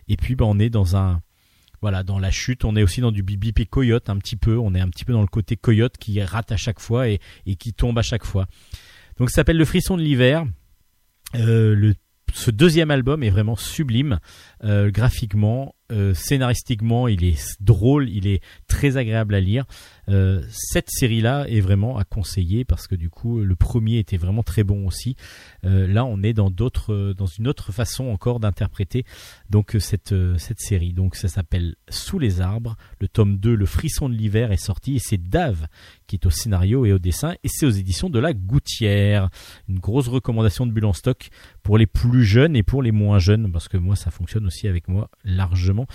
[0.08, 1.22] Et puis, bah, on est dans un
[1.80, 4.58] voilà, dans la chute, on est aussi dans du bibi et coyote un petit peu.
[4.58, 7.20] On est un petit peu dans le côté coyote qui rate à chaque fois et
[7.60, 8.48] qui tombe à chaque fois.
[9.20, 10.46] Donc, ça s'appelle Le Frisson de l'hiver.
[11.36, 11.94] Euh,
[12.34, 14.20] ce deuxième album est vraiment sublime,
[14.64, 19.66] euh, graphiquement, euh, scénaristiquement, il est drôle, il est très agréable à lire.
[20.10, 24.44] Euh, cette série-là est vraiment à conseiller parce que du coup, le premier était vraiment
[24.44, 25.16] très bon aussi.
[25.66, 29.04] Euh, là, on est dans d'autres, euh, dans une autre façon encore d'interpréter
[29.50, 30.94] donc euh, cette cette série.
[30.94, 32.78] Donc, ça s'appelle Sous les arbres.
[33.00, 35.68] Le tome 2, Le frisson de l'hiver, est sorti et c'est Dave
[36.08, 39.30] qui est au scénario et au dessin et c'est aux éditions de la Gouttière.
[39.68, 41.30] Une grosse recommandation de Bulle en stock
[41.64, 44.68] pour les plus jeunes et pour les moins jeunes parce que moi, ça fonctionne aussi
[44.68, 45.86] avec moi largement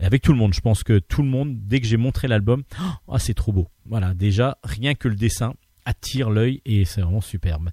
[0.00, 0.52] et avec tout le monde.
[0.52, 3.61] Je pense que tout le monde, dès que j'ai montré l'album, ah c'est trop beau.
[3.86, 7.70] Voilà, déjà rien que le dessin attire l'œil et c'est vraiment superbe.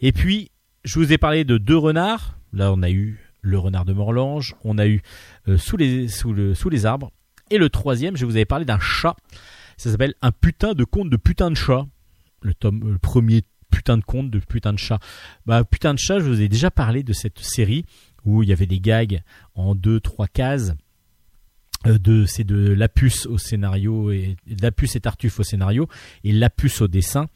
[0.00, 0.50] Et puis
[0.84, 2.38] je vous ai parlé de deux renards.
[2.52, 5.02] Là, on a eu le renard de Morlange, on a eu
[5.48, 7.12] euh, sous les arbres
[7.50, 9.16] et le troisième, je vous avais parlé d'un chat.
[9.76, 11.86] Ça s'appelle un putain de conte de putain de chat.
[12.42, 14.98] Le tome le premier putain de conte de putain de chat.
[15.46, 17.84] Bah putain de chat, je vous ai déjà parlé de cette série
[18.24, 19.22] où il y avait des gags
[19.54, 20.74] en deux trois cases euh,
[21.84, 25.88] de c'est de Lapus au scénario et Lapus et Tartuffe au scénario
[26.24, 27.28] et Lapus au dessin.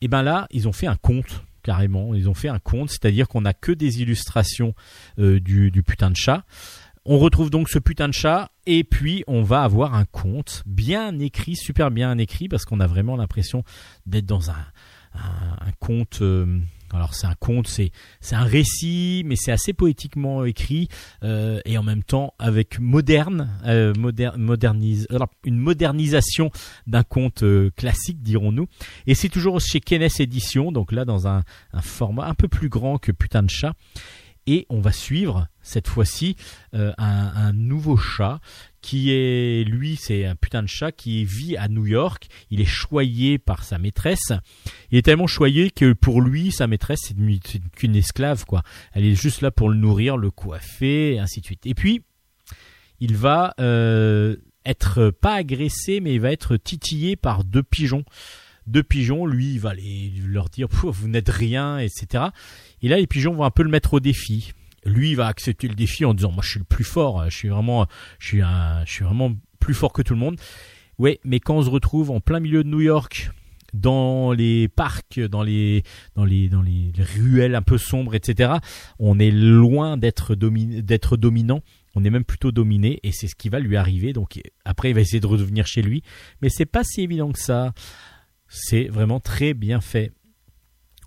[0.00, 2.14] Et ben là, ils ont fait un conte carrément.
[2.14, 4.74] Ils ont fait un conte, c'est-à-dire qu'on n'a que des illustrations
[5.18, 6.44] euh, du, putain de chat.
[7.04, 11.18] On retrouve donc ce putain de chat et puis on va avoir un conte bien
[11.18, 13.64] écrit, super bien écrit parce qu'on a vraiment l'impression
[14.06, 16.20] d'être dans un conte.
[16.22, 16.60] euh,
[16.92, 20.88] alors c'est un conte, c'est c'est un récit, mais c'est assez poétiquement écrit
[21.22, 26.50] euh, et en même temps avec moderne, euh, moder- modernise, alors, une modernisation
[26.86, 28.66] d'un conte euh, classique, dirons-nous.
[29.06, 31.42] Et c'est toujours chez Kenes Édition, donc là dans un,
[31.80, 33.74] format un peu plus grand que Putain de chat.
[34.46, 36.34] Et on va suivre cette fois-ci
[36.74, 38.40] euh, un nouveau chat
[38.82, 42.28] qui est, lui, c'est un putain de chat qui vit à New York.
[42.50, 44.32] Il est choyé par sa maîtresse.
[44.90, 48.62] Il est tellement choyé que pour lui, sa maîtresse, c'est une- c'est qu'une esclave, quoi.
[48.92, 51.66] Elle est juste là pour le nourrir, le coiffer, et ainsi de suite.
[51.66, 52.02] Et puis,
[53.00, 58.04] il va euh, être pas agressé, mais il va être titillé par deux pigeons.
[58.66, 59.72] Deux pigeons, lui, il va
[60.26, 62.24] leur dire vous n'êtes rien, etc.
[62.82, 64.52] Et là, les pigeons vont un peu le mettre au défi.
[64.84, 67.36] Lui, il va accepter le défi en disant moi, je suis le plus fort, je
[67.36, 67.86] suis vraiment,
[68.18, 70.40] je suis un, je suis vraiment plus fort que tout le monde.
[70.98, 73.30] Ouais, mais quand on se retrouve en plein milieu de New York,
[73.72, 75.84] dans les parcs, dans les,
[76.16, 78.54] dans les, dans les ruelles un peu sombres, etc.
[78.98, 81.62] On est loin d'être domi- d'être dominant.
[81.94, 84.12] On est même plutôt dominé et c'est ce qui va lui arriver.
[84.12, 86.02] Donc après, il va essayer de revenir chez lui,
[86.42, 87.72] mais c'est pas si évident que ça.
[88.48, 90.12] C'est vraiment très bien fait.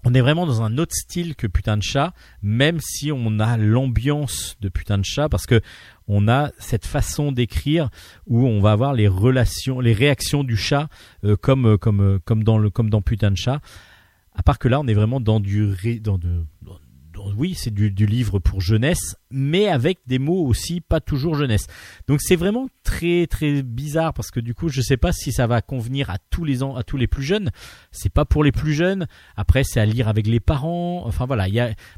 [0.05, 3.57] On est vraiment dans un autre style que Putain de chat, même si on a
[3.57, 5.61] l'ambiance de Putain de chat, parce que
[6.07, 7.89] on a cette façon d'écrire
[8.27, 10.89] où on va avoir les relations, les réactions du chat
[11.23, 13.61] euh, comme euh, comme euh, comme dans le comme dans Putain de chat.
[14.35, 16.80] À part que là, on est vraiment dans du dans de dans
[17.38, 21.68] oui, c'est du, livre pour jeunesse, mais avec des mots aussi pas toujours jeunesse.
[22.07, 25.48] Donc c'est vraiment très très bizarre parce que du coup, je sais pas si ça
[25.48, 27.52] va convenir à tous les ans, à tous les plus jeunes.
[27.91, 29.07] C'est pas pour les plus jeunes.
[29.35, 31.03] Après, c'est à lire avec les parents.
[31.06, 31.45] Enfin voilà,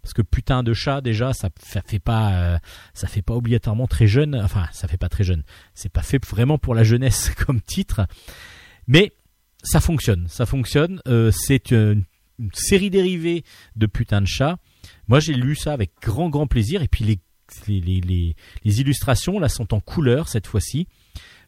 [0.02, 1.50] parce que putain de chat déjà, ça,
[1.86, 2.58] fait pas, euh,
[2.94, 4.36] ça fait pas obligatoirement très jeune.
[4.36, 5.44] Enfin, ça fait pas très jeune.
[5.74, 8.08] C'est pas fait vraiment pour la jeunesse comme titre,
[8.88, 9.14] mais
[9.64, 10.28] ça fonctionne.
[10.30, 11.02] Ça fonctionne.
[11.08, 12.04] Euh, c'est une,
[12.40, 13.44] une série dérivée
[13.76, 14.58] de putain de chat.
[15.07, 16.82] Moi, j'ai lu ça avec grand grand plaisir.
[16.82, 17.20] Et puis les
[17.68, 18.02] les,
[18.64, 20.88] les, illustrations là sont en couleur cette fois-ci.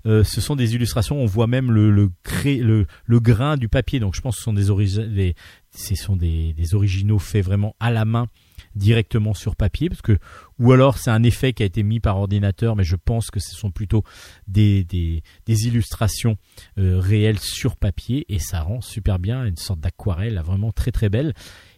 [0.06, 3.68] Euh, ce sont des illustrations, on voit même le, le, cré- le, le grain du
[3.68, 4.00] papier.
[4.00, 5.36] Donc je pense que ce sont des, des,
[5.76, 8.28] ce sont des, des originaux faits vraiment à la main
[8.76, 10.18] directement sur papier parce que
[10.60, 13.40] ou alors c'est un effet qui a été mis par ordinateur mais je pense que
[13.40, 14.04] ce sont plutôt
[14.48, 16.38] des, des, des illustrations
[16.78, 21.10] euh, réelles sur papier et ça rend super bien une sorte d'aquarelle vraiment très très
[21.10, 21.34] belle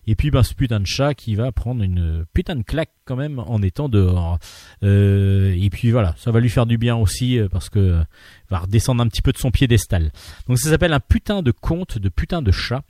[0.09, 3.15] et puis ben, ce putain de chat qui va prendre une putain de claque quand
[3.15, 4.39] même en étant dehors
[4.83, 8.03] Euh, et puis voilà ça va lui faire du bien aussi euh, parce que euh,
[8.49, 10.11] va redescendre un petit peu de son piédestal
[10.47, 12.83] donc ça s'appelle un putain de conte de putain de chat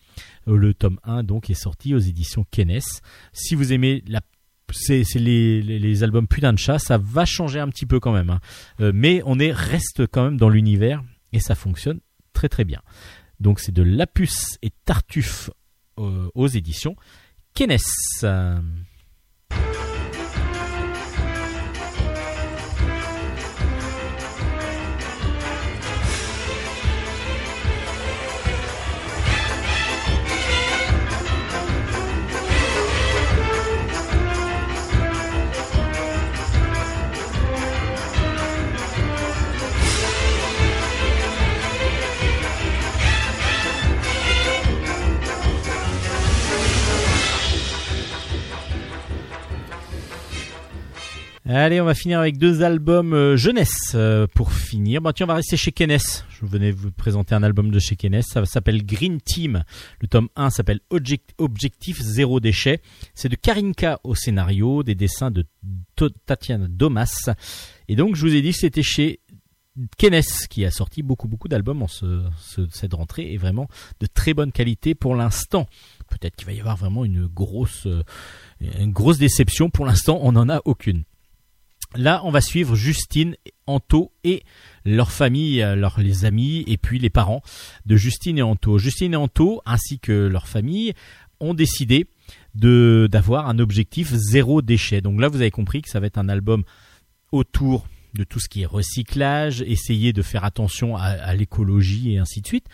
[0.47, 3.01] le tome 1 donc est sorti aux éditions Kenes
[3.33, 4.21] si vous aimez la
[4.71, 8.29] c'est les, albums putain de chat, ça va changer un petit peu quand même.
[8.29, 8.39] hein.
[8.93, 11.01] Mais on est reste quand même dans l'univers
[11.33, 12.01] et ça fonctionne
[12.33, 12.79] très très bien.
[13.39, 15.49] Donc c'est de Lapus et Tartuffe
[15.99, 16.95] aux éditions
[17.53, 17.77] Kenes.
[51.51, 55.01] Allez, on va finir avec deux albums euh, jeunesse euh, pour finir.
[55.01, 55.97] Bah tiens, on va rester chez Kenes.
[56.29, 58.21] Je venais vous présenter un album de chez Kenes.
[58.21, 59.63] Ça s'appelle Green Team.
[59.99, 62.81] Le tome 1 s'appelle Object- Objectif Zéro Déchet.
[63.15, 65.43] C'est de Karinka au scénario, des dessins de
[66.27, 67.29] Tatiana Domas.
[67.87, 69.19] Et donc, je vous ai dit que c'était chez
[69.97, 70.21] Kenes
[70.51, 73.67] qui a sorti beaucoup beaucoup d'albums en ce, ce- cette rentrée et vraiment
[74.01, 75.67] de très bonne qualité pour l'instant.
[76.09, 78.03] Peut-être qu'il va y avoir vraiment une grosse euh,
[78.61, 79.71] une grosse déception.
[79.71, 81.05] Pour l'instant, on n'en a aucune.
[81.95, 83.35] Là, on va suivre Justine,
[83.65, 84.43] Anto et
[84.85, 87.41] leur famille, euh, leurs les amis et puis les parents
[87.85, 88.77] de Justine et Anto.
[88.77, 90.93] Justine et Anto ainsi que leur famille
[91.39, 92.05] ont décidé
[92.53, 95.01] d'avoir un objectif zéro déchet.
[95.01, 96.63] Donc là, vous avez compris que ça va être un album
[97.31, 102.17] autour de tout ce qui est recyclage, essayer de faire attention à, à l'écologie et
[102.17, 102.67] ainsi de suite.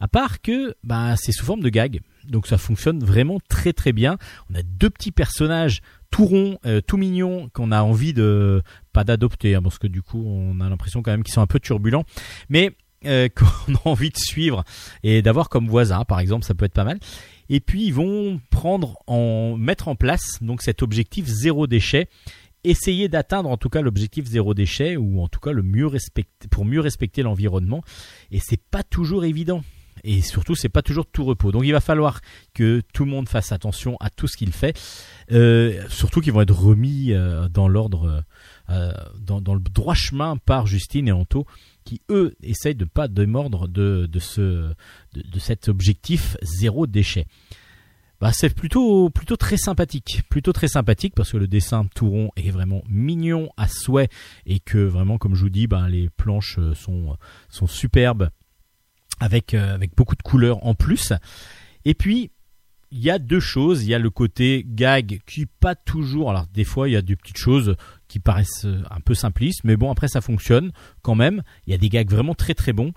[0.00, 3.92] À part que bah, c'est sous forme de gag, donc ça fonctionne vraiment très très
[3.92, 4.16] bien.
[4.50, 8.62] On a deux petits personnages tout ronds, euh, tout mignons qu'on a envie de
[8.92, 11.46] pas d'adopter, hein, parce que du coup on a l'impression quand même qu'ils sont un
[11.46, 12.04] peu turbulents,
[12.48, 12.72] mais
[13.06, 14.64] euh, qu'on a envie de suivre
[15.02, 16.98] et d'avoir comme voisin, par exemple, ça peut être pas mal.
[17.48, 22.08] Et puis ils vont prendre en mettre en place donc cet objectif zéro déchet.
[22.62, 26.46] Essayer d'atteindre en tout cas l'objectif zéro déchet ou en tout cas le mieux respecter
[26.48, 27.82] pour mieux respecter l'environnement.
[28.30, 29.62] Et c'est pas toujours évident
[30.04, 31.52] et surtout c'est pas toujours tout repos.
[31.52, 32.20] Donc il va falloir
[32.54, 34.78] que tout le monde fasse attention à tout ce qu'il fait.
[35.32, 38.24] Euh, surtout qu'ils vont être remis euh, dans l'ordre
[38.70, 41.46] euh, dans, le droit chemin par Justine et Anto
[41.84, 44.72] qui eux essayent de pas démordre de, de ce
[45.14, 47.26] de, cet objectif zéro déchet.
[48.20, 52.30] Bah, c'est plutôt plutôt très sympathique, plutôt très sympathique parce que le dessin tout rond
[52.36, 54.08] est vraiment mignon à souhait
[54.44, 57.16] et que vraiment comme je vous dis, bah, les planches sont
[57.48, 58.28] sont superbes
[59.20, 61.12] avec euh, avec beaucoup de couleurs en plus.
[61.84, 62.30] Et puis
[62.92, 66.46] il y a deux choses, il y a le côté gag qui pas toujours, alors
[66.52, 67.76] des fois il y a des petites choses
[68.08, 70.72] qui paraissent euh, un peu simplistes, mais bon après ça fonctionne
[71.02, 71.42] quand même.
[71.66, 72.92] Il y a des gags vraiment très très bons.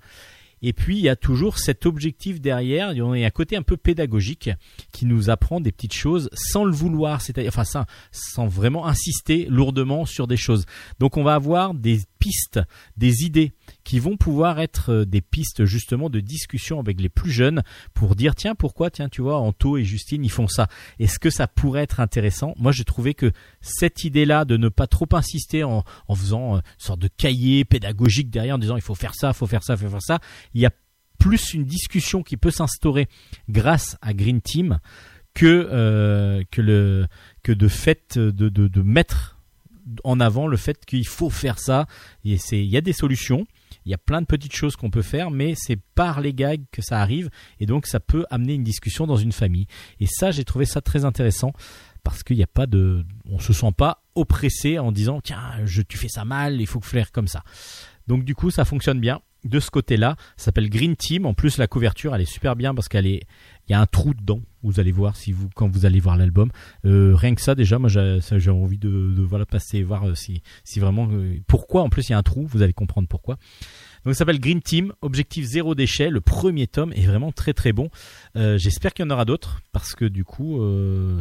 [0.65, 3.63] Et puis il y a toujours cet objectif derrière, il y a un côté un
[3.63, 4.49] peu pédagogique
[4.93, 9.45] qui nous apprend des petites choses sans le vouloir, c'est-à-dire enfin sans, sans vraiment insister
[9.49, 10.65] lourdement sur des choses.
[10.99, 12.61] Donc on va avoir des pistes,
[12.95, 13.51] des idées
[13.83, 18.15] qui vont pouvoir être euh, des pistes justement de discussion avec les plus jeunes pour
[18.15, 20.67] dire tiens pourquoi tiens tu vois Anto et Justine ils font ça.
[20.99, 22.53] Est-ce que ça pourrait être intéressant?
[22.57, 23.31] Moi j'ai trouvé que
[23.61, 27.65] cette idée-là de ne pas trop insister en, en faisant euh, une sorte de cahier
[27.65, 30.19] pédagogique derrière en disant il faut faire ça, faut faire ça, faut faire ça,
[30.53, 30.71] il y a
[31.19, 33.07] plus une discussion qui peut s'instaurer
[33.47, 34.79] grâce à Green Team
[35.33, 37.07] que euh, que le
[37.43, 39.33] que de fait de, de, de mettre
[40.03, 41.87] en avant le fait qu'il faut faire ça.
[42.23, 43.45] Il y a des solutions,
[43.85, 46.63] il y a plein de petites choses qu'on peut faire, mais c'est par les gags
[46.71, 47.29] que ça arrive
[47.59, 49.67] et donc ça peut amener une discussion dans une famille.
[49.99, 51.53] Et ça, j'ai trouvé ça très intéressant
[52.03, 55.81] parce qu'il n'y a pas de, on se sent pas oppressé en disant tiens, je,
[55.81, 57.43] tu fais ça mal, il faut que faire comme ça.
[58.07, 60.15] Donc du coup, ça fonctionne bien de ce côté-là.
[60.37, 61.25] Ça s'appelle Green Team.
[61.25, 63.23] En plus, la couverture, elle est super bien parce qu'elle est,
[63.67, 64.41] il y a un trou dedans.
[64.61, 66.51] Vous allez voir si vous, quand vous allez voir l'album.
[66.85, 70.41] Euh, rien que ça, déjà, moi, j'ai envie de, de voilà passer voir euh, si,
[70.63, 71.83] si vraiment, euh, pourquoi.
[71.83, 72.47] En plus, il y a un trou.
[72.47, 73.37] Vous allez comprendre pourquoi.
[74.05, 74.93] Donc, ça s'appelle Green Team.
[75.01, 76.09] Objectif zéro déchet.
[76.09, 77.89] Le premier tome est vraiment très très bon.
[78.35, 80.61] J'espère qu'il y en aura d'autres parce que du coup,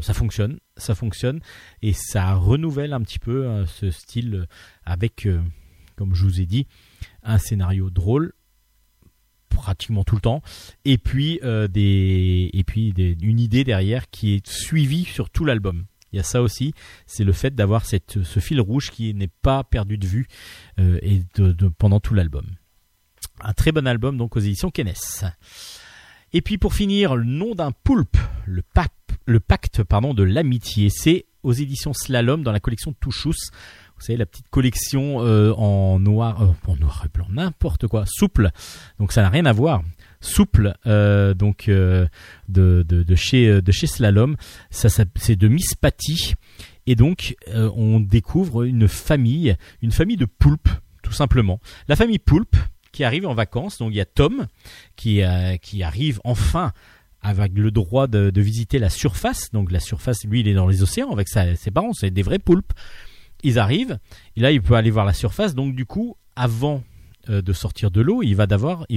[0.01, 1.41] ça fonctionne, ça fonctionne
[1.81, 4.47] et ça renouvelle un petit peu ce style
[4.85, 5.29] avec,
[5.97, 6.67] comme je vous ai dit,
[7.23, 8.33] un scénario drôle
[9.49, 10.43] pratiquement tout le temps
[10.85, 15.85] et puis euh, des et puis une idée derrière qui est suivie sur tout l'album.
[16.13, 16.75] Il y a ça aussi,
[17.07, 20.27] c'est le fait d'avoir ce fil rouge qui n'est pas perdu de vue
[20.79, 22.45] euh, et de, pendant tout l'album.
[23.41, 24.93] Un très bon album donc aux éditions Kenes.
[26.35, 28.17] Et puis pour finir, le nom d'un poulpe,
[28.47, 28.93] le, pap-
[29.27, 33.35] le pacte pardon, de l'amitié, c'est aux éditions Slalom dans la collection Touchous.
[34.03, 38.03] Vous savez, la petite collection euh, en noir, euh, en noir et blanc, n'importe quoi,
[38.05, 38.51] souple.
[38.99, 39.85] Donc ça n'a rien à voir.
[40.21, 42.09] Souple, euh, donc de,
[42.49, 44.35] de, de chez de chez Slalom.
[44.71, 46.35] Ça, c'est de Miss Patty.
[46.89, 50.69] Et donc on découvre une famille, une famille de poulpes,
[51.05, 51.61] tout simplement.
[51.87, 52.57] La famille poulpe
[52.91, 53.79] qui arrive en vacances.
[53.79, 54.49] Donc il y a Tom
[54.97, 55.23] qui
[55.63, 56.73] qui arrive enfin
[57.21, 59.53] avec le droit de, de visiter la surface.
[59.53, 62.23] Donc la surface, lui, il est dans les océans avec sa- ses parents, c'est des
[62.23, 62.73] vrais poulpes.
[63.43, 63.99] Ils arrivent,
[64.37, 65.55] et là, il peut aller voir la surface.
[65.55, 66.83] Donc du coup, avant
[67.29, 68.37] euh, de sortir de l'eau, ils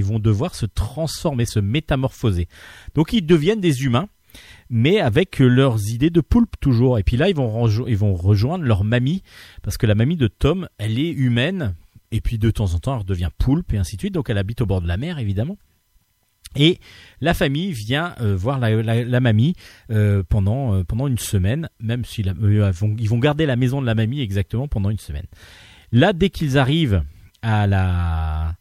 [0.04, 2.48] vont devoir se transformer, se métamorphoser.
[2.94, 4.08] Donc ils deviennent des humains,
[4.68, 6.98] mais avec euh, leurs idées de poulpe toujours.
[6.98, 9.22] Et puis là, ils vont, ils vont rejoindre leur mamie,
[9.62, 11.74] parce que la mamie de Tom, elle est humaine,
[12.10, 14.14] et puis de temps en temps, elle redevient poulpe, et ainsi de suite.
[14.14, 15.56] Donc elle habite au bord de la mer, évidemment.
[16.58, 16.80] Et
[17.20, 19.54] la famille vient euh, voir la, la- la mamie
[19.90, 23.56] euh, pendant, euh, pendant une semaine, même si la- euh, vont- ils vont garder la
[23.56, 25.26] maison de la mamie exactement pendant une semaine.
[25.92, 27.02] Là, dès qu'ils arrivent
[27.42, 28.54] à la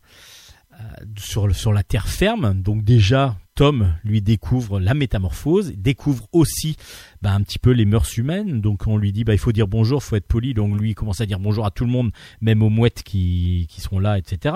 [0.73, 0.75] euh,
[1.17, 6.75] sur, sur la terre ferme, donc déjà Tom lui découvre la métamorphose, découvre aussi
[7.21, 8.59] bah, un petit peu les mœurs humaines.
[8.59, 10.53] Donc on lui dit bah il faut dire bonjour, faut être poli.
[10.53, 12.11] Donc lui il commence à dire bonjour à tout le monde,
[12.41, 14.55] même aux mouettes qui, qui sont là, etc.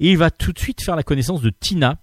[0.00, 1.98] Et il va tout de suite faire la connaissance de Tina,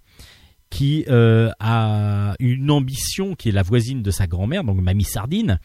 [0.72, 5.60] qui euh, a une ambition qui est la voisine de sa grand-mère, donc Mamie Sardine.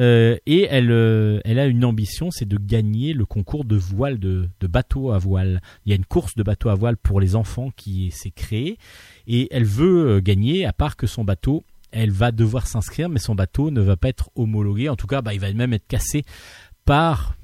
[0.00, 4.18] Euh, et elle, euh, elle a une ambition, c'est de gagner le concours de voile
[4.18, 5.60] de, bateau à voile.
[5.84, 8.78] Il y a une course de bateau à voile pour les enfants qui s'est créée
[9.26, 10.64] et elle veut gagner.
[10.64, 14.08] À part que son bateau, elle va devoir s'inscrire, mais son bateau ne va pas
[14.08, 14.88] être homologué.
[14.88, 16.24] En tout cas, bah, il va même être cassé
[16.86, 17.34] par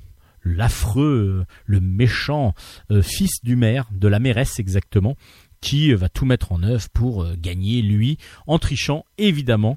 [0.43, 2.55] l'affreux, le méchant
[3.03, 5.17] fils du maire, de la mairesse exactement,
[5.65, 9.77] qui euh, va tout mettre en œuvre pour euh, gagner lui, en trichant évidemment.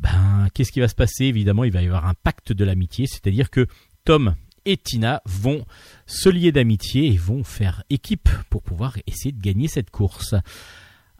[0.00, 1.26] Ben, qu'est-ce qui va se passer?
[1.26, 3.66] Évidemment, il va y avoir un pacte de l'amitié, c'est-à-dire que
[4.04, 4.34] Tom
[4.66, 5.64] et Tina vont
[6.06, 10.34] se lier d'amitié et vont faire équipe pour pouvoir essayer de gagner cette course.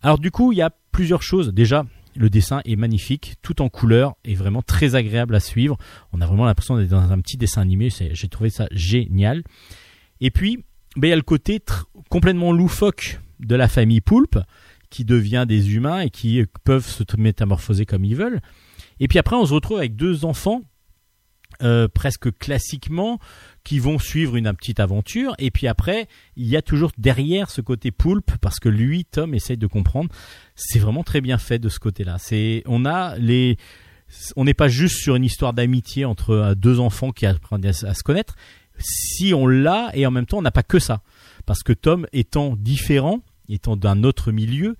[0.02, 1.52] Alors du coup, il y a plusieurs choses.
[1.54, 5.78] Déjà, le dessin est magnifique, tout en couleur et vraiment très agréable à suivre.
[6.12, 7.90] On a vraiment l'impression d'être dans un petit dessin animé.
[7.90, 9.44] J'ai trouvé ça génial.
[10.20, 10.64] Et puis,
[10.96, 11.62] ben, il y a le côté
[12.08, 14.38] complètement loufoque de la famille Poulpe
[14.90, 18.40] qui devient des humains et qui peuvent se métamorphoser comme ils veulent.
[18.98, 20.62] Et puis après, on se retrouve avec deux enfants
[21.62, 23.18] euh, presque classiquement
[23.64, 25.34] qui vont suivre une, petite aventure.
[25.38, 29.34] Et puis après, il y a toujours derrière ce côté poulpe parce que lui, Tom,
[29.34, 30.10] essaye de comprendre.
[30.54, 32.16] C'est vraiment très bien fait de ce côté-là.
[32.18, 33.58] C'est, on a les,
[34.36, 37.72] on n'est pas juste sur une histoire d'amitié entre euh, deux enfants qui apprennent à
[37.72, 38.36] se connaître.
[38.78, 41.02] Si on l'a et en même temps, on n'a pas que ça
[41.44, 43.20] parce que Tom étant différent,
[43.50, 44.76] étant d'un autre milieu,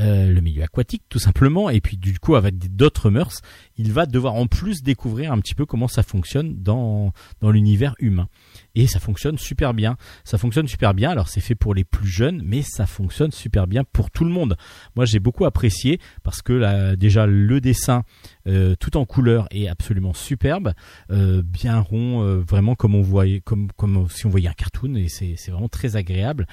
[0.00, 3.42] euh, le milieu aquatique tout simplement, et puis du coup avec d'autres mœurs,
[3.76, 7.12] il va devoir en plus découvrir un petit peu comment ça fonctionne dans,
[7.42, 8.28] l'univers humain.
[8.74, 9.96] Et ça fonctionne super bien.
[10.24, 11.10] Ça fonctionne super bien.
[11.10, 14.30] Alors c'est fait pour les plus jeunes, mais ça fonctionne super bien pour tout le
[14.30, 14.56] monde.
[14.96, 18.02] Moi j'ai beaucoup apprécié parce que là, déjà le dessin
[18.48, 20.72] euh, tout en couleur est absolument superbe,
[21.10, 23.68] euh, bien rond, vraiment comme on voyait, comme
[24.10, 26.48] si on voyait un cartoon, et c'est vraiment très agréable.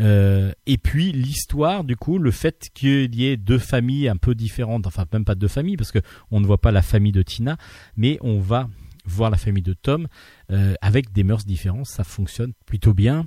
[0.00, 4.34] Euh, et puis l'histoire, du coup, le fait qu'il y ait deux familles un peu
[4.34, 6.00] différentes, enfin même pas deux familles, parce que
[6.30, 7.56] on ne voit pas la famille de Tina,
[7.96, 8.68] mais on va
[9.04, 10.08] voir la famille de Tom
[10.50, 13.26] euh, avec des mœurs différentes, ça fonctionne plutôt bien.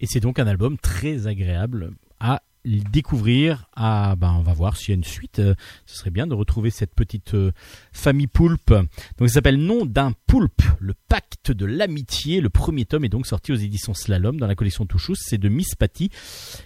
[0.00, 3.66] Et c'est donc un album très agréable à découvrir.
[3.74, 5.38] Ah, ben, on va voir s'il y a une suite.
[5.38, 5.54] Euh,
[5.86, 7.52] ce serait bien de retrouver cette petite euh,
[7.92, 8.72] famille poulpe.
[9.18, 12.40] Donc, ça s'appelle Nom d'un poulpe, le pacte de l'amitié.
[12.40, 15.16] Le premier tome est donc sorti aux éditions Slalom dans la collection Touchous.
[15.16, 16.10] C'est de Miss Patty.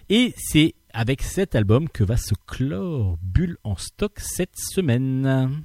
[0.08, 5.64] Et c'est avec cet album que va se clore Bulle en stock cette semaine.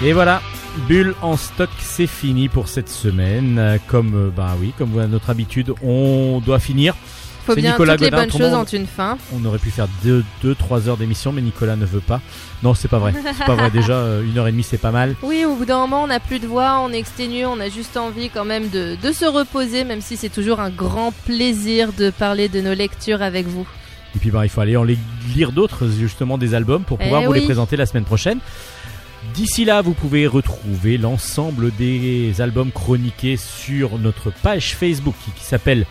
[0.00, 0.40] Et voilà,
[0.86, 3.56] Bulle en stock, c'est fini pour cette semaine.
[3.58, 6.94] Euh, Comme euh, bah oui, comme à notre habitude, on doit finir.
[7.46, 9.16] Faut bien Nicolas toutes les Godin, bonnes autrement, choses ont une fin.
[9.34, 9.88] On aurait pu faire
[10.44, 12.20] 2-3 heures d'émission, mais Nicolas ne veut pas.
[12.62, 13.14] Non, c'est pas vrai.
[13.36, 13.70] C'est pas vrai.
[13.70, 15.14] Déjà, euh, une heure et demie, c'est pas mal.
[15.22, 17.70] Oui, au bout d'un moment, on n'a plus de voix, on est exténué, on a
[17.70, 21.92] juste envie quand même de, de se reposer, même si c'est toujours un grand plaisir
[21.94, 23.66] de parler de nos lectures avec vous.
[24.14, 24.98] Et puis bah, il faut aller en les-
[25.34, 28.38] lire d'autres, justement, des albums pour Eh pouvoir vous les présenter la semaine prochaine.
[29.34, 35.86] D'ici là, vous pouvez retrouver l'ensemble des albums chroniqués sur notre page Facebook qui, s'appelle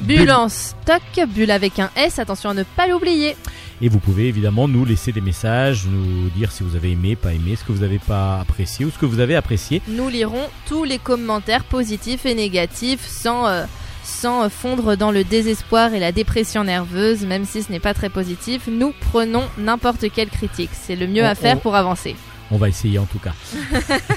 [0.00, 3.36] Bulle en stock, bulle avec un S, attention à ne pas l'oublier.
[3.80, 7.32] Et vous pouvez évidemment nous laisser des messages, nous dire si vous avez aimé, pas
[7.34, 9.80] aimé, ce que vous n'avez pas apprécié ou ce que vous avez apprécié.
[9.86, 13.64] Nous lirons tous les commentaires positifs et négatifs sans, euh,
[14.02, 18.08] sans fondre dans le désespoir et la dépression nerveuse, même si ce n'est pas très
[18.08, 18.62] positif.
[18.66, 20.70] Nous prenons n'importe quelle critique.
[20.72, 22.16] C'est le mieux On- à faire on- pour avancer.
[22.52, 23.32] On va essayer en tout cas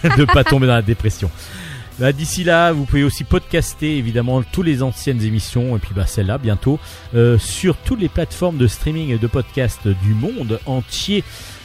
[0.17, 1.31] de pas tomber dans la dépression.
[1.99, 6.05] Bah, D'ici là, vous pouvez aussi podcaster évidemment toutes les anciennes émissions et puis bah,
[6.05, 6.77] celle-là bientôt
[7.15, 11.23] euh, sur toutes les plateformes de streaming et de podcast du monde entier.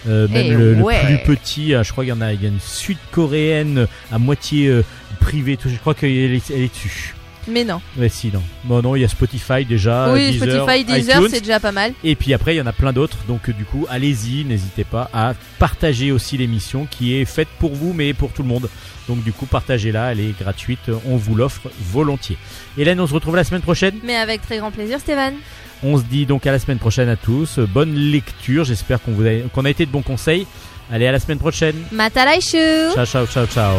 [0.09, 2.47] Euh, même Eh le, plus petit, euh, je crois qu'il y en a, il y
[2.47, 4.85] a une sud-coréenne à moitié euh,
[5.21, 7.15] privée, je crois qu'elle est, elle est dessus.
[7.49, 7.81] Mais non.
[7.99, 8.43] Ouais, si, non.
[8.65, 10.13] Bon, non, il y a Spotify déjà.
[10.13, 11.93] oui, Deezer, Spotify, Deezer, c'est déjà pas mal.
[12.05, 13.19] Et puis après, il y en a plein d'autres.
[13.29, 17.93] Donc du coup, allez-y, n'hésitez pas à partager aussi l'émission qui est faite pour vous,
[17.93, 18.69] mais pour tout le monde.
[19.09, 22.37] Donc du coup, partagez-la, elle est gratuite, on vous l'offre volontiers.
[22.79, 23.95] Hélène, on se retrouve la semaine prochaine.
[24.05, 25.35] Mais avec très grand plaisir, Stéphane.
[25.83, 27.59] On se dit donc à la semaine prochaine à tous.
[27.59, 30.47] Bonne lecture, j'espère qu'on a, qu'on a été de bons conseils.
[30.93, 31.77] Allez, à la semaine prochaine.
[31.93, 33.75] Matalaishu Ciao, ciao, ciao, ciao.